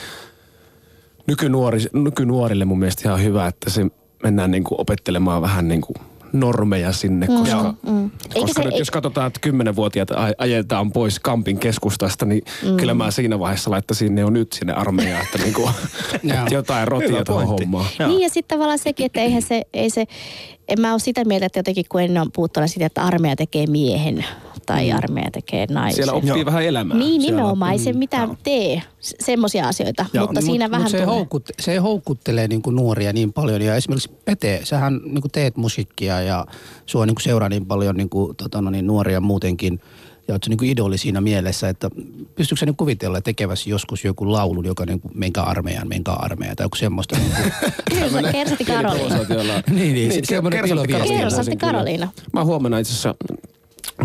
nykynuori, 1.27 1.79
nykynuorille 1.93 2.65
mun 2.65 2.79
mielestä 2.79 3.09
ihan 3.09 3.23
hyvä, 3.23 3.47
että 3.47 3.69
se 3.69 3.85
mennään 4.23 4.51
niin 4.51 4.63
kuin 4.63 4.81
opettelemaan 4.81 5.41
vähän 5.41 5.67
niin 5.67 5.81
kuin 5.81 5.95
normeja 6.33 6.91
sinne, 6.91 7.27
mm. 7.27 7.35
koska, 7.37 7.73
mm. 7.87 8.03
Eikä 8.03 8.39
koska 8.41 8.61
se- 8.61 8.65
nyt 8.65 8.73
ei- 8.73 8.79
jos 8.79 8.91
katsotaan, 8.91 9.27
että 9.27 9.39
kymmenenvuotiaat 9.39 10.11
aj- 10.11 10.35
ajetaan 10.37 10.91
pois 10.91 11.19
kampin 11.19 11.59
keskustasta, 11.59 12.25
niin 12.25 12.41
mm. 12.69 12.77
kyllä 12.77 12.93
mä 12.93 13.11
siinä 13.11 13.39
vaiheessa 13.39 13.71
laittaisin 13.71 14.15
ne 14.15 14.21
jo 14.21 14.29
nyt 14.29 14.53
sinne 14.53 14.73
armeijaan, 14.73 15.25
että 15.25 15.37
niin 15.37 15.53
kuin, 15.53 15.69
Joo. 16.23 16.45
jotain 16.51 16.87
rotia 16.87 17.23
tuohon 17.25 17.47
hommaan. 17.47 17.85
Niin 18.07 18.21
ja 18.21 18.29
sitten 18.29 18.55
tavallaan 18.57 18.79
sekin, 18.79 19.05
että 19.05 19.21
eihän 19.21 19.41
se, 19.41 19.61
ei 19.73 19.89
se, 19.89 20.05
en 20.67 20.81
mä 20.81 20.91
ole 20.91 20.99
sitä 20.99 21.25
mieltä, 21.25 21.45
että 21.45 21.59
jotenkin 21.59 21.85
kun 21.89 22.01
ennen 22.01 22.21
on 22.21 22.31
puhuttu 22.31 22.59
aina 22.59 22.67
siitä, 22.67 22.85
että 22.85 23.03
armeija 23.03 23.35
tekee 23.35 23.67
miehen 23.67 24.25
tai 24.65 24.91
armeija 24.91 25.31
tekee 25.31 25.65
naisen. 25.69 25.95
Siellä 25.95 26.13
oppii 26.13 26.29
Joo. 26.29 26.45
vähän 26.45 26.63
elämää. 26.63 26.97
Niin, 26.97 27.21
Siellä 27.21 27.37
nimenomaan. 27.41 27.71
Ei 27.71 27.79
se 27.79 27.93
mitään 27.93 28.37
tee 28.43 28.81
s- 29.01 29.15
semmoisia 29.19 29.67
asioita, 29.67 30.05
Joo. 30.13 30.25
mutta 30.25 30.41
siinä 30.41 30.65
mut, 30.65 30.71
vähän 30.71 30.83
mut 30.83 30.91
se, 30.91 30.97
tulee. 30.97 31.15
houkut, 31.15 31.49
se 31.61 31.77
houkuttelee 31.77 32.47
niin 32.47 32.61
kuin 32.61 32.75
nuoria 32.75 33.13
niin 33.13 33.33
paljon. 33.33 33.61
Ja 33.61 33.75
esimerkiksi 33.75 34.11
Pete, 34.25 34.61
sähän 34.63 35.01
niin 35.05 35.21
kuin 35.21 35.31
teet 35.31 35.57
musiikkia 35.57 36.21
ja 36.21 36.45
sua 36.85 37.05
niin 37.05 37.15
kuin 37.15 37.23
seuraa 37.23 37.49
niin 37.49 37.65
paljon 37.65 37.95
niin 37.97 38.09
kuin, 38.09 38.35
tota, 38.35 38.61
no 38.61 38.69
niin, 38.69 38.87
nuoria 38.87 39.21
muutenkin. 39.21 39.79
Ja 40.27 40.33
oot 40.35 40.43
se 40.43 40.49
niin 40.49 40.57
kuin 40.57 40.69
idoli 40.69 40.97
siinä 40.97 41.21
mielessä, 41.21 41.69
että 41.69 41.89
pystytkö 42.35 42.59
sä 42.59 42.65
niin 42.65 42.75
kuvitella 42.75 43.21
tekeväsi 43.21 43.69
joskus 43.69 44.03
joku 44.05 44.31
laulun, 44.31 44.65
joka 44.65 44.85
niin 44.85 44.99
kuin 44.99 45.11
menkää 45.15 45.43
armeijaan, 45.43 45.87
menkää 45.87 46.13
armeijaan 46.13 46.55
tai 46.55 46.65
joku 46.65 46.75
semmoista. 46.75 47.17
Niin 47.17 47.31
kuin, 47.31 47.51
Kyllä, 48.11 48.31
Kersati 48.31 48.65
Karoliina. 48.65 49.17
niin, 49.69 49.93
niin, 49.93 50.13
se, 50.13 50.21
semmoinen 50.25 50.63
Kyllä. 50.63 51.55
Karoliina. 51.59 52.11
Mä 52.33 52.43
huomenna 52.43 52.79
itse 52.79 52.91
asiassa 52.91 53.15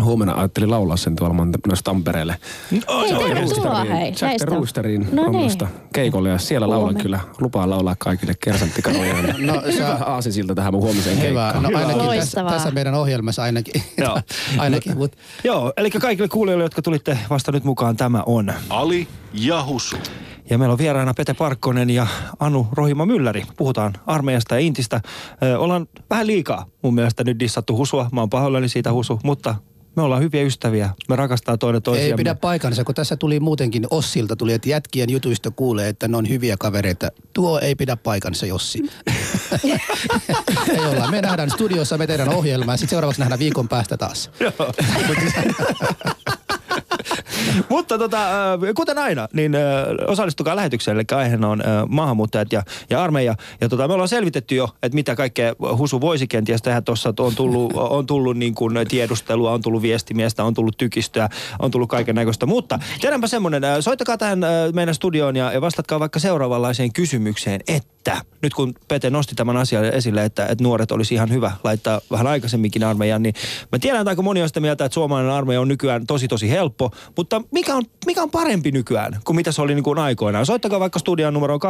huomenna 0.03 0.33
ajattelin 0.33 0.71
laulaa 0.71 0.97
sen 0.97 1.15
tuolla 1.15 1.33
menossa 1.33 1.83
Tampereelle. 1.83 2.35
Hei, 2.71 2.81
tervetuloa 3.27 3.83
hei. 3.83 4.13
Jack. 4.21 4.41
Roosterin 4.41 5.07
No 5.11 5.23
no 5.23 5.29
niin. 5.31 5.51
keikolle 5.93 6.29
ja 6.29 6.37
siellä 6.37 6.69
laulan 6.69 6.95
kyllä. 6.95 7.19
Lupaan 7.39 7.69
laulaa 7.69 7.95
kaikille 7.99 8.33
kersanttikanoja. 8.43 9.13
No, 9.39 9.53
sä- 9.53 9.71
Hyvä 9.71 9.97
aasinsilta 10.05 10.55
tähän 10.55 10.73
mun 10.73 10.81
huomiseen 10.81 11.21
Hyvä. 11.21 11.51
keikkaan. 11.53 11.73
No 11.73 11.79
ainakin 11.79 12.19
tässä, 12.19 12.43
tässä 12.43 12.71
meidän 12.71 12.93
ohjelmassa 12.95 13.43
ainakin. 13.43 13.83
Joo. 13.97 14.21
ainakin, 14.57 14.97
mut 14.97 15.11
Joo, 15.43 15.73
eli 15.77 15.89
kaikille 15.91 16.27
kuulijoille, 16.27 16.65
jotka 16.65 16.81
tulitte 16.81 17.17
vasta 17.29 17.51
nyt 17.51 17.63
mukaan, 17.63 17.97
tämä 17.97 18.23
on. 18.25 18.53
Ali 18.69 19.07
ja 19.33 19.65
Husu. 19.65 19.95
Ja 20.49 20.57
meillä 20.57 20.73
on 20.73 20.77
vieraana 20.79 21.13
Pete 21.13 21.33
Parkkonen 21.33 21.89
ja 21.89 22.07
Anu 22.39 22.67
Rohima 22.71 23.05
Mylläri. 23.05 23.43
Puhutaan 23.57 23.93
armeijasta 24.05 24.55
ja 24.55 24.59
intistä. 24.59 25.01
Ö, 25.43 25.59
ollaan 25.59 25.87
vähän 26.09 26.27
liikaa 26.27 26.65
mun 26.81 26.95
mielestä 26.95 27.23
nyt 27.23 27.39
dissattu 27.39 27.77
Husua. 27.77 28.09
Mä 28.11 28.19
oon 28.19 28.29
pahoillani 28.29 28.69
siitä 28.69 28.93
Husu, 28.93 29.19
mutta 29.23 29.55
me 29.95 30.01
ollaan 30.01 30.21
hyviä 30.21 30.41
ystäviä. 30.41 30.89
Me 31.09 31.15
rakastaa 31.15 31.57
toinen 31.57 31.81
toisiamme. 31.81 32.11
ei 32.11 32.17
pidä 32.17 32.35
paikkansa, 32.35 32.83
kun 32.83 32.95
tässä 32.95 33.17
tuli 33.17 33.39
muutenkin 33.39 33.87
Ossilta 33.91 34.35
tuli, 34.35 34.53
että 34.53 34.69
jätkien 34.69 35.09
jutuista 35.09 35.51
kuulee, 35.51 35.89
että 35.89 36.07
ne 36.07 36.17
on 36.17 36.29
hyviä 36.29 36.55
kavereita. 36.59 37.09
Tuo 37.33 37.59
ei 37.59 37.75
pidä 37.75 37.95
paikkansa, 37.95 38.45
Jossi. 38.45 38.79
ei 40.73 40.79
olla. 40.79 41.11
Me 41.11 41.21
nähdään 41.21 41.49
studiossa, 41.49 41.97
me 41.97 42.07
tehdään 42.07 42.29
ohjelmaa 42.29 42.73
ja 42.73 42.77
sitten 42.77 42.89
seuraavaksi 42.89 43.21
nähdään 43.21 43.39
viikon 43.39 43.67
päästä 43.67 43.97
taas. 43.97 44.31
Mutta 47.69 47.97
tota, 47.97 48.53
äh, 48.53 48.59
kuten 48.75 48.97
aina, 48.97 49.27
niin 49.33 49.55
äh, 49.55 49.61
osallistukaa 50.07 50.55
lähetykseen, 50.55 50.97
eli 50.97 51.05
aiheena 51.15 51.47
on 51.47 51.61
äh, 51.61 51.67
maahanmuuttajat 51.87 52.51
ja, 52.51 52.63
ja 52.89 53.03
armeija. 53.03 53.35
Ja 53.61 53.69
tota, 53.69 53.87
me 53.87 53.93
ollaan 53.93 54.09
selvitetty 54.09 54.55
jo, 54.55 54.69
että 54.83 54.95
mitä 54.95 55.15
kaikkea 55.15 55.55
Husu 55.77 56.01
voisi 56.01 56.27
kenties 56.27 56.61
tehdä 56.61 56.81
tuossa. 56.81 57.13
On 57.19 57.35
tullut, 57.35 57.73
on 57.97 58.05
tullut 58.05 58.37
niin 58.37 58.55
kuin 58.55 58.77
tiedustelua, 58.87 59.51
on 59.51 59.61
tullut 59.61 59.81
viestimiestä, 59.81 60.43
on 60.43 60.53
tullut 60.53 60.77
tykistöä, 60.77 61.29
on 61.59 61.71
tullut 61.71 61.89
kaiken 61.89 62.15
näköistä. 62.15 62.45
Mutta 62.45 62.79
tehdäänpä 63.01 63.27
semmoinen, 63.27 63.63
soittakaa 63.79 64.17
tähän 64.17 64.43
äh, 64.43 64.49
meidän 64.73 64.95
studioon 64.95 65.35
ja, 65.35 65.51
ja 65.53 65.61
vastatkaa 65.61 65.99
vaikka 65.99 66.19
seuraavanlaiseen 66.19 66.93
kysymykseen, 66.93 67.61
että 67.67 67.89
nyt 68.41 68.53
kun 68.53 68.73
Pete 68.87 69.09
nosti 69.09 69.35
tämän 69.35 69.57
asian 69.57 69.85
esille, 69.85 70.25
että, 70.25 70.45
että 70.45 70.63
nuoret 70.63 70.91
olisi 70.91 71.13
ihan 71.13 71.29
hyvä 71.29 71.51
laittaa 71.63 72.01
vähän 72.11 72.27
aikaisemminkin 72.27 72.83
armeijan, 72.83 73.23
niin 73.23 73.33
mä 73.71 73.79
tiedän, 73.79 74.01
että 74.01 74.09
aika 74.09 74.21
moni 74.21 74.41
on 74.41 74.47
sitä 74.47 74.59
mieltä, 74.59 74.85
että 74.85 74.93
suomalainen 74.93 75.31
armeija 75.31 75.61
on 75.61 75.67
nykyään 75.67 76.07
tosi 76.07 76.27
tosi 76.27 76.49
helppo, 76.49 76.91
mutta 77.17 77.41
mikä 77.51 77.75
on, 77.75 77.83
mikä 78.05 78.23
on 78.23 78.31
parempi 78.31 78.71
nykyään 78.71 79.19
kuin 79.23 79.35
mitä 79.35 79.51
se 79.51 79.61
oli 79.61 79.75
niin 79.75 79.83
kuin 79.83 79.99
aikoinaan? 79.99 80.45
Soittakaa 80.45 80.79
vaikka 80.79 80.99
studion 80.99 81.33
numero 81.33 81.57
020690001. 81.57 81.59
Äh, 81.59 81.65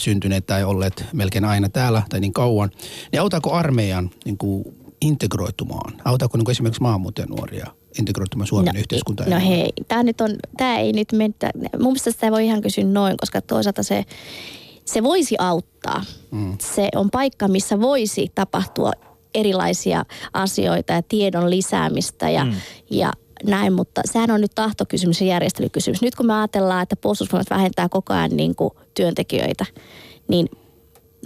syntyneet 0.00 0.46
tai 0.46 0.64
olleet 0.64 1.04
melkein 1.12 1.44
aina 1.44 1.68
täällä 1.68 2.02
tai 2.08 2.20
niin 2.20 2.32
kauan, 2.32 2.70
niin 3.12 3.20
autaako 3.20 3.52
armeijan 3.52 4.10
niin 4.24 4.38
kuin 4.38 4.64
integroitumaan? 5.00 5.92
Autaako 6.04 6.38
niin 6.38 6.50
esimerkiksi 6.50 6.82
maahanmuuttajanuoria 6.82 7.66
integroitumaan 7.98 8.46
Suomen 8.46 8.76
yhteiskuntaan? 8.76 9.30
No 9.30 9.40
hei, 9.40 9.72
tämä 9.88 10.02
nyt 10.02 10.20
on, 10.20 10.30
tämä 10.56 10.78
ei 10.78 10.92
nyt 10.92 11.12
mene, 11.12 11.34
mun 11.54 11.82
mielestä 11.82 12.10
sitä 12.10 12.30
voi 12.30 12.46
ihan 12.46 12.60
kysyä 12.60 12.84
noin, 12.84 13.16
koska 13.16 13.40
toisaalta 13.40 13.82
se, 13.82 14.04
se 14.84 15.02
voisi 15.02 15.34
auttaa. 15.38 16.04
Mm. 16.30 16.56
Se 16.60 16.88
on 16.94 17.10
paikka, 17.10 17.48
missä 17.48 17.80
voisi 17.80 18.32
tapahtua 18.34 18.90
erilaisia 19.34 20.04
asioita 20.32 20.92
ja 20.92 21.02
tiedon 21.02 21.50
lisäämistä 21.50 22.30
ja, 22.30 22.44
mm. 22.44 22.52
ja 22.90 23.12
näin, 23.44 23.72
mutta 23.72 24.00
sehän 24.04 24.30
on 24.30 24.40
nyt 24.40 24.52
tahtokysymys 24.54 25.20
ja 25.20 25.26
järjestelykysymys. 25.26 26.02
Nyt 26.02 26.14
kun 26.14 26.26
me 26.26 26.34
ajatellaan, 26.34 26.82
että 26.82 26.96
puolustusvoimat 26.96 27.50
vähentää 27.50 27.88
koko 27.88 28.12
ajan 28.12 28.36
niin 28.36 28.54
kuin 28.54 28.70
työntekijöitä, 28.94 29.66
niin 30.28 30.48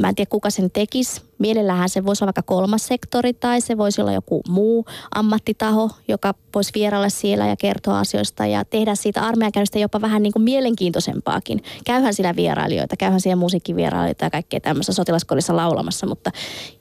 mä 0.01 0.09
en 0.09 0.15
tiedä 0.15 0.29
kuka 0.31 0.51
sen 0.51 0.71
tekisi. 0.71 1.21
Mielellähän 1.39 1.89
se 1.89 2.05
voisi 2.05 2.25
olla 2.25 2.33
vaikka 2.37 2.55
kolmas 2.55 2.87
sektori 2.87 3.33
tai 3.33 3.61
se 3.61 3.79
voisi 3.79 4.01
olla 4.01 4.13
joku 4.13 4.41
muu 4.49 4.85
ammattitaho, 5.15 5.91
joka 6.09 6.35
voisi 6.55 6.71
vierailla 6.75 7.09
siellä 7.09 7.47
ja 7.47 7.57
kertoa 7.57 7.99
asioista 7.99 8.47
ja 8.47 8.65
tehdä 8.65 8.95
siitä 8.95 9.23
armeijakäynnistä 9.23 9.79
jopa 9.79 10.01
vähän 10.01 10.23
niin 10.23 10.33
kuin 10.33 10.43
mielenkiintoisempaakin. 10.43 11.63
Käyhän 11.85 12.15
siellä 12.15 12.37
vierailijoita, 12.37 12.97
käyhän 12.97 13.21
siellä 13.21 13.41
musiikkivierailijoita 13.41 14.25
ja 14.25 14.31
kaikkea 14.31 14.61
tämmöistä 14.61 14.93
sotilaskodissa 14.93 15.57
laulamassa 15.57 16.07
mutta, 16.07 16.31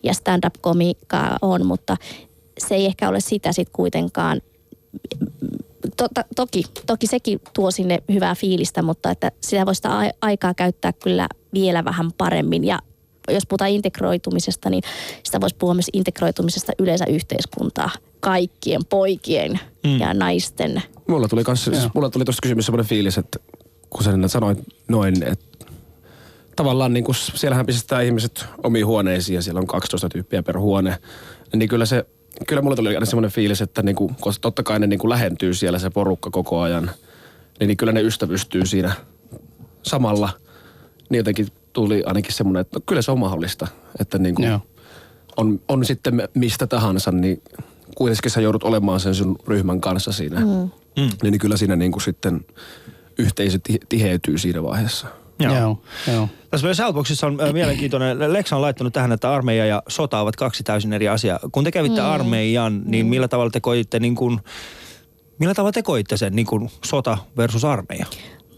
ja 0.04 0.14
stand-up-komiikkaa 0.14 1.38
on, 1.42 1.66
mutta 1.66 1.98
se 2.58 2.76
ei 2.76 2.86
ehkä 2.86 3.10
ole 3.10 3.20
sitä 3.20 3.52
sitten 3.52 3.74
kuitenkaan 3.74 4.42
Totta, 5.98 6.24
toki, 6.36 6.64
toki 6.88 7.08
sekin 7.08 7.40
tuo 7.54 7.72
sinne 7.72 8.04
hyvää 8.14 8.36
fiilistä, 8.36 8.82
mutta 8.82 9.12
että 9.12 9.32
sitä 9.42 9.66
voisi 9.66 9.80
sitä 9.80 9.98
ai- 9.98 10.12
aikaa 10.22 10.54
käyttää 10.54 10.94
kyllä 10.94 11.28
vielä 11.54 11.86
vähän 11.86 12.12
paremmin. 12.18 12.64
Ja 12.64 12.80
jos 13.30 13.46
puhutaan 13.48 13.70
integroitumisesta, 13.70 14.70
niin 14.70 14.84
sitä 15.24 15.42
voisi 15.42 15.56
puhua 15.60 15.74
myös 15.74 15.90
integroitumisesta 15.94 16.72
yleensä 16.80 17.06
yhteiskuntaa 17.10 17.90
kaikkien 18.20 18.82
poikien 18.90 19.60
mm. 19.84 20.00
ja 20.00 20.14
naisten. 20.14 20.84
Mulla 21.08 21.28
tuli, 21.28 21.44
kans, 21.44 21.66
siis 21.66 21.88
mulla 21.94 22.10
tuli 22.10 22.26
tuosta 22.26 22.42
kysymys 22.42 22.66
semmoinen 22.66 22.90
fiilis, 22.90 23.18
että 23.18 23.40
kun 23.90 24.04
sä 24.04 24.12
sanoit 24.28 24.60
noin, 24.88 25.24
että 25.24 25.66
tavallaan 26.56 26.94
niin 26.94 27.04
kuin 27.04 27.16
siellähän 27.16 27.66
pistetään 27.66 28.06
ihmiset 28.06 28.46
omiin 28.64 28.86
huoneisiin 28.86 29.36
ja 29.36 29.42
siellä 29.42 29.60
on 29.60 29.68
12 29.68 30.10
tyyppiä 30.10 30.44
per 30.44 30.60
huone, 30.60 30.98
niin 31.54 31.70
kyllä 31.70 31.86
se 31.86 32.06
kyllä 32.48 32.62
mulla 32.62 32.76
tuli 32.76 32.90
aina 32.90 33.06
semmoinen 33.06 33.32
fiilis, 33.32 33.62
että 33.62 33.84
niin 33.84 33.96
kuin, 33.96 34.16
koska 34.22 34.42
totta 34.42 34.64
kai 34.64 34.80
ne 34.80 34.88
niin 34.88 35.00
kuin 35.00 35.10
lähentyy 35.10 35.54
siellä 35.54 35.80
se 35.80 35.90
porukka 35.90 36.30
koko 36.30 36.62
ajan, 36.62 36.92
niin, 37.60 37.68
niin 37.68 37.78
kyllä 37.78 37.94
ne 37.94 38.02
ystävystyy 38.02 38.66
siinä 38.66 38.94
samalla. 39.84 40.30
Niin 41.10 41.18
jotenkin 41.18 41.48
tuli 41.80 42.04
ainakin 42.06 42.34
semmoinen, 42.34 42.62
että 42.62 42.80
no, 42.80 42.84
kyllä 42.86 43.02
se 43.02 43.12
on 43.12 43.20
mahdollista, 43.20 43.68
että 44.00 44.18
niin 44.18 44.36
kuin 44.36 44.48
Joo. 44.48 44.60
on, 45.38 45.62
on 45.68 45.86
sitten 45.86 46.30
mistä 46.34 46.68
tahansa, 46.68 47.12
niin 47.12 47.42
kuitenkin 47.96 48.32
sä 48.32 48.42
joudut 48.42 48.64
olemaan 48.64 49.00
sen 49.00 49.16
sun 49.16 49.36
ryhmän 49.48 49.82
kanssa 49.82 50.12
siinä. 50.12 50.40
Mm. 50.40 50.70
Niin, 50.96 51.12
niin 51.24 51.40
kyllä 51.40 51.58
siinä 51.58 51.76
niin 51.76 51.92
kuin 51.92 52.02
sitten 52.02 52.46
yhteisö 53.18 53.60
ti- 53.64 53.80
tiheytyy 53.90 54.38
siinä 54.38 54.64
vaiheessa. 54.64 55.08
Joo. 55.40 55.56
Joo, 55.56 55.82
joo. 56.14 56.30
Tässä 56.50 56.66
meidän 56.66 56.76
Shoutboxissa 56.76 57.28
on 57.28 57.42
äh, 57.42 57.54
mielenkiintoinen. 57.54 58.34
Lexa 58.34 58.56
on 58.56 58.62
laittanut 58.62 58.94
tähän, 58.94 59.12
että 59.12 59.34
armeija 59.34 59.66
ja 59.66 59.84
sota 59.88 60.20
ovat 60.20 60.36
kaksi 60.36 60.64
täysin 60.64 60.94
eri 60.94 61.08
asiaa. 61.08 61.40
Kun 61.52 61.64
te 61.64 61.72
kävitte 61.72 62.02
mm. 62.02 62.08
armeijan, 62.08 62.82
niin 62.86 63.06
millä 63.06 63.28
tavalla 63.28 63.52
te 63.52 63.60
koitte 63.60 64.00
niin 64.00 64.16
kuin, 64.16 64.40
millä 65.38 65.54
tavalla 65.54 65.72
te 65.72 65.84
koitte 65.84 66.18
sen 66.18 66.36
niin 66.36 66.46
kuin 66.46 66.70
sota 66.86 67.18
versus 67.38 67.66
armeija? 67.66 68.06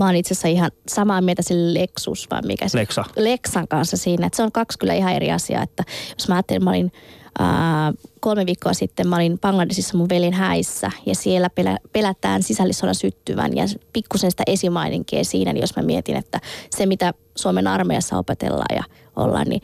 Mä 0.01 0.05
oon 0.05 0.15
itse 0.15 0.33
asiassa 0.33 0.47
ihan 0.47 0.71
samaa 0.87 1.21
mieltä 1.21 1.41
sille 1.41 1.79
Lexus, 1.79 2.27
vai 2.31 2.41
mikä 2.41 2.67
se? 2.67 2.77
Lexa. 2.77 3.03
Lexan 3.15 3.67
kanssa 3.67 3.97
siinä. 3.97 4.25
Että 4.25 4.37
se 4.37 4.43
on 4.43 4.51
kaksi 4.51 4.79
kyllä 4.79 4.93
ihan 4.93 5.13
eri 5.13 5.31
asiaa. 5.31 5.63
Että 5.63 5.83
jos 6.17 6.27
mä 6.27 6.35
ajattelin, 6.35 6.63
mä 6.63 6.69
olin 6.69 6.91
ää, 7.39 7.93
kolme 8.19 8.45
viikkoa 8.45 8.73
sitten, 8.73 9.07
mä 9.07 9.15
olin 9.15 9.39
Bangladesissa 9.39 9.97
mun 9.97 10.09
velin 10.09 10.33
häissä 10.33 10.91
ja 11.05 11.15
siellä 11.15 11.49
pelä, 11.49 11.77
pelätään 11.93 12.43
sisällissodan 12.43 12.95
syttyvän 12.95 13.55
ja 13.55 13.63
pikkusen 13.93 14.31
sitä 14.31 14.43
esimaininkia 14.47 15.23
siinä, 15.23 15.53
niin 15.53 15.61
jos 15.61 15.75
mä 15.75 15.83
mietin, 15.83 16.15
että 16.15 16.39
se 16.69 16.85
mitä 16.85 17.13
Suomen 17.35 17.67
armeijassa 17.67 18.17
opetellaan 18.17 18.75
ja 18.75 18.83
ollaan, 19.15 19.47
niin 19.47 19.61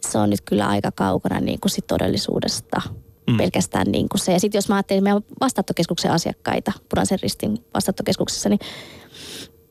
se 0.00 0.18
on 0.18 0.30
nyt 0.30 0.40
kyllä 0.40 0.68
aika 0.68 0.92
kaukana 0.92 1.40
niin 1.40 1.60
kuin 1.60 1.70
sit 1.70 1.86
todellisuudesta. 1.86 2.82
Mm. 3.30 3.36
Pelkästään 3.36 3.86
niin 3.92 4.08
kuin 4.08 4.20
se. 4.20 4.32
Ja 4.32 4.40
sitten 4.40 4.58
jos 4.58 4.68
mä 4.68 4.74
ajattelin 4.74 5.04
meidän 5.04 5.22
vastaanottokeskuksen 5.40 6.10
asiakkaita, 6.10 6.72
Punaisen 6.88 7.18
ristin 7.22 7.64
vastaanottokeskuksessa, 7.74 8.48
niin 8.48 8.60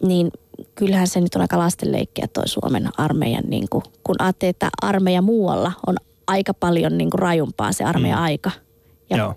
niin 0.05 0.31
kyllähän 0.75 1.07
se 1.07 1.21
nyt 1.21 1.35
on 1.35 1.41
aika 1.41 1.57
lastenleikkiä 1.57 2.27
toi 2.33 2.47
Suomen 2.47 2.89
armeijan, 2.97 3.43
niin 3.47 3.69
kuin, 3.69 3.83
kun 4.03 4.15
ajattelee, 4.19 4.49
että 4.49 4.69
armeija 4.81 5.21
muualla 5.21 5.71
on 5.87 5.95
aika 6.27 6.53
paljon 6.53 6.97
niin 6.97 7.09
kuin 7.09 7.19
rajumpaa 7.19 7.71
se 7.71 7.83
armeijan 7.83 8.19
mm. 8.19 8.23
aika. 8.23 8.51
Ja, 9.09 9.17
Joo. 9.17 9.35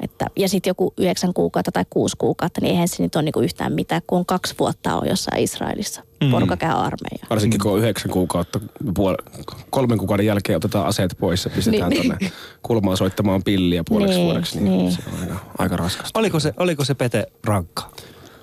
Että, 0.00 0.26
ja 0.36 0.48
sitten 0.48 0.70
joku 0.70 0.94
yhdeksän 0.98 1.34
kuukautta 1.34 1.72
tai 1.72 1.84
kuusi 1.90 2.16
kuukautta, 2.16 2.60
niin 2.60 2.70
eihän 2.70 2.88
se 2.88 3.02
nyt 3.02 3.16
ole 3.16 3.24
niin 3.24 3.32
kuin 3.32 3.44
yhtään 3.44 3.72
mitään, 3.72 4.02
kun 4.06 4.18
on 4.18 4.26
kaksi 4.26 4.54
vuotta 4.58 4.94
on 4.96 5.08
jossain 5.08 5.42
Israelissa. 5.42 6.02
Mm. 6.24 6.30
Porukka 6.30 6.56
käy 6.56 6.70
armeijaa. 6.70 7.26
Varsinkin 7.30 7.60
kun 7.60 7.72
on 7.72 7.78
yhdeksän 7.78 8.10
kuukautta, 8.10 8.60
puol- 8.98 9.42
kolmen 9.70 9.98
kuukauden 9.98 10.26
jälkeen 10.26 10.56
otetaan 10.56 10.86
aseet 10.86 11.16
pois 11.20 11.44
ja 11.44 11.50
pistetään 11.50 11.90
Niin. 11.90 12.02
tuonne 12.02 12.30
kulmaan 12.62 12.96
soittamaan 12.96 13.42
pilliä 13.42 13.82
puoleksi 13.88 14.14
Niin, 14.14 14.26
vuodeksi, 14.26 14.60
niin, 14.60 14.78
niin. 14.78 14.92
se 14.92 14.98
on 15.12 15.20
aika, 15.20 15.36
aika 15.58 15.76
raskasta. 15.76 16.18
Oliko 16.18 16.40
se, 16.40 16.54
oliko 16.56 16.84
se 16.84 16.94
Pete 16.94 17.26
rankka? 17.44 17.90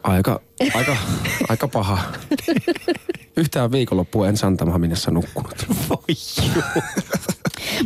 Aika, 0.06 0.39
aika, 0.74 0.97
aika 1.49 1.68
paha. 1.68 1.97
Yhtään 3.38 3.72
viikonloppua 3.72 4.28
en 4.28 4.38
Santamaminassa 4.38 5.12
nukkunut. 5.12 5.66
Voi. 5.89 6.16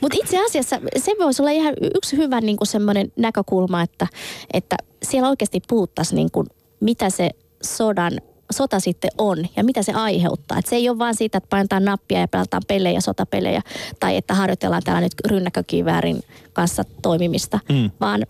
Mutta 0.01 0.17
itse 0.23 0.45
asiassa 0.45 0.79
se 0.97 1.11
voisi 1.19 1.41
olla 1.41 1.51
ihan 1.51 1.73
yksi 1.95 2.17
hyvä 2.17 2.41
niin 2.41 2.57
kuin 2.57 2.67
semmoinen 2.67 3.11
näkökulma, 3.15 3.81
että, 3.81 4.07
että 4.53 4.75
siellä 5.03 5.29
oikeasti 5.29 5.61
puhuttaisiin 5.67 6.15
niin 6.15 6.31
kuin, 6.31 6.47
mitä 6.79 7.09
se 7.09 7.29
sodan 7.63 8.11
sota 8.51 8.79
sitten 8.79 9.11
on 9.17 9.37
ja 9.55 9.63
mitä 9.63 9.83
se 9.83 9.91
aiheuttaa. 9.91 10.57
Et 10.57 10.65
se 10.65 10.75
ei 10.75 10.89
ole 10.89 10.99
vaan 10.99 11.15
siitä, 11.15 11.37
että 11.37 11.47
painetaan 11.49 11.85
nappia 11.85 12.19
ja 12.19 12.27
pelataan 12.27 12.63
pelejä, 12.67 13.01
sotapelejä 13.01 13.61
tai 13.99 14.15
että 14.17 14.33
harjoitellaan 14.33 14.81
täällä 14.85 15.01
nyt 15.01 15.13
rynnäkkökiväärin 15.27 16.19
kanssa 16.53 16.83
toimimista, 17.01 17.59
Mm. 17.69 17.91
vaan 18.01 18.25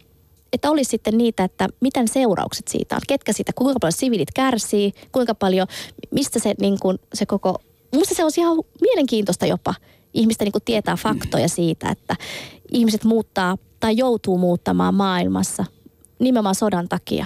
että 0.54 0.72
olisi 0.72 0.90
sitten 0.90 1.18
niitä, 1.18 1.44
että 1.44 1.68
miten 1.82 2.08
seuraukset 2.08 2.68
siitä 2.68 2.96
on. 2.96 3.02
Ketkä 3.08 3.34
siitä, 3.34 3.52
kuinka 3.56 3.80
paljon 3.80 3.92
siviilit 3.94 4.32
kärsii, 4.36 4.92
kuinka 5.12 5.36
paljon, 5.36 5.68
mistä 6.12 6.40
se, 6.40 6.54
niin 6.62 6.80
kuin, 6.80 6.98
se 7.14 7.26
koko... 7.26 7.56
Minusta 7.92 8.16
se 8.16 8.24
olisi 8.24 8.42
ihan 8.42 8.58
mielenkiintoista 8.82 9.46
jopa 9.46 9.74
ihmistä 10.14 10.44
niin 10.44 10.52
kuin 10.52 10.64
tietää 10.66 10.96
faktoja 10.96 11.50
siitä, 11.50 11.90
että 11.90 12.16
ihmiset 12.72 13.04
muuttaa 13.04 13.58
tai 13.80 13.98
joutuu 13.98 14.38
muuttamaan 14.38 14.94
maailmassa 14.96 15.66
nimenomaan 16.20 16.56
sodan 16.56 16.90
takia. 16.90 17.26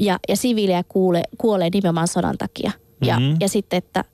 Ja, 0.00 0.18
ja 0.28 0.36
siviilejä 0.36 0.84
kuulee, 0.88 1.22
kuolee 1.38 1.68
nimenomaan 1.72 2.08
sodan 2.08 2.38
takia. 2.38 2.72
Ja, 3.04 3.20
Mhm. 3.20 3.36
ja 3.40 3.48
sitten, 3.48 3.76
että, 3.76 4.04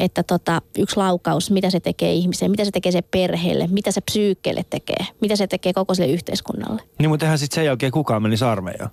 että 0.00 0.22
tota, 0.22 0.62
yksi 0.78 0.96
laukaus, 0.96 1.50
mitä 1.50 1.70
se 1.70 1.80
tekee 1.80 2.12
ihmiseen, 2.12 2.50
mitä 2.50 2.64
se 2.64 2.70
tekee 2.70 2.92
se 2.92 3.02
perheelle, 3.02 3.66
mitä 3.66 3.90
se 3.90 4.00
psyykkeelle 4.00 4.64
tekee, 4.70 5.06
mitä 5.20 5.36
se 5.36 5.46
tekee 5.46 5.72
koko 5.72 5.94
sille 5.94 6.12
yhteiskunnalle. 6.12 6.82
Niin, 6.98 7.10
mutta 7.10 7.26
eihän 7.26 7.38
sitten 7.38 7.54
sen 7.54 7.64
jälkeen 7.64 7.92
kukaan 7.92 8.22
menisi 8.22 8.44
armeijaan. 8.44 8.90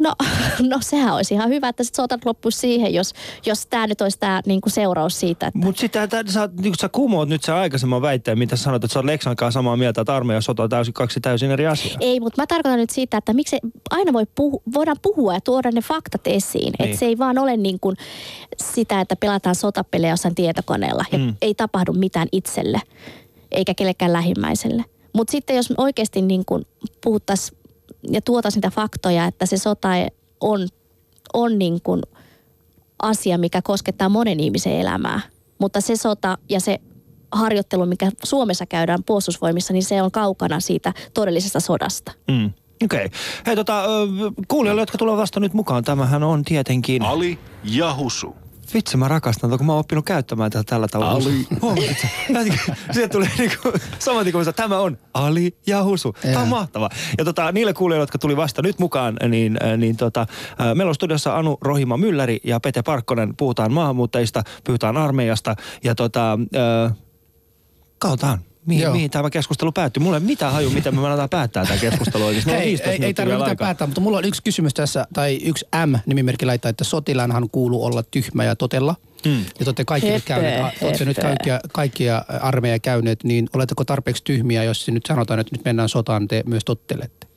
No, 0.00 0.14
no 0.70 0.78
sehän 0.80 1.14
olisi 1.14 1.34
ihan 1.34 1.48
hyvä, 1.48 1.68
että 1.68 1.84
sit 1.84 1.94
sotat 1.94 2.24
loppuisi 2.24 2.58
siihen, 2.58 2.94
jos, 2.94 3.12
jos 3.46 3.66
tämä 3.66 3.86
nyt 3.86 4.00
olisi 4.00 4.18
tämä 4.18 4.40
niinku 4.46 4.70
seuraus 4.70 5.20
siitä, 5.20 5.46
että... 5.46 5.58
Mutta 5.58 5.80
sitten 5.80 6.08
sä, 6.28 6.48
niin 6.60 6.74
sä 6.80 6.88
kumoot 6.88 7.28
nyt 7.28 7.42
se 7.42 7.52
aikaisemman 7.52 8.02
väitteen, 8.02 8.38
mitä 8.38 8.56
sä 8.56 8.62
sanoit, 8.62 8.84
että 8.84 8.92
sä 8.92 8.98
oot 8.98 9.06
Leksan 9.06 9.36
kanssa 9.36 9.58
samaa 9.58 9.76
mieltä, 9.76 10.00
että 10.00 10.16
armeija 10.16 10.36
ja 10.36 10.40
sota 10.40 10.62
on 10.62 10.68
täysin, 10.68 10.94
kaksi 10.94 11.20
täysin 11.20 11.50
eri 11.50 11.66
asiaa. 11.66 11.96
Ei, 12.00 12.20
mutta 12.20 12.42
mä 12.42 12.46
tarkoitan 12.46 12.78
nyt 12.80 12.90
siitä, 12.90 13.16
että 13.16 13.32
miksi 13.32 13.58
aina 13.90 14.12
voi 14.12 14.24
puhu, 14.34 14.62
voidaan 14.74 14.96
puhua 15.02 15.34
ja 15.34 15.40
tuoda 15.40 15.70
ne 15.70 15.80
faktat 15.80 16.26
esiin. 16.26 16.72
Niin. 16.78 16.88
Että 16.88 16.96
se 16.98 17.06
ei 17.06 17.18
vaan 17.18 17.38
ole 17.38 17.56
niin 17.56 17.80
kuin 17.80 17.96
sitä, 18.56 19.00
että 19.00 19.16
pelataan 19.16 19.54
sotapelejä 19.54 20.12
jossain 20.12 20.34
tietokoneella 20.34 21.04
ja 21.12 21.18
Mm. 21.18 21.34
ei 21.42 21.54
tapahdu 21.54 21.92
mitään 21.92 22.28
itselle 22.32 22.80
eikä 23.50 23.74
kellekään 23.74 24.12
lähimmäiselle. 24.12 24.84
Mutta 25.12 25.30
sitten 25.30 25.56
jos 25.56 25.70
me 25.70 25.74
oikeasti 25.78 26.22
niin 26.22 26.44
puhuttaisiin 27.04 27.58
ja 28.02 28.20
tuotaisiin 28.20 28.60
niitä 28.60 28.74
faktoja, 28.74 29.24
että 29.24 29.46
se 29.46 29.56
sota 29.56 29.88
on, 30.40 30.68
on 31.34 31.58
niin 31.58 31.80
kuin 31.82 32.02
asia, 33.02 33.38
mikä 33.38 33.62
koskettaa 33.62 34.08
monen 34.08 34.40
ihmisen 34.40 34.72
elämää. 34.72 35.20
Mutta 35.58 35.80
se 35.80 35.96
sota 35.96 36.38
ja 36.48 36.60
se 36.60 36.78
harjoittelu, 37.32 37.86
mikä 37.86 38.10
Suomessa 38.24 38.66
käydään 38.66 39.04
puolustusvoimissa, 39.06 39.72
niin 39.72 39.84
se 39.84 40.02
on 40.02 40.10
kaukana 40.10 40.60
siitä 40.60 40.92
todellisesta 41.14 41.60
sodasta. 41.60 42.12
Mm. 42.30 42.50
Okei. 42.84 43.06
Okay. 43.06 43.18
Hei 43.46 43.56
tota, 43.56 43.84
kuulijoille, 44.48 44.82
jotka 44.82 44.98
tulevat 44.98 45.20
vasta 45.20 45.40
nyt 45.40 45.54
mukaan, 45.54 45.84
tämähän 45.84 46.22
on 46.22 46.44
tietenkin... 46.44 47.02
Ali 47.02 47.38
ja 47.64 47.94
Husu. 47.94 48.34
Vitsi, 48.74 48.96
mä 48.96 49.08
rakastan, 49.08 49.50
kun 49.50 49.66
mä 49.66 49.72
oon 49.72 49.80
oppinut 49.80 50.04
käyttämään 50.04 50.50
tätä 50.50 50.64
tällä 50.64 50.88
tavalla. 50.88 51.12
Ali. 51.12 51.46
Huomasit? 51.62 52.06
Siitä 52.92 53.08
tulee 53.08 53.30
niinku, 53.38 53.72
saman 53.98 54.24
tien 54.24 54.32
kun 54.32 54.54
tämä 54.56 54.78
on 54.78 54.98
Ali 55.14 55.56
ja 55.66 55.84
Husu. 55.84 56.12
Tämä 56.12 56.34
on 56.34 56.40
Joo. 56.40 56.46
mahtava. 56.46 56.88
Ja 57.18 57.24
tota, 57.24 57.52
niille 57.52 57.72
kuulijoille, 57.72 58.02
jotka 58.02 58.18
tuli 58.18 58.36
vasta 58.36 58.62
nyt 58.62 58.78
mukaan, 58.78 59.16
niin, 59.28 59.58
äh, 59.64 59.76
niin 59.76 59.96
tota, 59.96 60.20
äh, 60.20 60.74
meillä 60.74 60.88
on 60.88 60.94
studiossa 60.94 61.36
Anu 61.36 61.58
Rohima 61.62 61.96
Mylläri 61.96 62.40
ja 62.44 62.60
Pete 62.60 62.82
Parkkonen. 62.82 63.36
Puhutaan 63.36 63.72
maahanmuuttajista, 63.72 64.42
puhutaan 64.64 64.96
armeijasta 64.96 65.56
ja 65.84 65.94
tota, 65.94 66.38
äh, 66.86 66.92
katsotaan. 67.98 68.49
Mihin, 68.70 68.82
Joo. 68.82 68.92
mihin 68.92 69.10
tämä 69.10 69.30
keskustelu 69.30 69.72
päättyy? 69.72 70.02
Mulla 70.02 70.16
ei 70.16 70.22
mitään 70.22 70.52
haju, 70.52 70.70
miten 70.70 70.94
me 70.94 71.06
aletaan 71.06 71.28
päättää 71.28 71.64
tämä 71.66 71.78
keskustelu 71.78 72.24
oikeasti. 72.24 72.50
Ei, 72.50 72.66
15 72.66 72.90
ei, 72.90 73.04
ei 73.04 73.14
tarvitse 73.14 73.24
vielä 73.24 73.38
mitään 73.38 73.50
aikaa. 73.50 73.66
päättää, 73.66 73.86
mutta 73.86 74.00
mulla 74.00 74.18
on 74.18 74.24
yksi 74.24 74.42
kysymys 74.42 74.74
tässä, 74.74 75.06
tai 75.12 75.40
yksi 75.44 75.66
M-nimimerkki 75.86 76.46
laittaa, 76.46 76.68
että 76.68 76.84
sotilaanhan 76.84 77.50
kuuluu 77.50 77.84
olla 77.84 78.02
tyhmä 78.02 78.44
ja 78.44 78.56
totella. 78.56 78.94
Mm. 79.26 79.38
Ja 79.38 79.44
te 79.58 79.64
olette 79.66 79.84
kaikki 79.84 80.10
nyt 80.10 80.28
Höpö, 80.28 80.42
käyneet, 80.42 80.82
olette 80.82 81.04
nyt 81.04 81.18
kaikkia, 81.18 81.60
kaikkia 81.72 82.24
armeija 82.40 82.78
käyneet, 82.78 83.24
niin 83.24 83.48
oletteko 83.54 83.84
tarpeeksi 83.84 84.24
tyhmiä, 84.24 84.64
jos 84.64 84.88
nyt 84.88 85.06
sanotaan, 85.06 85.40
että 85.40 85.56
nyt 85.56 85.64
mennään 85.64 85.88
sotaan, 85.88 86.28
te 86.28 86.42
myös 86.46 86.64
tottelette? 86.64 87.29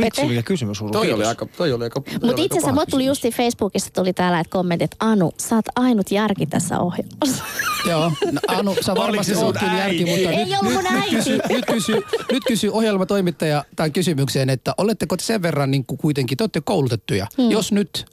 Vitsi, 0.00 0.26
mikä 0.26 0.42
kysymys 0.42 0.80
Huru. 0.80 0.92
Toi 0.92 1.12
oli 1.12 1.24
aika, 1.24 1.46
toi 1.46 1.72
oli 1.72 1.84
aika, 1.84 2.02
Mutta 2.12 2.42
itse 2.42 2.58
asiassa 2.58 2.74
tuli 2.74 2.86
kysymys. 2.86 3.06
justi 3.06 3.30
Facebookissa 3.30 3.90
tuli 3.92 4.12
täällä 4.12 4.40
että 4.40 4.50
kommentit, 4.50 4.92
että 4.92 5.06
Anu, 5.06 5.32
sä 5.36 5.54
oot 5.56 5.64
ainut 5.76 6.10
järki 6.10 6.46
tässä 6.46 6.80
ohjelmassa. 6.80 7.44
Joo, 7.90 8.12
no, 8.32 8.40
Anu, 8.48 8.76
sä 8.80 8.94
varmasti 8.94 9.34
oot 9.34 9.58
kyllä 9.58 9.78
järki, 9.78 10.04
mutta 10.04 10.30
Ei 10.30 10.44
nyt, 10.44 10.62
nyt, 10.62 10.90
nyt, 10.90 11.10
kysy, 11.10 11.38
nyt, 11.48 11.66
kysy, 11.66 11.92
nyt 12.32 12.42
kysy 12.46 12.68
ohjelmatoimittaja 12.68 13.64
tämän 13.76 13.92
kysymykseen, 13.92 14.50
että 14.50 14.74
oletteko 14.78 15.16
te 15.16 15.24
sen 15.24 15.42
verran 15.42 15.70
niin 15.70 15.84
kuin 15.86 15.98
kuitenkin, 15.98 16.38
te 16.38 16.44
olette 16.44 16.60
koulutettuja. 16.60 17.26
Hmm. 17.36 17.50
Jos 17.50 17.72
nyt 17.72 18.06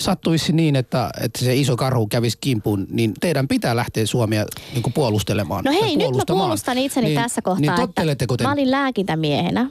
sattuisi 0.00 0.52
niin, 0.52 0.76
että, 0.76 1.10
että 1.20 1.44
se 1.44 1.56
iso 1.56 1.76
karhu 1.76 2.06
kävisi 2.06 2.38
kimpuun, 2.40 2.86
niin 2.90 3.14
teidän 3.20 3.48
pitää 3.48 3.76
lähteä 3.76 4.06
Suomea 4.06 4.44
niin 4.72 4.82
kuin 4.82 4.92
puolustelemaan. 4.92 5.64
No 5.64 5.72
hei, 5.72 5.96
nyt 5.96 6.16
mä 6.16 6.22
puolustan 6.26 6.78
itseni 6.78 7.06
niin, 7.06 7.20
tässä 7.20 7.42
kohtaa, 7.42 7.60
Niin 7.60 8.10
että 8.10 8.42
mä 8.42 8.52
olin 8.52 8.70
lääkintämiehenä, 8.70 9.70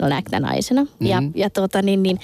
lääkintänaisena. 0.00 0.82
Mm-hmm. 0.82 1.06
Ja, 1.06 1.22
ja 1.34 1.50
tuota, 1.50 1.82
niin, 1.82 2.02
niin, 2.02 2.18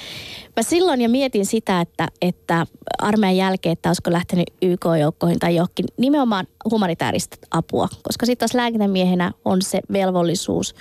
mä 0.57 0.63
silloin 0.63 1.01
jo 1.01 1.09
mietin 1.09 1.47
sitä, 1.47 1.81
että, 1.81 2.09
että 2.23 2.67
armeijan 2.99 3.37
jälkeen, 3.37 3.73
että 3.73 3.89
olisiko 3.89 4.13
lähtenyt 4.13 4.47
YK-joukkoihin 4.63 5.39
tai 5.39 5.57
johonkin 5.57 5.87
nimenomaan 5.97 6.47
humanitaarista 6.71 7.37
apua. 7.51 7.89
Koska 8.03 8.27
sitten 8.27 8.49
taas 8.49 8.55
lääkintämiehenä 8.55 9.33
on 9.45 9.63
se 9.63 9.81
velvollisuus 9.93 10.75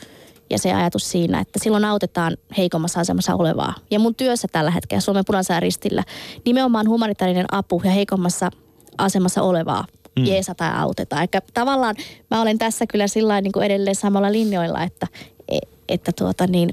ja 0.50 0.58
se 0.58 0.74
ajatus 0.74 1.12
siinä, 1.12 1.40
että 1.40 1.60
silloin 1.60 1.86
autetaan 1.86 2.38
heikommassa 2.58 3.00
asemassa 3.00 3.36
olevaa. 3.36 3.74
Ja 3.92 4.00
mun 4.00 4.16
työssä 4.16 4.48
tällä 4.52 4.72
hetkellä 4.72 5.02
Suomen 5.02 5.26
punaisella 5.28 5.60
ristillä 5.60 6.04
nimenomaan 6.46 6.90
humanitaarinen 6.90 7.46
apu 7.52 7.82
ja 7.84 7.92
heikommassa 7.92 8.52
asemassa 8.98 9.42
olevaa 9.42 9.86
mm. 10.20 10.26
jeesataan 10.26 10.76
ja 10.76 10.82
autetaan. 10.82 11.22
Eikä 11.22 11.42
tavallaan 11.54 11.96
mä 12.32 12.42
olen 12.42 12.58
tässä 12.58 12.86
kyllä 12.88 13.08
sillä 13.08 13.42
niin 13.42 13.52
kuin 13.52 13.66
edelleen 13.66 13.96
samalla 13.96 14.32
linjoilla, 14.32 14.84
että, 14.84 15.08
e- 15.48 15.60
että, 15.94 16.12
tuota 16.18 16.48
niin, 16.48 16.70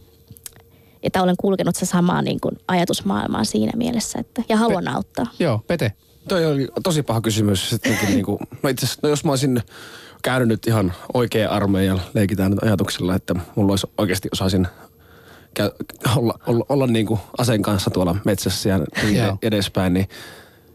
että 1.03 1.23
olen 1.23 1.37
kulkenut 1.39 1.77
se 1.77 1.87
samaa 1.87 2.23
niin 2.23 2.41
kuin 2.41 2.55
ajatusmaailmaa 2.69 3.45
siinä 3.45 3.73
mielessä, 3.77 4.19
että, 4.19 4.43
ja 4.49 4.57
haluan 4.57 4.89
auttaa. 4.89 5.27
Joo, 5.39 5.61
Pete. 5.67 5.93
Toi 6.29 6.47
oli 6.47 6.69
tosi 6.83 7.03
paha 7.03 7.21
kysymys. 7.21 7.71
Sittenkin 7.71 8.09
niinku, 8.09 8.39
no 8.63 8.69
itse 8.69 8.87
asiassa, 8.87 9.01
no 9.03 9.09
jos 9.09 9.25
mä 9.25 9.33
olisin 9.33 9.63
käynyt 10.23 10.49
nyt 10.49 10.67
ihan 10.67 10.93
oikea 11.15 11.51
armeijan, 11.51 12.03
leikitään 12.15 12.51
nyt 12.51 12.63
ajatuksella, 12.63 13.15
että 13.15 13.35
mulla 13.57 13.73
olisi 13.73 13.87
oikeasti 13.99 14.29
osaisin 14.33 14.67
käy, 15.55 15.71
olla, 16.17 16.39
olla, 16.47 16.67
olla 16.69 16.87
niinku 16.87 17.19
aseen 17.39 17.63
kanssa 17.63 17.91
tuolla 17.91 18.17
metsässä 18.25 18.69
ja 18.69 18.79
niin 18.79 19.39
edespäin, 19.43 19.95
niin 19.95 20.09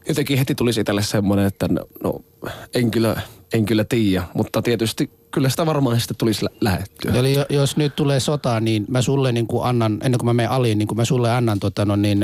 jotenkin 0.07 0.37
heti 0.37 0.55
tulisi 0.55 0.79
itselle 0.79 1.03
semmoinen, 1.03 1.45
että 1.45 1.67
no, 1.67 1.81
no 2.03 2.19
en 2.75 2.91
kyllä, 2.91 3.21
en 3.53 3.65
kyllä 3.65 3.83
tiedä, 3.83 4.23
mutta 4.33 4.61
tietysti 4.61 5.09
kyllä 5.33 5.49
sitä 5.49 5.65
varmaan 5.65 5.99
sitten 5.99 6.17
tulisi 6.17 6.45
lä- 6.45 6.49
lähettyä. 6.61 7.13
Eli 7.15 7.33
jo- 7.33 7.45
jos 7.49 7.77
nyt 7.77 7.95
tulee 7.95 8.19
sota, 8.19 8.59
niin 8.59 8.85
mä 8.87 9.01
sulle 9.01 9.31
niin 9.31 9.47
kuin 9.47 9.65
annan, 9.65 9.97
ennen 10.03 10.17
kuin 10.19 10.25
mä 10.25 10.33
menen 10.33 10.51
aliin, 10.51 10.77
niin 10.77 10.87
kuin 10.87 10.97
mä 10.97 11.05
sulle 11.05 11.31
annan 11.31 11.59
tota, 11.59 11.85
no 11.85 11.95
niin, 11.95 12.23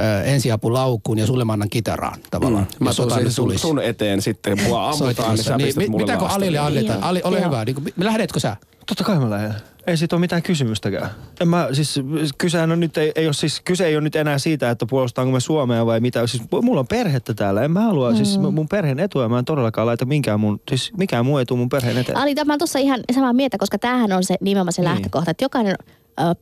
äh, 0.00 0.28
ensiapulaukkuun 0.28 1.18
ja 1.18 1.26
sulle 1.26 1.44
mä 1.44 1.52
annan 1.52 1.70
kitaraan 1.70 2.18
tavallaan. 2.30 2.66
Mm. 2.80 2.84
Mä 2.84 2.92
sota 2.92 3.20
nyt 3.20 3.32
sun, 3.32 3.44
tulisi. 3.44 3.62
sun 3.62 3.82
eteen 3.82 4.22
sitten, 4.22 4.62
mua 4.62 4.90
ammutaan, 4.90 5.34
niin 5.34 5.44
sä 5.44 5.56
pistät 5.56 5.76
mi- 5.76 5.88
mulle 5.88 6.02
Mitä 6.04 6.16
kun 6.16 6.22
laastaria. 6.22 6.64
Alille 6.64 6.78
annetaan? 6.78 6.98
Joo. 7.00 7.08
Ali, 7.08 7.20
ole 7.24 7.38
Joo. 7.38 7.46
hyvä. 7.46 7.64
Niin 7.64 7.74
kuin, 7.74 7.92
lähdetkö 7.96 8.40
sä? 8.40 8.56
Totta 8.86 9.04
kai 9.04 9.18
mä 9.18 9.30
lähden. 9.30 9.54
Ei 9.88 9.96
siitä 9.96 10.16
ole 10.16 10.20
mitään 10.20 10.42
kysymystäkään. 10.42 11.10
En 11.40 11.48
mä, 11.48 11.68
siis, 11.72 12.00
kysehän 12.38 12.72
on 12.72 12.80
nyt, 12.80 12.96
ei, 12.96 13.12
ei 13.14 13.26
ole, 13.26 13.32
siis, 13.32 13.60
kyse 13.60 13.86
ei 13.86 13.96
ole 13.96 14.04
nyt 14.04 14.16
enää 14.16 14.38
siitä, 14.38 14.70
että 14.70 14.86
puolustaanko 14.86 15.32
me 15.32 15.40
Suomea 15.40 15.86
vai 15.86 16.00
mitä. 16.00 16.26
Siis, 16.26 16.42
mulla 16.62 16.80
on 16.80 16.86
perhettä 16.86 17.34
täällä. 17.34 17.62
En 17.62 17.70
mä 17.70 17.80
halua, 17.80 18.10
mm. 18.10 18.16
siis 18.16 18.38
mun 18.38 18.68
perheen 18.68 18.98
etua 18.98 19.28
mä 19.28 19.38
en 19.38 19.44
todellakaan 19.44 19.86
laita 19.86 20.04
minkään 20.04 20.40
mun, 20.40 20.60
siis 20.70 20.92
mikään 20.96 21.26
muu 21.26 21.38
ei 21.38 21.46
tule 21.46 21.58
mun 21.58 21.68
perheen 21.68 21.98
eteen. 21.98 22.18
Ali, 22.18 22.34
mä 22.46 22.58
tuossa 22.58 22.78
ihan 22.78 23.00
samaa 23.14 23.32
mieltä, 23.32 23.58
koska 23.58 23.78
tämähän 23.78 24.12
on 24.12 24.24
se 24.24 24.36
nimenomaan 24.40 24.72
se 24.72 24.82
Niin. 24.82 24.90
lähtökohta, 24.90 25.30
että 25.30 25.44
jokainen 25.44 25.76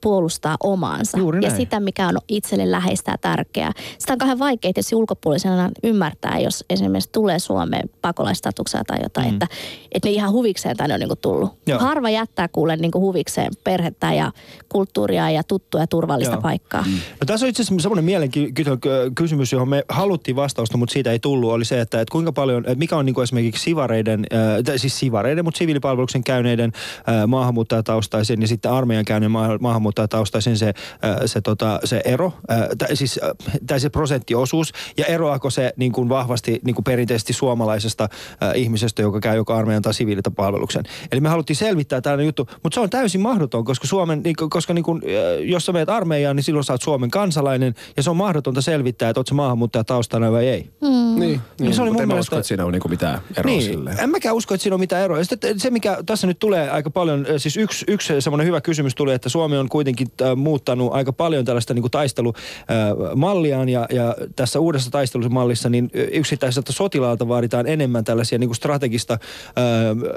puolustaa 0.00 0.56
omaansa 0.62 1.18
Juuri 1.18 1.38
ja 1.38 1.48
näin. 1.48 1.60
sitä, 1.60 1.80
mikä 1.80 2.08
on 2.08 2.18
itselle 2.28 2.70
läheistä 2.70 3.10
ja 3.10 3.18
tärkeää. 3.18 3.72
Sitä 3.98 4.12
on 4.12 4.18
kauhean 4.18 4.38
vaikea 4.38 4.72
tietysti 4.72 4.94
ulkopuolisena 4.94 5.70
ymmärtää, 5.82 6.38
jos 6.38 6.64
esimerkiksi 6.70 7.10
tulee 7.12 7.38
Suomeen 7.38 7.88
pakolaistatuksia 8.02 8.84
tai 8.86 8.98
jotain, 9.02 9.28
mm. 9.28 9.32
että, 9.32 9.46
että 9.92 10.08
ne 10.08 10.12
ihan 10.12 10.32
huvikseen 10.32 10.76
tänne 10.76 10.94
on 10.94 11.00
niinku 11.00 11.16
tullut. 11.16 11.50
Joo. 11.66 11.78
Harva 11.78 12.10
jättää 12.10 12.48
kuule 12.48 12.76
niinku 12.76 13.00
huvikseen 13.00 13.52
perhettä 13.64 14.12
ja 14.12 14.32
kulttuuria 14.68 15.30
ja 15.30 15.42
tuttua 15.44 15.80
ja 15.80 15.86
turvallista 15.86 16.34
Joo. 16.34 16.42
paikkaa. 16.42 16.82
Mm. 16.82 16.92
No 16.92 17.26
tässä 17.26 17.46
on 17.46 17.50
itse 17.50 17.62
asiassa 17.62 17.82
semmoinen 17.82 18.04
mielenkiintoinen 18.04 18.80
kysymys, 19.14 19.52
johon 19.52 19.68
me 19.68 19.84
haluttiin 19.88 20.36
vastausta, 20.36 20.76
mutta 20.76 20.92
siitä 20.92 21.12
ei 21.12 21.18
tullut, 21.18 21.52
oli 21.52 21.64
se, 21.64 21.80
että, 21.80 22.00
että 22.00 22.12
kuinka 22.12 22.32
paljon, 22.32 22.64
että 22.66 22.78
mikä 22.78 22.96
on 22.96 23.06
niin 23.06 23.14
kuin 23.14 23.22
esimerkiksi 23.22 23.62
sivareiden, 23.62 24.26
äh, 24.68 24.74
siis 24.76 24.98
sivareiden, 24.98 25.44
mutta 25.44 25.58
siviilipalveluksen 25.58 26.24
käyneiden 26.24 26.72
äh, 27.08 27.26
maahanmuuttajataustaisen 27.26 28.40
ja 28.40 28.48
sitten 28.48 28.72
armeijan 28.72 29.04
käyneen 29.04 29.32
maahanmuuttajataustaisin 29.66 30.56
se, 30.58 30.68
äh, 30.68 31.16
se, 31.26 31.40
tota, 31.40 31.80
se 31.84 32.02
ero, 32.04 32.32
äh, 32.50 32.58
tai 32.78 32.96
siis 32.96 33.20
äh, 33.22 33.30
tai 33.66 33.80
se 33.80 33.90
prosenttiosuus, 33.90 34.72
ja 34.96 35.04
eroako 35.04 35.50
se 35.50 35.72
niin 35.76 35.92
kuin 35.92 36.08
vahvasti 36.08 36.60
niin 36.64 36.74
kuin 36.74 36.84
perinteisesti 36.84 37.32
suomalaisesta 37.32 38.08
ihmisestä, 38.54 39.02
joka 39.02 39.20
käy 39.20 39.36
joka 39.36 39.56
armeijan 39.56 39.82
tai 39.82 39.94
siviilitä 39.94 40.30
palveluksen. 40.30 40.84
Eli 41.12 41.20
me 41.20 41.28
haluttiin 41.28 41.56
selvittää 41.56 42.00
tällainen 42.00 42.26
juttu, 42.26 42.48
mutta 42.62 42.74
se 42.74 42.80
on 42.80 42.90
täysin 42.90 43.20
mahdoton, 43.20 43.64
koska, 43.64 43.86
Suomen, 43.86 44.20
niin, 44.24 44.36
koska 44.50 44.74
niin 44.74 44.84
kuin, 44.84 45.02
jos 45.44 45.66
sä 45.66 45.72
menet 45.72 45.88
armeijaan, 45.88 46.36
niin 46.36 46.44
silloin 46.44 46.64
sä 46.64 46.72
oot 46.72 46.82
Suomen 46.82 47.10
kansalainen, 47.10 47.74
ja 47.96 48.02
se 48.02 48.10
on 48.10 48.16
mahdotonta 48.16 48.60
selvittää, 48.62 49.08
että 49.10 49.20
oot 49.20 49.26
sä 49.26 49.34
maahanmuuttajataustainen 49.34 50.32
vai 50.32 50.48
ei. 50.48 50.70
Mm. 50.80 51.20
Niin, 51.20 51.40
niin 51.60 51.74
se 51.74 51.82
oli 51.82 51.90
mutta 51.90 51.92
mun 51.92 52.02
en 52.02 52.08
mä 52.08 52.14
mielestä- 52.14 52.20
usko, 52.20 52.36
että 52.36 52.48
siinä 52.48 52.64
on 52.64 52.72
niinku 52.72 52.88
mitään 52.88 53.20
eroa 53.36 53.50
Niin, 53.52 53.62
silleen. 53.62 53.98
en 54.00 54.10
mäkään 54.10 54.34
usko, 54.34 54.54
että 54.54 54.62
siinä 54.62 54.74
on 54.74 54.80
mitään 54.80 55.02
eroa. 55.02 55.18
Ja 55.18 55.24
sitten 55.24 55.60
se, 55.60 55.70
mikä 55.70 55.98
tässä 56.06 56.26
nyt 56.26 56.38
tulee 56.38 56.70
aika 56.70 56.90
paljon, 56.90 57.26
siis 57.36 57.56
yksi, 57.56 57.84
yksi 57.88 58.20
semmoinen 58.20 58.46
hyvä 58.46 58.60
kysymys 58.60 58.94
tuli, 58.94 59.12
että 59.14 59.28
Suomi 59.28 59.55
on 59.58 59.68
kuitenkin 59.68 60.08
äh, 60.22 60.36
muuttanut 60.36 60.92
aika 60.92 61.12
paljon 61.12 61.44
tällaista 61.44 61.74
niin 61.74 61.82
kuin 61.82 61.90
taistelumalliaan 61.90 63.68
ja, 63.68 63.86
ja 63.90 64.16
tässä 64.36 64.60
uudessa 64.60 64.90
taistelusmallissa 64.90 65.68
niin 65.68 65.90
yksittäiseltä 66.12 66.72
sotilaalta 66.72 67.28
vaaditaan 67.28 67.66
enemmän 67.66 68.04
tällaisia 68.04 68.38
niin 68.38 68.48
kuin 68.48 68.56
strategista 68.56 69.18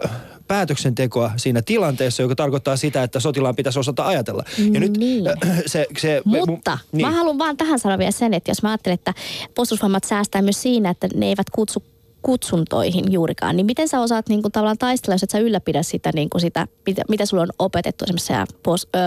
äh, 0.06 0.12
päätöksentekoa 0.48 1.32
siinä 1.38 1.62
tilanteessa, 1.62 2.22
joka 2.22 2.36
tarkoittaa 2.36 2.76
sitä, 2.76 3.04
että 3.04 3.20
sotilaan 3.20 3.56
pitäisi 3.56 3.80
osata 3.80 4.08
ajatella. 4.08 4.44
Ja 4.74 4.80
nyt 4.80 4.98
Niin. 4.98 5.28
äh, 5.28 5.62
se... 5.66 5.88
se 5.98 6.22
Mutta 6.26 6.78
niin. 6.92 7.08
mä 7.08 7.12
haluan 7.12 7.38
vaan 7.38 7.58
tähän 7.58 7.80
sanoa 7.80 7.98
vielä 7.98 8.12
sen, 8.12 8.34
että 8.34 8.52
jos 8.52 8.64
mä 8.64 8.70
ajattelen, 8.70 8.94
että 8.94 9.14
puolustusvoimat 9.56 10.04
säästää 10.04 10.42
myös 10.42 10.62
siinä, 10.62 10.90
että 10.90 11.08
ne 11.16 11.26
eivät 11.26 11.50
kutsu 11.50 11.84
kutsuntoihin 12.22 13.12
juurikaan, 13.12 13.56
niin 13.56 13.66
miten 13.66 13.88
sä 13.88 14.00
osaat 14.00 14.30
niin 14.30 14.42
kuin, 14.42 14.52
tavallaan 14.52 14.78
taistella, 14.78 15.14
jos 15.14 15.24
et 15.24 15.30
sä 15.30 15.40
ylläpidä 15.40 15.84
sitä, 15.84 16.12
niin 16.16 16.30
kuin 16.30 16.42
sitä 16.42 16.68
mitä, 16.86 17.02
mitä 17.10 17.26
sulla 17.26 17.44
on 17.44 17.50
opetettu 17.60 18.06
esimerkiksi 18.06 18.28
siellä, 18.28 18.46
pos, 18.64 18.88
öö, 18.96 19.02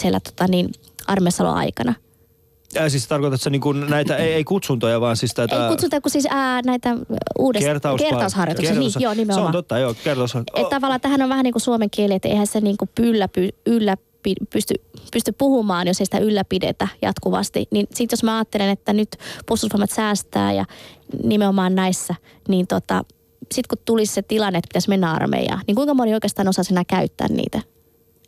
siellä 0.00 0.20
tota, 0.20 0.46
niin, 0.48 0.68
armeijassa 1.06 1.52
aikana? 1.52 1.94
Äh, 2.76 2.84
siis 2.88 3.08
tarkoitatko 3.08 3.50
niin 3.50 3.60
kuin 3.60 3.90
näitä, 3.90 4.16
ei, 4.16 4.32
ei 4.32 4.44
kutsuntoja, 4.44 5.00
vaan 5.00 5.16
siis 5.16 5.34
tätä... 5.34 5.64
Ei 5.64 5.70
kutsuta 5.70 6.00
kuin 6.00 6.12
siis 6.12 6.26
ää, 6.30 6.62
näitä 6.66 6.96
uudesta, 7.38 7.68
Kertauspa- 7.70 7.98
kertausharjoituksia. 7.98 8.74
kertaus- 8.74 8.94
Niin, 8.96 9.02
joo, 9.02 9.14
nimenomaan. 9.14 9.44
Se 9.44 9.46
on 9.46 9.52
totta, 9.52 9.78
joo, 9.78 9.94
kertaus... 10.04 10.36
Että 10.36 10.70
tavallaan 10.70 11.00
tähän 11.00 11.22
on 11.22 11.28
vähän 11.28 11.44
niin 11.44 11.52
kuin 11.52 11.62
suomen 11.62 11.90
kieli, 11.90 12.14
että 12.14 12.28
eihän 12.28 12.46
se 12.46 12.60
niin 12.60 12.76
kuin 12.76 12.88
yllä, 13.00 13.28
yllä 13.66 13.96
pysty, 14.52 14.74
pysty 15.12 15.32
puhumaan, 15.32 15.86
jos 15.86 16.00
ei 16.00 16.06
sitä 16.06 16.18
ylläpidetä 16.18 16.88
jatkuvasti. 17.02 17.66
Niin 17.70 17.86
sitten 17.94 18.16
jos 18.16 18.22
mä 18.22 18.36
ajattelen, 18.36 18.68
että 18.68 18.92
nyt 18.92 19.08
puolustusvoimat 19.46 19.90
säästää 19.90 20.52
ja 20.52 20.64
nimenomaan 21.24 21.74
näissä, 21.74 22.14
niin 22.48 22.66
tota, 22.66 23.04
sitten 23.54 23.78
kun 23.78 23.84
tulisi 23.84 24.14
se 24.14 24.22
tilanne, 24.22 24.58
että 24.58 24.68
pitäisi 24.68 24.88
mennä 24.88 25.12
armeijaan, 25.12 25.60
niin 25.66 25.74
kuinka 25.74 25.94
moni 25.94 26.14
oikeastaan 26.14 26.48
osaisi 26.48 26.72
enää 26.74 26.84
käyttää 26.84 27.28
niitä 27.28 27.60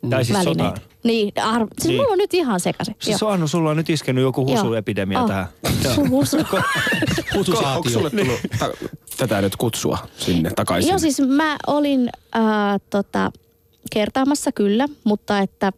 Tai 0.09 0.25
siis 0.25 0.37
välineitä? 0.37 0.63
sotaan. 0.63 0.81
Niin, 1.03 1.31
ar- 1.43 1.67
siis 1.79 1.87
Niin. 1.87 1.97
mulla 2.01 2.11
on 2.11 2.17
nyt 2.17 2.33
ihan 2.33 2.59
sekaisin. 2.59 2.95
Siis 2.99 3.23
Anno, 3.23 3.47
sulla 3.47 3.69
on 3.69 3.77
nyt 3.77 3.89
iskenyt 3.89 4.21
joku 4.21 4.41
Joo. 4.47 4.57
husuepidemia 4.57 5.21
Oh. 5.21 5.27
tähän. 5.27 5.45
Husu. 6.09 6.37
Onko 7.75 7.89
sulle 7.89 8.09
tullut 8.09 8.39
tätä 9.17 9.41
nyt 9.41 9.55
kutsua 9.55 9.97
sinne 10.17 10.51
takaisin? 10.55 10.89
Joo, 10.89 10.99
siis 10.99 11.19
mä 11.27 11.57
olin 11.67 12.09
äh, 12.35 12.41
tota, 12.89 13.31
kertaamassa 13.93 14.51
kyllä, 14.51 14.87
mutta 15.03 15.39
että 15.39 15.71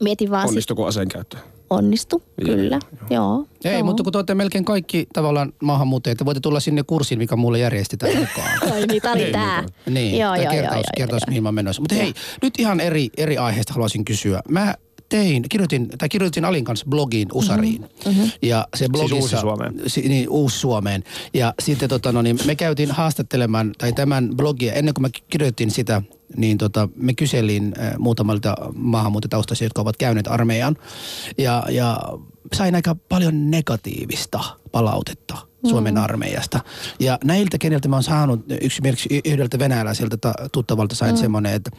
mietin 0.00 0.30
vaan... 0.30 0.42
sit- 0.42 0.48
Onnistuko 0.50 0.86
aseen 0.86 1.08
käyttö? 1.08 1.36
Onnistu, 1.72 2.22
Joo, 2.38 2.56
kyllä. 2.56 2.78
Joo. 3.10 3.46
Ei, 3.64 3.72
joo. 3.72 3.84
mutta 3.84 4.02
kun 4.02 4.12
te 4.12 4.18
olette 4.18 4.34
melkein 4.34 4.64
kaikki 4.64 5.06
tavallaan 5.12 5.52
maahanmuuttajat, 5.62 6.18
te 6.18 6.24
voitte 6.24 6.40
tulla 6.40 6.60
sinne 6.60 6.82
kurssiin, 6.82 7.18
mikä 7.18 7.36
mulle 7.36 7.58
järjestetään 7.58 8.16
mukaan. 8.28 8.72
Ai 8.72 8.86
niin, 8.86 9.02
tää 9.02 9.12
oli 9.12 9.32
tää. 9.32 9.64
Niin, 9.90 10.18
joo, 10.18 10.32
tämä 10.32 10.42
joo, 10.42 10.50
kertaus, 10.52 10.74
joo, 10.76 10.92
kertaus 10.96 11.22
joo, 11.26 11.30
mihin 11.30 11.42
mä 11.42 11.52
menossa. 11.52 11.82
Mutta 11.82 11.94
hei, 11.94 12.14
nyt 12.42 12.54
ihan 12.58 12.80
eri, 12.80 13.10
eri 13.16 13.38
aiheesta 13.38 13.72
haluaisin 13.72 14.04
kysyä. 14.04 14.40
Mä 14.48 14.74
tein, 15.12 15.42
kirjoitin, 15.48 15.88
tai 15.98 16.08
kirjoitin 16.08 16.44
Alin 16.44 16.64
kanssa 16.64 16.86
blogiin 16.88 17.28
Usariin. 17.32 17.82
Mm-hmm. 18.06 18.30
Ja 18.42 18.68
se 18.76 18.88
blogissa... 18.88 19.16
Uusi 19.16 19.36
Suomeen. 19.36 19.74
Si, 19.86 20.08
niin, 20.08 20.28
Uusi 20.28 20.58
Suomeen. 20.58 21.04
Ja 21.34 21.54
sitten 21.62 21.88
tota, 21.88 22.12
no, 22.12 22.22
niin 22.22 22.38
me 22.46 22.54
käytiin 22.54 22.90
haastattelemaan, 22.90 23.72
tai 23.78 23.92
tämän 23.92 24.30
blogia, 24.36 24.72
ennen 24.72 24.94
kuin 24.94 25.02
mä 25.02 25.08
kirjoitin 25.30 25.70
sitä, 25.70 26.02
niin 26.36 26.58
tota, 26.58 26.88
me 26.96 27.14
kyselin 27.14 27.74
äh, 27.78 27.92
muutamalta 27.98 28.56
maahanmuuttotaustaisia, 28.74 29.66
jotka 29.66 29.82
ovat 29.82 29.96
käyneet 29.96 30.28
armeijan. 30.28 30.76
Ja, 31.38 31.62
ja 31.70 32.00
sain 32.54 32.74
aika 32.74 32.96
paljon 33.08 33.50
negatiivista 33.50 34.40
palautetta 34.72 35.51
Suomen 35.70 35.98
armeijasta. 35.98 36.60
Ja 37.00 37.18
näiltä, 37.24 37.58
keneltä 37.58 37.88
mä 37.88 37.96
oon 37.96 38.02
saanut, 38.02 38.40
esimerkiksi 38.60 39.20
yhdeltä 39.24 39.58
venäläiseltä 39.58 40.16
ta- 40.16 40.34
tuttavalta 40.52 40.94
sain 40.94 41.14
mm. 41.14 41.20
semmoinen, 41.20 41.54
että, 41.54 41.70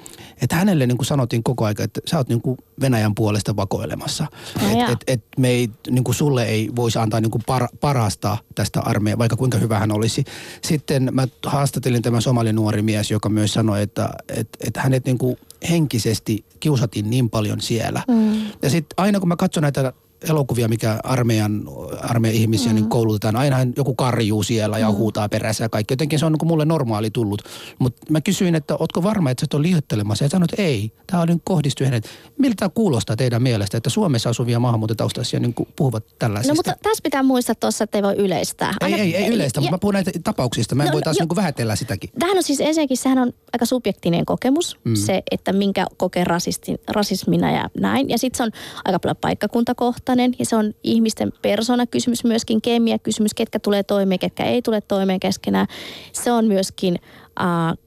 että 0.42 0.56
hänelle 0.56 0.88
niin 0.88 0.98
kuin 0.98 1.06
sanottiin 1.06 1.44
koko 1.44 1.66
ajan, 1.66 1.76
että 1.80 2.02
sä 2.06 2.18
oot 2.18 2.30
niin 2.30 2.42
kuin 2.42 2.58
Venäjän 2.82 3.16
puolesta 3.16 3.56
vakoilemassa. 3.56 4.28
Ai 4.62 4.82
Että 4.82 4.92
et, 4.92 5.04
et 5.08 5.26
me 5.38 5.50
ei, 5.50 5.70
niin 5.90 6.04
kuin 6.04 6.16
sulle 6.16 6.44
ei 6.44 6.72
voisi 6.76 7.00
antaa 7.00 7.22
niin 7.22 7.32
kuin 7.32 7.44
par, 7.48 7.68
parasta 7.82 8.38
tästä 8.56 8.82
armeijaa, 8.82 9.18
vaikka 9.18 9.36
kuinka 9.36 9.58
hyvä 9.58 9.80
hän 9.80 9.92
olisi. 9.92 10.24
Sitten 10.62 11.10
mä 11.12 11.28
haastattelin 11.46 12.02
tämän 12.02 12.22
somali 12.22 12.54
nuori 12.54 12.82
mies, 12.82 13.12
joka 13.12 13.30
myös 13.30 13.54
sanoi, 13.54 13.82
että 13.82 14.10
et, 14.30 14.50
et 14.68 14.78
hänet 14.78 15.06
niin 15.06 15.18
kuin 15.18 15.38
henkisesti 15.70 16.46
kiusatiin 16.60 17.10
niin 17.10 17.30
paljon 17.30 17.62
siellä. 17.62 18.04
Mm. 18.08 18.46
Ja 18.62 18.70
sitten 18.70 18.94
aina 18.98 19.20
kun 19.20 19.28
mä 19.28 19.36
katson 19.36 19.64
näitä 19.64 19.94
elokuvia, 20.30 20.68
mikä 20.68 21.00
armeijan, 21.04 21.62
armeijan 22.02 22.42
ihmisiä 22.42 22.70
mm. 22.70 22.76
niin 22.76 22.90
koulutetaan. 22.90 23.36
Ainahan 23.36 23.74
joku 23.78 23.96
karjuu 23.96 24.44
siellä 24.44 24.78
ja 24.80 24.92
huutaa 24.92 25.30
perässä 25.30 25.64
ja 25.64 25.70
kaikki. 25.70 25.92
Jotenkin 25.94 26.20
se 26.20 26.26
on 26.26 26.32
niin 26.32 26.48
mulle 26.48 26.66
normaali 26.66 27.10
tullut. 27.10 27.42
Mutta 27.80 28.02
mä 28.12 28.22
kysyin, 28.22 28.56
että 28.56 28.76
ootko 28.80 29.04
varma, 29.04 29.30
että 29.30 29.42
sä 29.42 29.46
et 29.46 29.54
ole 29.54 29.62
liioittelemassa? 29.62 30.26
Ja 30.26 30.30
sanoit, 30.30 30.54
että 30.54 30.62
ei. 30.64 30.92
Tämä 31.08 31.22
on 31.22 31.28
nyt 31.28 31.42
kohdistunut 31.44 31.92
hänet. 31.92 32.10
Miltä 32.38 32.56
tämä 32.60 32.70
kuulostaa 32.70 33.16
teidän 33.16 33.44
mielestä, 33.44 33.78
että 33.78 33.90
Suomessa 33.90 34.30
asuvia 34.30 34.60
maahanmuuttotaustaisia 34.60 35.40
niin 35.40 35.54
puhuvat 35.76 36.04
tällaisista? 36.20 36.54
No 36.54 36.56
mutta 36.56 36.76
tässä 36.84 37.02
pitää 37.04 37.24
muistaa 37.24 37.56
tuossa, 37.56 37.84
että 37.84 37.98
ei 37.98 38.04
voi 38.04 38.16
yleistää. 38.16 38.74
ei, 38.86 38.94
ei, 38.94 39.16
ei 39.16 39.28
yleistä, 39.28 39.58
ja- 39.58 39.62
mutta 39.62 39.72
mä 39.76 39.78
puhun 39.80 39.94
näitä 39.94 40.12
tapauksista. 40.24 40.76
Mä 40.76 40.84
en 40.84 40.88
No, 40.88 40.94
voi 40.94 41.02
taas 41.02 41.18
jo- 41.20 41.26
niin 41.26 41.36
vähätellä 41.36 41.76
sitäkin. 41.76 42.10
Tämähän 42.20 42.38
on 42.38 42.44
siis 42.44 42.62
ensinnäkin, 42.62 42.98
sehän 42.98 43.18
on 43.18 43.34
aika 43.54 43.66
subjektinen 43.66 44.26
kokemus, 44.26 44.78
mm. 44.84 44.96
se, 44.96 45.24
että 45.32 45.54
minkä 45.54 45.88
kokee 45.98 46.24
rasisti, 46.24 46.76
rasismina 46.88 47.52
ja 47.52 47.70
näin. 47.80 48.10
Ja 48.10 48.18
sitten 48.18 48.38
se 48.38 48.44
on 48.44 48.52
aika 48.86 49.00
paljon 49.00 49.18
paikkakuntakohtainen 49.22 50.12
ja 50.20 50.45
se 50.45 50.55
on 50.55 50.74
ihmisten 50.84 51.34
persoonakysymys 51.41 52.24
myöskin, 52.24 52.61
kemiakysymys, 52.61 53.34
ketkä 53.34 53.59
tulee 53.59 53.84
toimeen, 53.84 54.20
ketkä 54.20 54.43
ei 54.43 54.61
tule 54.61 54.82
toimeen 54.82 55.20
keskenään. 55.20 55.68
Se 56.14 56.32
on 56.32 56.45
myöskin, 56.45 56.95
äh, 57.41 57.78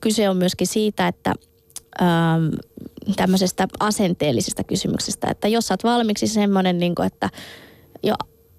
kyse 0.00 0.28
on 0.28 0.36
myöskin 0.36 0.66
siitä, 0.66 1.08
että 1.08 1.32
ähm, 2.02 2.48
tämmöisestä 3.16 3.68
asenteellisesta 3.80 4.64
kysymyksestä, 4.64 5.30
että 5.30 5.48
jos 5.48 5.66
sä 5.66 5.74
oot 5.74 5.84
valmiiksi 5.84 6.26
semmoinen, 6.26 6.78
niin 6.78 6.94
kuin, 6.94 7.06
että, 7.06 7.30
jo, 8.02 8.14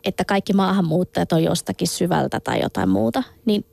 että 0.05 0.25
kaikki 0.25 0.53
maahanmuuttajat 0.53 1.31
on 1.31 1.43
jostakin 1.43 1.87
syvältä 1.87 2.39
tai 2.39 2.61
jotain 2.61 2.89
muuta, 2.89 3.23
niin 3.45 3.65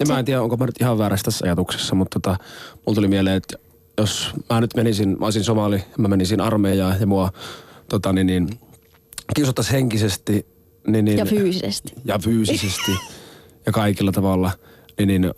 Ja 0.00 0.06
mä 0.06 0.18
en 0.18 0.24
tiedä, 0.24 0.42
onko 0.42 0.56
mä 0.56 0.66
nyt 0.66 0.80
ihan 0.80 0.98
väärässä 0.98 1.24
tässä 1.24 1.46
ajatuksessa, 1.46 1.94
mutta 1.94 2.20
tota, 2.20 2.36
mulla 2.74 2.94
tuli 2.94 3.08
mieleen, 3.08 3.36
että 3.36 3.56
jos 3.98 4.30
mä 4.50 4.60
nyt 4.60 4.74
menisin, 4.76 5.16
mä 5.20 5.26
olisin 5.26 5.44
somali, 5.44 5.84
mä 5.98 6.08
menisin 6.08 6.40
armeijaan 6.40 7.00
ja 7.00 7.06
mua 7.06 7.32
tota, 7.88 8.12
niin, 8.12 8.26
niin, 8.26 8.48
kiusattaisi 9.34 9.72
henkisesti. 9.72 10.46
Niin, 10.86 11.04
niin, 11.04 11.18
ja 11.18 11.24
fyysisesti. 11.24 11.92
ja 12.04 12.18
fyysisesti 12.18 12.92
ja 13.66 13.72
kaikilla 13.72 14.12
tavalla, 14.12 14.50
niin, 14.98 15.08
niin 15.08 15.30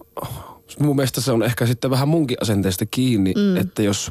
mun 0.81 0.97
mielestä 0.97 1.21
se 1.21 1.33
on 1.33 1.43
ehkä 1.43 1.67
sitten 1.67 1.91
vähän 1.91 2.09
munkin 2.09 2.37
asenteesta 2.41 2.87
kiinni, 2.87 3.33
mm. 3.37 3.57
että 3.57 3.83
jos 3.83 4.11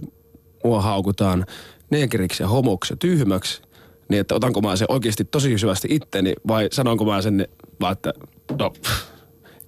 mua 0.63 0.81
haukutaan 0.81 1.45
negeriksi 1.89 2.43
ja 2.43 2.47
homoksi 2.47 2.93
ja 2.93 2.97
tyhmäksi, 2.97 3.61
niin 4.09 4.21
että 4.21 4.35
otanko 4.35 4.61
mä 4.61 4.75
sen 4.75 4.91
oikeasti 4.91 5.23
tosi 5.25 5.57
syvästi 5.57 5.87
itteni 5.91 6.33
vai 6.47 6.67
sanonko 6.71 7.05
mä 7.05 7.21
sen 7.21 7.47
vaan, 7.81 7.91
että 7.91 8.13
no, 8.59 8.73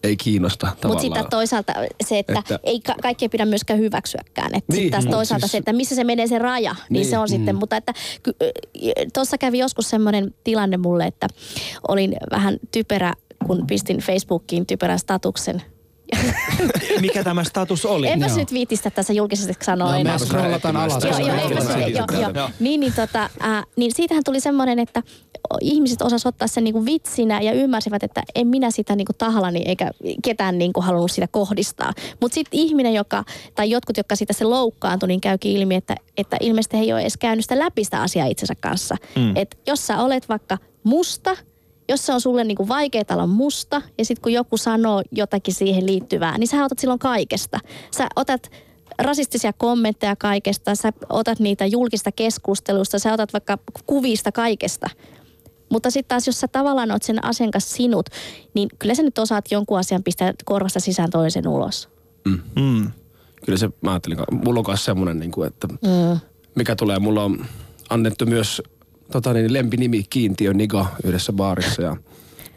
ei 0.06 0.18
kiinnosta 0.18 0.68
Mutta 0.88 1.02
sitten 1.02 1.26
toisaalta 1.30 1.74
se, 2.06 2.20
että, 2.20 2.40
että 2.40 2.60
ei 2.64 2.80
ka- 2.80 2.96
kaikki 3.02 3.26
ei 3.26 3.30
pidä 3.30 3.46
myöskään 3.46 3.80
hyväksyäkään. 3.80 4.56
Että 4.56 4.74
Niin, 4.74 4.92
taas 4.92 5.06
toisaalta 5.06 5.42
siis- 5.48 5.52
se, 5.52 5.58
että 5.58 5.74
missä 5.74 5.96
se 5.96 6.04
menee 6.04 6.28
se 6.28 6.40
raja, 6.40 6.72
niin, 6.74 6.86
niin 6.90 7.06
se 7.06 7.18
on 7.18 7.30
sitten. 7.30 7.56
Mutta 7.56 7.78
että 7.78 7.94
tuossa 9.14 9.38
kävi 9.38 9.58
joskus 9.60 9.90
semmoinen 9.90 10.34
tilanne 10.44 10.78
mulle, 10.78 11.06
että 11.06 11.28
olin 11.88 12.16
vähän 12.32 12.58
typerä, 12.72 13.14
kun 13.48 13.68
pistin 13.68 13.98
Facebookiin 13.98 14.66
typerän 14.66 15.00
statuksen. 15.00 15.62
Mikä 17.02 17.24
tämä 17.24 17.44
status 17.44 17.86
oli? 17.86 18.08
Enpä 18.08 18.28
nyt 18.36 18.54
viitistä 18.54 18.90
tässä 18.92 19.14
julkisesti 19.14 19.54
sanoa 19.64 19.92
No, 19.92 19.98
enää. 19.98 20.14
me 20.14 20.26
scrollataan 20.26 20.78
alas. 20.78 21.04
Joo, 21.04 21.18
joo, 21.18 21.28
Joo, 21.28 21.50
eipä 21.50 21.62
se, 21.62 21.80
joo, 21.80 22.32
joo. 22.36 22.50
Niin, 22.60 22.80
niin, 22.80 22.94
tota, 22.94 23.30
ää, 23.40 23.64
niin 23.76 23.92
siitähän 23.96 24.24
tuli 24.26 24.40
semmoinen, 24.40 24.80
että 24.80 25.04
ihmiset 25.62 26.02
osas 26.02 26.26
ottaa 26.26 26.48
sen 26.48 26.64
niinku 26.64 26.86
vitsinä 26.86 27.42
ja 27.42 27.52
ymmärsivät, 27.52 28.04
että 28.04 28.24
en 28.36 28.48
minä 28.48 28.72
sitä 28.72 28.96
niinku 28.96 29.14
tahallani 29.18 29.64
eikä 29.66 29.92
ketään 30.24 30.58
niinku 30.58 30.82
halunnut 30.82 31.12
sitä 31.12 31.28
kohdistaa. 31.28 31.94
Mutta 32.22 32.36
sitten 32.36 32.60
ihminen, 32.60 32.94
joka, 32.94 33.24
tai 33.56 33.70
jotkut, 33.70 33.98
jotka 33.98 34.16
sitä 34.16 34.34
se 34.34 34.46
loukkaantui, 34.46 35.08
niin 35.08 35.22
käykin 35.22 35.52
ilmi, 35.52 35.76
että, 35.76 35.96
että 36.18 36.38
ilmeisesti 36.40 36.78
he 36.78 36.82
ei 36.84 36.94
ole 36.94 37.02
edes 37.02 37.18
käynyt 37.18 37.46
sitä 37.46 37.60
läpi 37.60 37.84
sitä 37.84 38.02
asiaa 38.02 38.28
itsensä 38.28 38.54
kanssa. 38.56 38.96
Mm. 39.16 39.36
Et 39.36 39.58
jos 39.68 39.88
sä 39.88 39.98
olet 40.02 40.30
vaikka 40.30 40.58
musta, 40.84 41.38
jos 41.90 42.06
se 42.06 42.14
on 42.14 42.22
sulle 42.22 42.44
niinku 42.44 42.68
vaikeaa 42.68 43.04
olla 43.12 43.28
musta, 43.28 43.82
ja 43.98 44.06
sitten 44.06 44.22
kun 44.22 44.34
joku 44.34 44.58
sanoo 44.58 45.04
jotakin 45.12 45.54
siihen 45.54 45.86
liittyvää, 45.86 46.38
niin 46.38 46.48
sä 46.48 46.66
otat 46.66 46.80
silloin 46.80 47.00
kaikesta. 47.00 47.60
Sä 47.92 48.08
otat 48.16 48.52
rasistisia 49.00 49.54
kommentteja 49.54 50.16
kaikesta, 50.16 50.76
sä 50.76 50.94
otat 51.10 51.40
niitä 51.40 51.66
julkista 51.66 52.12
keskustelusta, 52.12 53.00
sä 53.00 53.14
otat 53.14 53.34
vaikka 53.34 53.58
kuvista 53.86 54.32
kaikesta. 54.32 54.90
Mutta 55.70 55.92
sitten 55.92 56.08
taas, 56.08 56.28
jos 56.28 56.40
sä 56.40 56.48
tavallaan 56.48 56.92
oot 56.92 57.04
sen 57.04 57.26
asian 57.26 57.52
kanssa 57.52 57.76
sinut, 57.76 58.10
niin 58.54 58.70
kyllä 58.80 58.96
sä 58.96 59.04
nyt 59.04 59.18
osaat 59.18 59.52
jonkun 59.52 59.80
asian 59.80 60.04
pistää 60.04 60.34
korvasta 60.46 60.80
sisään 60.80 61.10
toisen 61.10 61.48
ulos. 61.48 61.90
Mm. 62.56 62.92
Kyllä 63.46 63.58
se, 63.58 63.70
mä 63.82 63.92
ajattelin, 63.92 64.18
mulla 64.32 64.60
on 64.60 64.66
myös 64.68 64.86
semmoinen, 64.86 65.20
niin 65.20 65.32
kuin, 65.32 65.48
että 65.48 65.68
Mm. 65.68 66.20
mikä 66.56 66.76
tulee, 66.76 67.00
mulla 67.00 67.24
on 67.24 67.46
annettu 67.90 68.26
myös 68.26 68.62
tota, 69.12 69.34
niin, 69.34 69.54
lempinimi 69.54 70.04
Kiintiö 70.10 70.54
Niga 70.54 70.86
yhdessä 71.04 71.34
baarissa 71.34 71.82
ja 71.82 71.96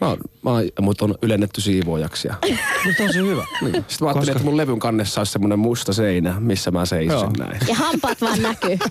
mä 0.00 0.08
oon, 0.08 0.18
mä 0.42 0.50
oon, 0.50 0.62
mut 0.80 1.02
on 1.02 1.14
ylennetty 1.22 1.60
siivoojaksi. 1.60 2.28
Ja, 2.28 2.34
No 2.86 2.92
tosi 3.06 3.18
hyvä. 3.18 3.44
niin. 3.60 3.74
Sitten 3.74 3.96
mä 4.00 4.06
ajattelin, 4.08 4.32
että 4.32 4.44
mun 4.44 4.56
levyn 4.56 4.78
kannessa 4.78 5.20
olisi 5.20 5.32
semmoinen 5.32 5.58
musta 5.58 5.92
seinä, 5.92 6.34
missä 6.40 6.70
mä 6.70 6.86
seisin 6.86 7.10
Joo. 7.12 7.30
näin. 7.38 7.58
Ja 7.68 7.74
hampaat 7.74 8.20
vaan 8.20 8.42
näkyy. 8.42 8.78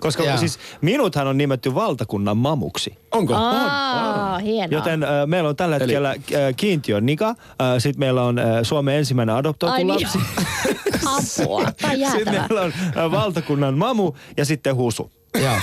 Koska 0.00 0.22
Jaa. 0.22 0.36
siis 0.36 0.58
minuthan 0.80 1.26
on 1.26 1.38
nimetty 1.38 1.74
valtakunnan 1.74 2.36
mamuksi. 2.36 2.94
Onko? 3.10 3.34
Aa, 3.34 4.38
hienoa. 4.38 4.78
Joten 4.78 5.02
äh, 5.02 5.08
meillä 5.26 5.48
on 5.48 5.56
tällä 5.56 5.76
Eli- 5.76 5.82
hetkellä 5.84 6.10
äh, 6.10 6.16
kiintiö 6.56 7.00
Nika, 7.00 7.28
äh, 7.28 7.36
sitten 7.78 8.00
meillä 8.00 8.22
on 8.22 8.38
äh, 8.38 8.44
Suomen 8.62 8.94
ensimmäinen 8.96 9.34
adoptoitu 9.34 9.72
Ai 9.74 9.84
niin. 9.84 9.88
lapsi. 10.02 10.18
Apua, 11.42 11.64
tämä 11.80 11.92
on 11.92 12.12
Sitten 12.12 12.34
meillä 12.34 12.60
on 12.60 12.72
äh, 12.96 13.10
valtakunnan 13.10 13.78
mamu 13.78 14.12
ja 14.36 14.44
sitten 14.44 14.76
husu. 14.76 15.10
Joo. 15.40 15.54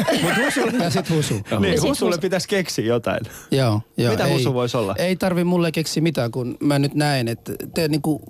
ja 0.84 0.90
sit 0.90 1.10
husu. 1.10 1.34
Niin, 1.60 1.82
husulle 1.82 2.12
Husu. 2.16 2.22
pitäisi 2.22 2.48
keksiä 2.48 2.86
jotain. 2.86 3.20
Joo, 3.52 3.82
joo. 3.98 4.12
Mitä 4.12 4.26
ei, 4.26 4.34
husu 4.34 4.54
voisi 4.54 4.78
olla? 4.78 4.96
Ei 4.98 5.16
tarvi 5.16 5.44
mulle 5.44 5.72
keksiä 5.72 6.04
mitään, 6.04 6.32
kun 6.32 6.58
mä 6.60 6.80
nyt 6.80 6.94
näen, 6.94 7.28
että 7.28 7.54
te 7.74 7.88
niinku... 7.88 8.22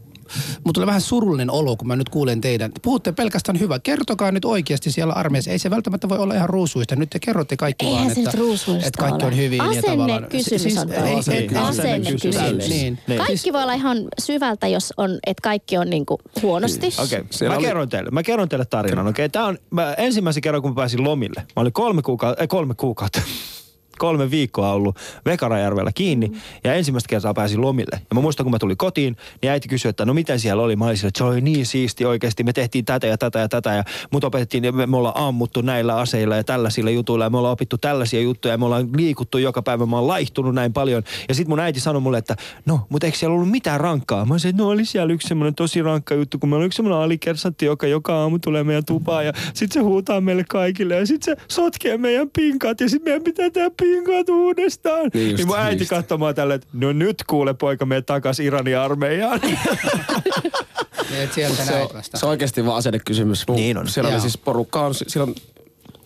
Mulla 0.64 0.74
tulee 0.74 0.88
vähän 0.88 1.02
surullinen 1.02 1.52
olo, 1.52 1.76
kun 1.76 1.88
mä 1.88 1.96
nyt 1.96 2.10
kuulen 2.10 2.42
teidän. 2.42 2.72
Puhutte 2.82 3.12
pelkästään 3.12 3.60
hyvä. 3.60 3.80
Kertokaa 3.80 4.32
nyt 4.32 4.46
oikeasti 4.46 4.92
siellä 4.92 5.14
armeijassa. 5.14 5.52
Ei 5.52 5.60
se 5.60 5.70
välttämättä 5.70 6.10
voi 6.10 6.18
olla 6.18 6.34
ihan 6.34 6.50
ruusuista. 6.50 6.96
Nyt 6.96 7.10
te 7.10 7.20
kerrotte 7.20 7.58
kaikki 7.58 7.86
Eihän 7.86 8.02
vaan, 8.02 8.12
että, 8.12 8.88
että 8.88 9.00
kaikki 9.00 9.26
on 9.26 9.38
hyvin. 9.38 9.58
ja 9.58 9.82
tavallaan, 9.82 10.24
Asennekysymys 10.24 10.78
on 10.78 10.92
ei, 10.92 11.16
Niin, 11.16 11.56
ei, 11.56 11.58
asennekysymys. 11.58 12.38
Niin, 12.38 12.58
niin. 12.58 13.00
Niin. 13.08 13.18
Kaikki 13.18 13.54
voi 13.54 13.62
olla 13.64 13.74
ihan 13.74 13.98
syvältä, 14.20 14.68
jos 14.68 14.94
on, 14.98 15.20
että 15.28 15.42
kaikki 15.42 15.78
on 15.78 15.90
niinku 15.90 16.20
huonosti. 16.42 16.88
Okei, 16.88 17.20
okay. 17.20 17.48
Mä 17.48 17.56
oli- 17.56 17.66
kerron 17.66 17.90
teille. 17.90 18.10
Mä 18.12 18.24
kerron 18.24 18.50
teille 18.50 18.66
tarinan. 18.66 19.08
Okei, 19.08 19.26
okay? 19.26 19.30
tää 19.30 19.46
on 19.46 19.58
mä, 19.70 19.94
ensimmäisen 19.94 20.42
kerran, 20.42 20.62
kun 20.62 20.72
mä 20.72 20.76
pääsin 20.76 21.04
lomille. 21.04 21.42
Mä 21.56 21.62
olin 21.62 21.74
kolme 21.74 22.02
kuukautta, 22.02 22.42
ei 22.42 22.48
kolme 22.48 22.74
kuukautta. 22.76 23.22
Kolme 24.00 24.32
viikkoa 24.32 24.74
ollut 24.74 24.97
Vekarajärvellä 25.26 25.91
kiinni 25.95 26.28
mm. 26.28 26.36
ja 26.64 26.74
ensimmäistä 26.74 27.10
kertaa 27.10 27.34
pääsin 27.34 27.62
lomille. 27.62 28.02
Ja 28.10 28.16
mä 28.16 28.22
muistan, 28.22 28.43
kun 28.43 28.52
mä 28.52 28.60
tulin 28.60 28.78
kotiin, 28.78 29.18
niin 29.41 29.52
äiti 29.52 29.68
kysyi, 29.68 29.89
että 29.89 30.06
no 30.06 30.14
miten 30.14 30.39
siellä 30.39 30.64
oli. 30.64 30.76
Mä 30.76 30.86
olin 30.86 31.06
että 31.08 31.18
se 31.18 31.24
oli 31.24 31.41
niin 31.41 31.66
siisti 31.66 32.06
oikeasti. 32.06 32.43
Me 32.43 32.54
tehtiin 32.54 32.86
tätä 32.86 33.08
ja 33.08 33.18
tätä 33.18 33.39
ja 33.39 33.50
tätä 33.50 33.74
ja 33.74 33.84
mut 34.12 34.24
opetettiin, 34.24 34.64
ja 34.64 34.72
me, 34.72 34.86
me 34.86 34.97
ollaan 34.97 35.18
ammuttu 35.18 35.62
näillä 35.62 35.97
aseilla 35.97 36.36
ja 36.36 36.43
tällaisilla 36.43 36.89
jutuilla 36.89 37.26
ja 37.26 37.30
me 37.30 37.38
ollaan 37.38 37.54
opittu 37.54 37.78
tällaisia 37.78 38.22
juttuja 38.22 38.54
ja 38.54 38.58
me 38.58 38.66
ollaan 38.66 38.89
liikuttu 38.97 39.38
joka 39.38 39.62
päivä. 39.62 39.86
Mä 39.86 39.95
oon 39.95 40.08
laihtunut 40.08 40.56
näin 40.56 40.74
paljon. 40.74 41.04
Ja 41.28 41.36
sitten 41.36 41.52
mun 41.52 41.60
äiti 41.60 41.80
sanoi 41.80 42.02
mulle, 42.02 42.18
että 42.18 42.36
no, 42.66 42.80
mutta 42.89 43.08
eikö 43.08 43.18
siellä 43.18 43.34
ollut 43.34 43.52
mitään 43.52 43.80
rankkaa? 43.80 44.26
Mä 44.26 44.38
sanoin, 44.38 44.54
että 44.54 44.64
no 44.64 44.70
oli 44.70 44.86
siellä 44.86 45.14
yksi 45.14 45.28
semmoinen 45.28 45.56
tosi 45.56 45.82
rankka 45.82 46.16
juttu, 46.16 46.39
kun 46.39 46.50
meillä 46.50 46.62
oli 46.62 46.66
yksi 46.66 46.76
semmoinen 46.76 47.04
alikersantti, 47.04 47.66
joka 47.66 47.88
joka 47.88 48.22
aamu 48.22 48.39
tulee 48.39 48.64
meidän 48.64 48.86
tupaan 48.86 49.26
ja 49.26 49.34
sitten 49.54 49.74
se 49.74 49.80
huutaa 49.80 50.22
meille 50.22 50.43
kaikille 50.50 50.95
ja 50.95 51.06
sitten 51.06 51.38
se 51.38 51.43
sotkee 51.47 51.97
meidän 51.97 52.30
pinkat 52.30 52.82
ja 52.82 52.89
sitten 52.89 53.12
meidän 53.12 53.24
pitää 53.24 53.50
tehdä 53.50 53.70
pinkat 53.94 54.30
uudestaan. 54.30 55.10
Niin 55.14 55.30
just, 55.32 55.38
niin 55.38 55.48
mun 55.48 55.60
äiti 55.60 55.82
just. 55.82 55.90
katsomaan 55.90 56.36
tälle, 56.36 56.54
että 56.54 56.68
no 56.74 56.92
nyt 56.92 57.24
kuule 57.30 57.54
poika, 57.54 57.86
mene 57.86 58.02
takas 58.02 58.40
Iranin 58.40 58.78
armeijaan. 58.78 59.40
Niin, 61.12 61.30
sieltä 61.36 61.64
Se 61.66 61.76
on, 61.76 61.90
se 62.04 62.26
on 62.26 62.30
oikeasti 62.30 62.66
vaan 62.66 62.78
asennekysymys. 62.78 63.46
Niin 63.48 63.78
on. 63.78 63.88
Siellä 63.88 64.10
Joo. 64.10 64.16
oli 64.16 64.22
siis 64.22 64.38
porukka 64.38 64.82
on, 64.86 64.94
siellä 64.96 65.30
on 65.30 65.36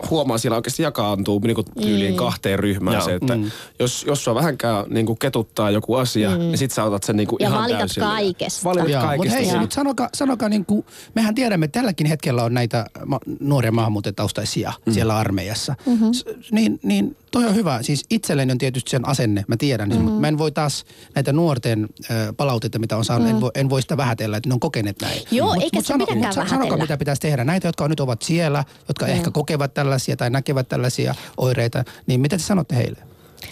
huomaa, 0.09 0.37
siellä 0.37 0.55
oikeasti 0.55 0.83
jakaantuu 0.83 1.39
niin 1.39 1.55
kuin 1.55 1.65
tyyliin 1.81 2.15
kahteen 2.15 2.59
ryhmään 2.59 2.95
Joo. 2.97 3.05
se, 3.05 3.13
että 3.15 3.35
Mm. 3.37 3.51
jos, 3.79 4.03
jos 4.07 4.23
sua 4.23 4.35
vähänkään 4.35 4.85
niin 4.89 5.05
kuin 5.05 5.19
ketuttaa 5.19 5.71
joku 5.71 5.95
asia, 5.95 6.29
mm. 6.29 6.37
niin 6.39 6.57
sit 6.57 6.71
sä 6.71 6.83
otat 6.83 7.03
sen 7.03 7.15
niin 7.15 7.27
kuin 7.27 7.37
Ja 7.39 7.47
ihan 7.49 7.61
valitat 7.61 7.79
täysillä. 7.79 8.07
kaikesta. 8.07 8.63
Valitat 8.63 8.89
Joo, 8.89 9.01
mutta 9.01 9.07
kaikesta. 9.17 9.39
hei, 9.39 9.47
Joo. 9.49 9.61
nyt 9.61 9.71
sanokaa, 9.71 10.09
sanokaa 10.13 10.49
niin 10.49 10.65
kuin, 10.65 10.85
mehän 11.15 11.35
tiedämme, 11.35 11.65
että 11.65 11.79
tälläkin 11.79 12.07
hetkellä 12.07 12.43
on 12.43 12.53
näitä 12.53 12.85
ma- 13.05 13.19
nuoria 13.39 13.71
maahanmuuttajataustaisia 13.71 14.73
mm. 14.85 14.93
siellä 14.93 15.17
armeijassa. 15.17 15.75
Mm-hmm. 15.85 16.13
S- 16.13 16.25
niin, 16.51 16.79
niin 16.83 17.17
toi 17.33 17.45
on 17.45 17.55
hyvä. 17.55 17.79
Siis 17.81 18.05
itselleni 18.09 18.51
on 18.51 18.57
tietysti 18.57 18.91
sen 18.91 19.07
asenne, 19.07 19.45
mä 19.47 19.57
tiedän, 19.57 19.89
mm-hmm. 19.89 20.03
mutta 20.03 20.19
mä 20.21 20.27
en 20.27 20.37
voi 20.37 20.51
taas 20.51 20.85
näitä 21.15 21.33
nuorten 21.33 21.87
ö, 22.11 22.33
palautteita, 22.37 22.79
mitä 22.79 22.97
on 22.97 23.05
saanut, 23.05 23.27
mm. 23.27 23.33
en, 23.35 23.41
voi, 23.41 23.51
en 23.55 23.69
voi 23.69 23.81
sitä 23.81 23.97
vähätellä, 23.97 24.37
että 24.37 24.49
ne 24.49 24.53
on 24.53 24.59
kokeneet 24.59 24.95
näin. 25.01 25.21
Joo, 25.31 25.53
Mut- 25.55 25.63
eikä 25.63 25.77
mut 25.77 25.85
se 25.85 25.93
pidäkään 25.93 26.17
mut 26.17 26.25
sa- 26.27 26.33
Sanokaa, 26.33 26.57
vähätellä. 26.59 26.77
mitä 26.83 26.97
pitäisi 26.97 27.21
tehdä. 27.21 27.43
Näitä, 27.43 27.67
jotka 27.67 27.87
nyt 27.87 27.99
ovat 27.99 28.21
siellä, 28.21 28.63
jotka 28.87 29.05
mm. 29.05 29.11
ehkä 29.11 29.31
kokevat 29.31 29.73
tällaisia 29.73 30.17
tai 30.17 30.29
näkevät 30.29 30.67
tällaisia 30.69 31.15
oireita, 31.37 31.83
niin 32.07 32.21
mitä 32.21 32.37
te 32.37 32.43
sanotte 32.43 32.75
heille? 32.75 32.99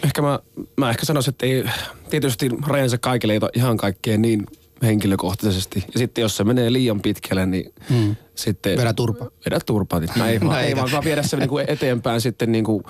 Ehkä 0.03 0.21
mä, 0.21 0.39
mä 0.77 0.89
ehkä 0.89 1.05
sanoisin, 1.05 1.31
että 1.31 1.45
ei, 1.45 1.63
tietysti 2.09 2.49
rajansa 2.67 2.97
kaikille 2.97 3.33
ei 3.33 3.39
ihan 3.53 3.77
kaikkeen 3.77 4.21
niin 4.21 4.45
henkilökohtaisesti. 4.83 5.83
Ja 5.93 5.99
sitten 5.99 6.21
jos 6.21 6.37
se 6.37 6.43
menee 6.43 6.73
liian 6.73 7.01
pitkälle, 7.01 7.45
niin 7.45 7.73
Mm. 7.89 8.15
sitten... 8.35 8.77
Vedä 8.77 8.93
turpa. 8.93 9.31
Vedä 9.45 9.59
turpaa. 9.65 10.01
No 10.15 10.25
ei 10.25 10.39
No 10.39 10.47
vaan, 10.49 10.63
ei 10.63 10.75
vaan, 10.75 10.91
vaan 10.93 11.03
viedä 11.03 11.23
se 11.23 11.37
niinku 11.37 11.57
eteenpäin 11.57 12.21
sitten 12.21 12.51
niinku 12.51 12.83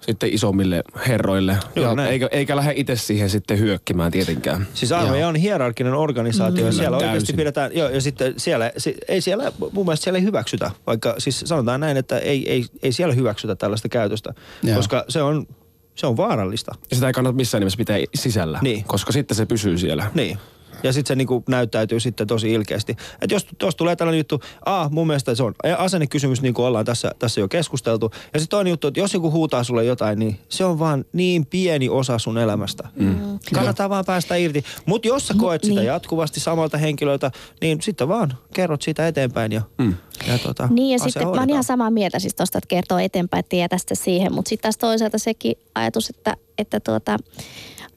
sitten 0.00 0.34
isommille 0.34 0.82
herroille. 1.08 1.56
Joo, 1.76 1.88
ja 1.88 1.94
näin. 1.94 2.10
eikä, 2.10 2.28
eikä 2.32 2.56
lähde 2.56 2.72
itse 2.76 2.96
siihen 2.96 3.30
sitten 3.30 3.58
hyökkimään 3.58 4.12
tietenkään. 4.12 4.66
Siis 4.74 4.92
armeija 4.92 5.28
on 5.28 5.36
hierarkinen 5.36 5.94
organisaatio 5.94 6.64
ja 6.64 6.70
Mm. 6.72 6.76
siellä 6.76 6.96
Täysin. 6.98 7.08
oikeasti 7.10 7.32
pidetään, 7.32 7.70
joo, 7.74 7.88
ja 7.88 8.00
sitten 8.00 8.34
siellä, 8.36 8.72
si, 8.76 8.96
ei 9.08 9.20
siellä, 9.20 9.52
mun 9.72 9.86
mielestä 9.86 10.04
siellä 10.04 10.18
ei 10.18 10.24
hyväksytä, 10.24 10.70
vaikka 10.86 11.14
siis 11.18 11.40
sanotaan 11.40 11.80
näin, 11.80 11.96
että 11.96 12.18
ei, 12.18 12.50
ei, 12.52 12.64
ei 12.82 12.92
siellä 12.92 13.14
hyväksytä 13.14 13.56
tällaista 13.56 13.88
käytöstä, 13.88 14.34
Joo. 14.62 14.76
koska 14.76 15.04
se 15.08 15.22
on, 15.22 15.46
se 15.94 16.06
on 16.06 16.16
vaarallista. 16.16 16.74
Ja 16.90 16.96
sitä 16.96 17.06
ei 17.06 17.12
kannata 17.12 17.36
missään 17.36 17.60
nimessä 17.60 17.76
pitää 17.78 17.98
sisällä, 18.14 18.58
Niin. 18.62 18.84
koska 18.84 19.12
sitten 19.12 19.36
se 19.36 19.46
pysyy 19.46 19.78
siellä. 19.78 20.10
Niin. 20.14 20.38
Ja 20.82 20.92
sitten 20.92 21.08
se 21.08 21.14
niinku 21.14 21.44
näyttäytyy 21.48 22.00
sitten 22.00 22.26
tosi 22.26 22.52
ilkeästi. 22.52 22.96
Että 23.20 23.34
jos, 23.34 23.46
jos 23.62 23.76
tulee 23.76 23.96
tällainen 23.96 24.18
juttu, 24.18 24.40
a, 24.64 24.88
mun 24.88 25.06
mielestä 25.06 25.34
se 25.34 25.42
on 25.42 25.54
asennekysymys, 25.78 26.42
niin 26.42 26.54
kuin 26.54 26.66
ollaan 26.66 26.84
tässä, 26.84 27.12
tässä 27.18 27.40
jo 27.40 27.48
keskusteltu. 27.48 28.10
Ja 28.34 28.40
sitten 28.40 28.50
toinen 28.56 28.70
juttu, 28.70 28.88
että 28.88 29.00
jos 29.00 29.14
joku 29.14 29.30
huutaa 29.30 29.64
sulle 29.64 29.84
jotain, 29.84 30.18
niin 30.18 30.38
se 30.48 30.64
on 30.64 30.78
vaan 30.78 31.04
niin 31.12 31.46
pieni 31.46 31.88
osa 31.88 32.18
sun 32.18 32.38
elämästä. 32.38 32.88
Mm. 32.96 33.38
Kannattaa 33.54 33.88
vaan 33.90 34.04
päästä 34.04 34.36
irti. 34.36 34.64
Mutta 34.86 35.08
jos 35.08 35.26
sä 35.28 35.34
koet 35.38 35.64
sitä 35.64 35.80
niin. 35.80 35.86
jatkuvasti 35.86 36.40
samalta 36.40 36.78
henkilöltä, 36.78 37.30
niin 37.60 37.82
sitten 37.82 38.08
vaan 38.08 38.34
kerrot 38.54 38.82
siitä 38.82 39.08
eteenpäin 39.08 39.52
ja, 39.52 39.62
mm. 39.78 39.94
ja 40.26 40.38
tota, 40.38 40.68
Niin 40.72 40.90
ja 40.90 40.94
asia 40.94 41.04
sitten 41.04 41.22
mä 41.22 41.28
oon 41.28 41.28
hoidetaan. 41.28 41.50
ihan 41.50 41.64
samaa 41.64 41.90
mieltä 41.90 42.18
siis 42.18 42.34
tosta, 42.34 42.58
että 42.58 42.68
kertoo 42.68 42.98
eteenpäin, 42.98 43.38
että 43.38 43.48
tie 43.50 43.68
tästä 43.68 43.94
siihen. 43.94 44.34
Mutta 44.34 44.48
sitten 44.48 44.62
taas 44.62 44.78
toisaalta 44.78 45.18
sekin 45.18 45.54
ajatus, 45.74 46.10
että, 46.10 46.36
että 46.58 46.80
tuota, 46.80 47.16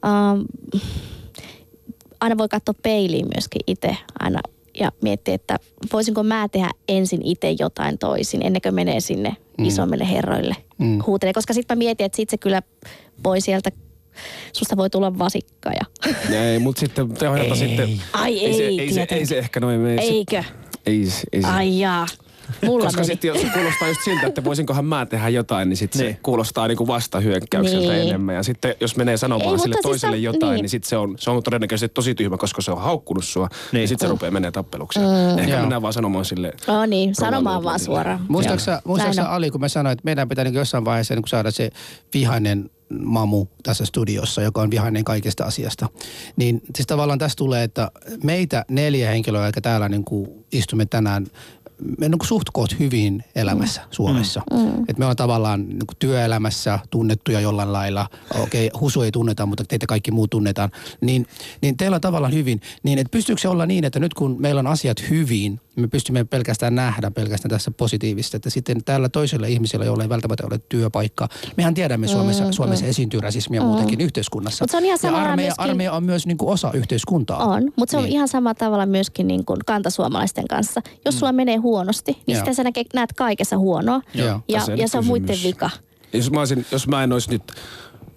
ähm, 0.06 0.42
aina 2.22 2.38
voi 2.38 2.50
katsoa 2.50 2.76
peiliin 2.84 3.28
myöskin 3.36 3.62
itse 3.68 3.98
aina 4.20 4.40
ja 4.80 4.92
miettiä, 5.02 5.34
että 5.34 5.60
voisinko 5.94 6.24
mä 6.24 6.50
tehdä 6.50 6.70
ensin 6.90 7.22
itse 7.24 7.56
jotain 7.60 7.98
toisin 7.98 8.46
ennen 8.46 8.62
kuin 8.62 8.76
menee 8.76 9.00
sinne 9.00 9.36
mm. 9.58 9.66
isommille 9.66 10.10
herroille 10.10 10.56
mm. 10.78 11.00
huutelee. 11.08 11.34
Koska 11.34 11.54
sitten 11.54 11.78
mä 11.78 11.80
mietin, 11.80 12.06
että 12.06 12.16
sit 12.16 12.30
se 12.30 12.38
kyllä 12.38 12.62
voi 13.24 13.42
sieltä, 13.42 13.72
susta 14.54 14.78
voi 14.78 14.90
tulla 14.90 15.20
vasikka 15.20 15.70
ja 15.70 16.12
Ei, 16.46 16.60
mutta 16.60 16.80
sitten 16.80 17.14
toisaalta 17.14 17.56
sitten... 17.56 18.02
Ai 18.14 18.40
ei, 18.40 18.54
se, 18.54 18.64
ei, 18.64 18.82
ei, 18.82 18.94
se, 18.94 19.08
ei 19.12 19.26
se 19.26 19.38
ehkä 19.38 19.60
noin 19.60 19.80
mene. 19.80 20.02
eikö? 20.02 20.44
Ei, 20.86 21.04
ei 21.34 21.42
se. 21.42 21.48
Ai 21.48 21.80
jaa. 21.80 22.06
Mulla 22.66 22.86
Koska 22.86 23.04
sitten 23.04 23.28
jos 23.28 23.42
se 23.42 23.48
kuulostaa 23.54 23.88
just 23.88 24.02
siltä, 24.04 24.28
että 24.28 24.44
voisinkohan 24.44 24.86
mä 24.86 25.06
tehdä 25.06 25.30
jotain, 25.30 25.70
niin 25.70 25.78
sitten 25.78 26.02
Niin. 26.02 26.14
se 26.14 26.20
kuulostaa 26.24 26.68
niinku 26.68 26.88
vastahyökkäykseltä 26.88 27.88
Niin. 27.94 28.08
enemmän. 28.08 28.36
Ja 28.36 28.44
sitten 28.44 28.76
jos 28.80 28.96
menee 28.98 29.18
sanomaan 29.18 29.52
Ei, 29.56 29.60
sille 29.60 29.76
siis 29.76 29.84
toiselle 29.84 30.16
on- 30.16 30.24
jotain, 30.24 30.54
niin. 30.54 30.62
niin, 30.62 30.70
sitten 30.70 30.90
se 30.90 30.98
on, 30.98 31.16
se 31.20 31.30
on 31.32 31.44
todennäköisesti 31.44 31.94
tosi 31.94 32.16
tyhmä, 32.16 32.38
koska 32.38 32.62
se 32.62 32.72
on 32.72 32.82
haukkunut 32.82 33.24
sua. 33.26 33.48
Niin. 33.48 33.58
Niin. 33.72 33.82
Ja 33.82 33.88
sitten 33.88 34.08
se 34.08 34.12
rupeaa 34.12 34.32
menee 34.32 34.52
tappeluksi. 34.52 35.00
Mm. 35.00 35.40
Ehkä 35.40 35.52
Joo. 35.52 35.60
mennään 35.60 35.82
vaan 35.82 35.94
sanomaan 35.94 36.26
sille. 36.26 36.54
Oh 36.68 36.88
niin, 36.88 37.16
sanomaan 37.16 37.64
vaan 37.64 37.80
suoraan. 37.80 38.26
Muistaaksä. 38.30 38.82
Ali, 39.28 39.52
kun 39.52 39.62
mä 39.62 39.68
sanoin, 39.68 39.94
että 39.94 40.06
meidän 40.06 40.30
pitää 40.30 40.44
niin 40.44 40.54
jossain 40.54 40.86
vaiheessa 40.86 41.16
niin 41.16 41.24
saada 41.28 41.52
se 41.52 41.70
vihainen 42.14 42.70
mamu 43.04 43.46
tässä 43.64 43.86
studiossa, 43.86 44.42
joka 44.42 44.62
on 44.62 44.72
vihainen 44.72 45.04
kaikesta 45.04 45.44
asiasta. 45.44 45.90
Niin 46.36 46.62
siis 46.76 46.88
tavallaan 46.88 47.20
tässä 47.20 47.36
tulee, 47.36 47.64
että 47.64 47.92
meitä 48.24 48.66
neljä 48.70 49.10
henkilöä, 49.10 49.46
jotka 49.46 49.62
täällä 49.62 49.90
niin 49.90 50.04
kuin 50.04 50.28
istumme 50.52 50.86
tänään, 50.86 51.28
me 51.98 52.10
niin 52.10 52.20
kuin 52.20 52.28
suht 52.28 52.48
koot 52.54 52.80
hyvin 52.80 53.24
elämässä 53.36 53.82
Suomessa. 53.92 54.42
Mm. 54.54 54.84
Et 54.88 54.98
me 54.98 55.06
on 55.06 55.16
tavallaan 55.16 55.70
niin 55.70 55.80
työelämässä 56.00 56.80
tunnettuja 56.90 57.40
jollain 57.40 57.74
lailla. 57.74 58.08
Okei, 58.40 58.68
okay, 58.68 58.80
Husu 58.80 59.02
ei 59.02 59.12
tunneta, 59.12 59.46
mutta 59.46 59.64
teitä 59.64 59.86
kaikki 59.88 60.12
muu 60.12 60.28
tunnetaan. 60.28 60.72
Niin, 61.02 61.26
niin 61.62 61.78
teillä 61.78 61.96
on 61.96 62.02
tavallaan 62.02 62.34
hyvin. 62.34 62.62
Niin 62.84 63.00
että 63.00 63.12
pystyykö 63.12 63.42
se 63.42 63.48
olla 63.48 63.66
niin, 63.66 63.84
että 63.84 64.00
nyt 64.00 64.14
kun 64.14 64.36
meillä 64.40 64.60
on 64.60 64.68
asiat 64.68 65.10
hyvin, 65.10 65.60
me 65.76 65.88
pystymme 65.88 66.24
pelkästään 66.24 66.76
nähdä 66.76 67.12
pelkästään 67.12 67.50
tässä 67.50 67.72
positiivista, 67.72 68.38
että 68.38 68.50
sitten 68.50 68.84
tällä 68.84 69.10
toisella 69.10 69.48
ihmisellä, 69.48 69.86
jolla 69.86 70.04
ei 70.04 70.10
välttämättä 70.10 70.48
ole 70.48 70.60
työpaikkaa. 70.70 71.28
Mehän 71.58 71.74
tiedämme 71.74 72.08
Suomessa, 72.08 72.44
mm, 72.44 72.52
Suomessa 72.52 72.86
esiintyy 72.86 73.22
rasismia 73.22 73.62
mm. 73.62 73.68
muutenkin 73.68 74.02
yhteiskunnassa. 74.02 74.64
Mut 74.64 74.72
se 74.72 74.78
on 74.78 74.86
ihan 74.86 74.94
ja 74.94 74.98
samalla 74.98 75.30
armeija, 75.30 75.48
myöskin- 75.48 75.64
armeija 75.70 75.92
on 75.92 76.04
myös 76.04 76.28
niin 76.28 76.38
kuin 76.38 76.50
osa 76.54 76.72
yhteiskuntaa. 76.74 77.46
On, 77.46 77.64
mutta 77.76 77.92
se 77.92 77.98
on 77.98 78.04
Niin. 78.04 78.14
ihan 78.14 78.28
sama 78.28 78.54
tavalla 78.54 78.86
myöskin 78.86 79.28
niin 79.28 79.46
kuin 79.46 79.60
kantasuomalaisten 79.66 80.48
kanssa. 80.48 80.82
Jos 81.06 81.20
sulla 81.20 81.32
menee 81.32 81.58
huonosti, 81.58 82.12
niin 82.12 82.36
Joo. 82.36 82.46
sitten 82.46 82.56
sä 82.56 82.64
näet 82.94 83.14
kaikessa 83.14 83.58
huonoa. 83.58 84.02
Joo. 84.14 84.28
Ja, 84.28 84.62
ja 84.68 84.76
nyt 84.76 84.92
se 84.92 84.98
on 84.98 85.06
muiden 85.06 85.38
vika. 85.44 85.70
Jos 86.14 86.32
mä, 86.32 86.40
olisin, 86.40 86.66
jos 86.72 86.88
mä 86.88 87.04
en 87.04 87.14
olisi 87.14 87.30
nyt 87.32 87.54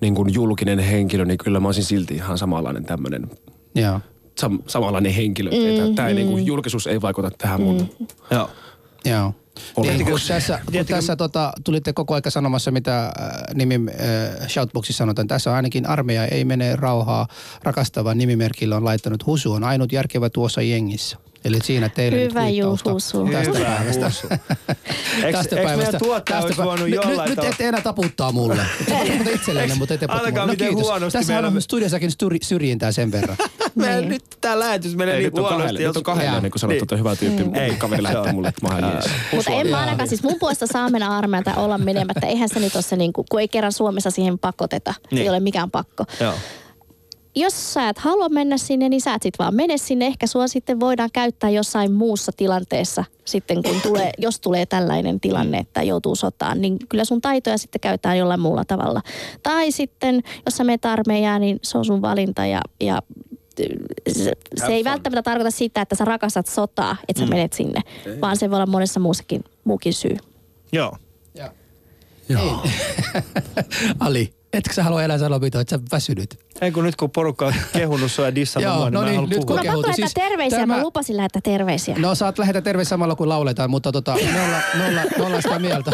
niin 0.01 0.15
kuin 0.15 0.35
julkinen 0.35 0.79
henkilö, 0.79 1.25
niin 1.25 1.39
kyllä 1.39 1.61
mä 1.61 1.69
olisin 1.69 1.85
silti 1.85 2.15
ihan 2.15 2.39
samanlainen 2.39 2.85
tämmöinen 2.85 3.31
Joo. 3.75 4.01
Sam, 4.41 4.59
samanlainen 4.67 5.13
henkilö. 5.13 5.51
Mm, 5.51 5.95
Tämä 5.95 6.09
niin 6.09 6.27
kuin, 6.29 6.47
julkisuus 6.47 6.87
ei 6.87 7.01
vaikuta 7.03 7.31
tähän 7.39 7.61
mun 7.61 7.91
Joo. 8.31 8.51
Joo. 9.05 9.35
Olen- 9.77 9.97
Niin, 9.97 10.07
kun 10.07 10.21
tässä, 10.29 10.61
kun 10.73 10.87
tässä 10.87 11.17
tota, 11.17 11.53
tulitte 11.65 11.93
koko 11.93 12.15
aika 12.15 12.31
sanomassa, 12.31 12.71
mitä 12.71 13.05
äh, 13.07 13.13
nimi 13.55 13.75
äh, 13.75 14.49
Shoutboxissa 14.49 14.99
sanotaan. 14.99 15.29
Tässä 15.29 15.51
on 15.51 15.57
ainakin 15.57 15.87
armeija 15.87 16.27
ei 16.27 16.45
mene 16.45 16.77
rauhaa 16.77 17.27
rakastava 17.63 18.15
nimimerkillä 18.15 18.77
on 18.77 18.85
laittanut 18.85 19.27
Husu 19.27 19.53
on 19.53 19.65
ainut 19.65 19.93
järkevä 19.93 20.31
tuossa 20.31 20.63
jengissä. 20.63 21.17
Eli 21.45 21.59
siinä 21.63 21.89
teille 21.89 22.19
nyt 22.19 22.31
Hyvä 22.31 22.41
kuittausta 22.41 22.93
Husu. 22.93 23.29
tästä 23.33 23.59
Hyvä 23.59 23.71
päivästä. 23.77 24.07
Husu. 24.07 24.29
Eikö, 25.27 25.39
tästä 25.39 25.57
eikö 25.61 25.77
meidän 25.77 25.95
tuottaja 25.99 26.41
olisi 26.41 26.57
voinut 26.65 26.89
nyt, 26.91 26.95
jollain 27.05 27.31
nyt, 27.31 27.39
nyt 27.39 27.49
ette 27.53 27.69
enää 27.69 27.81
taputtaa 27.81 28.33
mulle. 28.33 28.67
Itsellenne, 29.35 29.75
mutta 29.75 29.95
ette 29.95 30.07
Alkaa 30.07 30.27
mulle. 30.31 30.41
No 30.41 30.47
miten 30.47 30.69
kiitos. 30.69 30.85
huonosti 30.87 31.19
Tässä 31.19 31.33
meillä- 31.33 31.49
on 31.49 31.63
studiossakin 31.63 32.11
syrjintää 32.43 32.93
sen 32.93 33.13
verran. 33.13 33.37
Me, 33.75 33.97
Niin. 33.97 34.09
nyt 34.09 34.23
tää 34.41 34.59
lähetys 34.59 34.97
menee 34.97 35.15
Ei, 35.15 35.21
niin 35.21 35.33
nyt 35.35 35.39
on 35.45 35.51
huonosti. 35.55 35.83
nyt 35.87 35.97
on 35.97 36.03
kahdelle, 36.03 36.31
Jaa. 36.31 36.41
niin 36.41 36.53
kuin 36.53 36.61
sanottu, 36.61 36.85
että 36.85 36.97
hyvä 36.97 37.17
tyyppi. 37.17 37.59
Ei, 37.59 37.61
Ei, 37.71 37.75
kaveri 37.77 38.03
lähettää 38.03 38.33
mulle, 38.33 38.49
että 38.49 38.69
mä. 38.69 39.01
Mutta 39.33 39.51
en 39.53 39.67
mä 39.67 39.81
ainakaan, 39.81 40.09
siis 40.09 40.23
mun 40.23 40.37
puolesta 40.41 40.67
saa 40.67 40.91
mennä 40.91 41.17
armeijaan 41.17 41.45
tai 41.45 41.55
olla 41.57 41.79
menemättä. 41.79 42.27
Eihän 42.27 42.49
se 42.49 42.61
nyt 42.61 42.75
ole 42.75 42.83
se, 42.83 42.97
niin 42.97 43.13
kuin, 43.13 43.27
kun 43.31 43.41
ei 43.41 43.49
kerran 43.49 43.73
Suomessa 43.73 44.11
siihen 44.11 44.39
pakoteta. 44.39 44.93
Se 44.93 45.01
Niin. 45.11 45.23
ei 45.23 45.29
ole 45.29 45.41
mikään 45.41 45.71
pakko. 45.71 46.05
Joo. 46.21 46.35
Jos 47.37 47.75
sä 47.75 47.89
et 47.89 47.99
halua 47.99 48.29
mennä 48.29 48.59
sinne, 48.59 48.89
niin 48.89 49.01
sä 49.01 49.15
et 49.15 49.23
sit 49.23 49.39
vaan 49.39 49.55
mene 49.55 49.77
sinne. 49.79 50.07
Ehkä 50.07 50.27
sua 50.27 50.49
sitten 50.49 50.81
voidaan 50.81 51.11
käyttää 51.13 51.51
jossain 51.51 51.93
muussa 51.93 52.33
tilanteessa 52.37 53.05
sitten, 53.25 53.63
kun 53.63 53.81
tulee, 53.83 54.13
jos 54.19 54.41
tulee 54.41 54.67
tällainen 54.67 55.21
tilanne, 55.21 55.59
että 55.59 55.83
joutuu 55.83 56.15
sotaan, 56.17 56.61
niin 56.61 56.79
kyllä 56.89 57.05
sun 57.05 57.21
taitoja 57.21 57.59
sitten 57.59 57.81
käytetään 57.81 58.19
jollain 58.19 58.41
muulla 58.41 58.65
tavalla. 58.65 59.03
Tai 59.43 59.71
sitten, 59.73 60.23
jos 60.47 60.57
sä 60.57 60.65
menet 60.65 60.85
armeijaan, 60.85 61.41
niin 61.41 61.59
se 61.63 61.79
on 61.79 61.85
sun 61.85 62.03
valinta 62.03 62.47
ja, 62.47 62.61
ja 62.81 63.03
se, 64.13 64.33
se 64.57 64.73
ei 64.73 64.85
välttämättä 64.85 65.23
tarkoita 65.23 65.51
sitä, 65.51 65.81
että 65.81 65.95
sä 65.95 66.05
rakastat 66.05 66.47
sotaa, 66.47 66.97
että 67.09 67.23
sä 67.23 67.29
menet 67.29 67.53
sinne, 67.53 67.81
vaan 68.21 68.37
se 68.37 68.51
voi 68.51 68.57
olla 68.57 68.67
monessa 68.67 69.01
muussakin 69.01 69.45
muukin 69.65 69.93
syy. 69.93 70.17
Joo. 70.73 70.97
Joo. 72.29 72.67
Ali, 74.01 74.35
etkö 74.53 74.75
sä 74.75 74.83
halua 74.83 75.03
elää 75.03 75.19
salopitoa, 75.19 75.61
että 75.61 75.77
sä 75.77 75.83
väsynyt? 75.93 76.39
Ei 76.61 76.73
kun 76.73 76.85
nyt 76.85 76.97
kun 76.97 77.11
porukka 77.11 77.47
on 77.47 77.55
kehunut 77.73 78.13
sua 78.13 78.25
ja 78.25 78.35
dissannut 78.35 78.65
Joo, 78.73 78.77
mua, 78.77 78.85
niin 78.91 78.95
no 78.95 79.01
mä 79.01 79.07
en 79.07 79.11
niin, 79.11 79.17
halua 79.17 79.29
nyt 79.29 79.37
puhua. 79.41 79.47
kun 79.47 79.57
Mä 79.57 79.63
kehutu. 79.63 79.83
pakko 79.83 79.89
lähettää 79.89 80.07
Siis 80.09 80.29
terveisiä, 80.31 80.59
tämä- 80.59 80.77
mä 80.77 80.83
lupasin 80.83 81.17
lähettää 81.17 81.41
terveisiä. 81.45 81.95
No 81.99 82.15
saat 82.15 82.39
lähetä 82.39 82.61
terveys 82.63 82.89
samalla 82.89 83.15
kun 83.17 83.29
lauletaan, 83.29 83.71
mutta 83.71 83.93
tota, 83.93 84.15
me, 84.15 84.41
olla, 84.45 84.57
me, 84.79 84.87
olla, 84.89 85.01
me 85.19 85.25
ollaan 85.25 85.43
sitä 85.43 85.59
mieltä. 85.59 85.91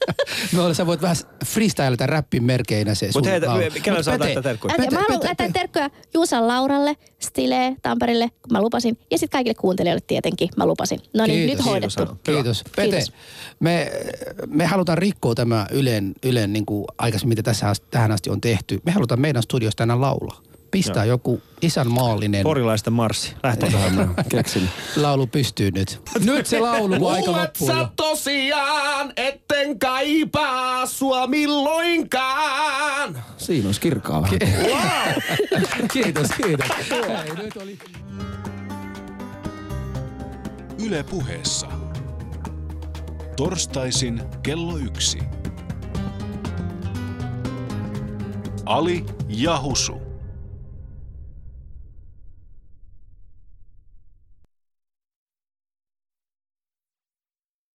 me 0.52 0.58
ollaan, 0.58 0.74
sä 0.74 0.86
voit 0.86 1.02
vähän 1.02 1.16
freestylata 1.44 2.06
rappin 2.06 2.44
merkeinä 2.44 2.94
se 2.94 3.06
Mut 3.06 3.12
sun 3.12 3.24
heitä, 3.24 3.46
Mut 3.50 4.04
saa 4.04 4.18
lähettää 4.18 4.42
terkkuja? 4.42 4.74
Pete, 4.76 4.90
mä 4.94 5.00
haluan 5.08 5.22
lähettää 5.22 5.46
Pete. 5.46 5.58
terkkoja 5.58 5.90
Juusan 6.14 6.48
Lauralle, 6.48 6.96
Stile, 7.18 7.76
Tampereelle, 7.82 8.28
kun 8.28 8.52
mä 8.52 8.60
lupasin. 8.62 8.98
Ja 9.10 9.18
sitten 9.18 9.38
kaikille 9.38 9.54
kuuntelijoille 9.54 10.04
tietenkin, 10.06 10.48
mä 10.56 10.66
lupasin. 10.66 11.00
No 11.14 11.26
niin, 11.26 11.50
nyt 11.50 11.64
hoidettu. 11.64 12.06
Kiitos, 12.06 12.18
Kiitos. 12.24 12.64
Pete, 12.76 12.90
Kiitos. 12.90 13.12
Me, 13.60 13.92
me 14.46 14.66
halutaan 14.66 14.98
rikkoa 14.98 15.34
tämä 15.34 15.66
Ylen, 15.70 16.12
Ylen 16.22 16.52
niin 16.52 16.66
kuin 16.66 16.84
aikaisemmin, 16.98 17.30
mitä 17.32 17.42
tässä, 17.42 17.72
tähän 17.90 18.12
asti 18.12 18.30
on 18.30 18.40
tehty. 18.40 18.80
Me 18.84 18.92
halutaan 18.92 19.20
meidän 19.20 19.42
studiosta 19.42 19.76
tänään 19.78 19.95
laulaa. 20.00 20.40
Pistää 20.70 21.04
Joo. 21.04 21.14
joku 21.14 21.42
isänmaallinen 21.62 22.42
Porilaisten 22.42 22.92
marssi. 22.92 23.34
Lähteköhän 23.42 23.94
mä. 23.94 24.08
Keksin. 24.28 24.68
laulu 24.96 25.26
pystyy 25.26 25.70
nyt. 25.70 26.02
Nyt 26.24 26.46
se 26.46 26.60
laulu, 26.60 27.06
aika 27.08 27.32
loppuu. 27.32 27.70
jo. 27.70 27.88
tosiaan, 27.96 29.12
etten 29.16 29.78
kaipaa 29.78 30.86
sua 30.86 31.26
milloinkaan. 31.26 33.24
Siinä 33.36 33.68
olisi 33.68 33.80
kirkkaa 33.80 34.22
vähän. 34.22 34.38
Kiitos, 35.92 36.26
kiitos. 36.42 36.68
Hei, 36.90 37.44
nyt 37.44 37.56
oli... 37.56 37.78
Yle 40.86 41.02
puheessa. 41.02 41.66
Torstaisin 43.36 44.22
kello 44.42 44.76
yksi. 44.76 45.18
Ali 48.66 49.04
ja 49.28 49.56
Husu. 49.56 50.05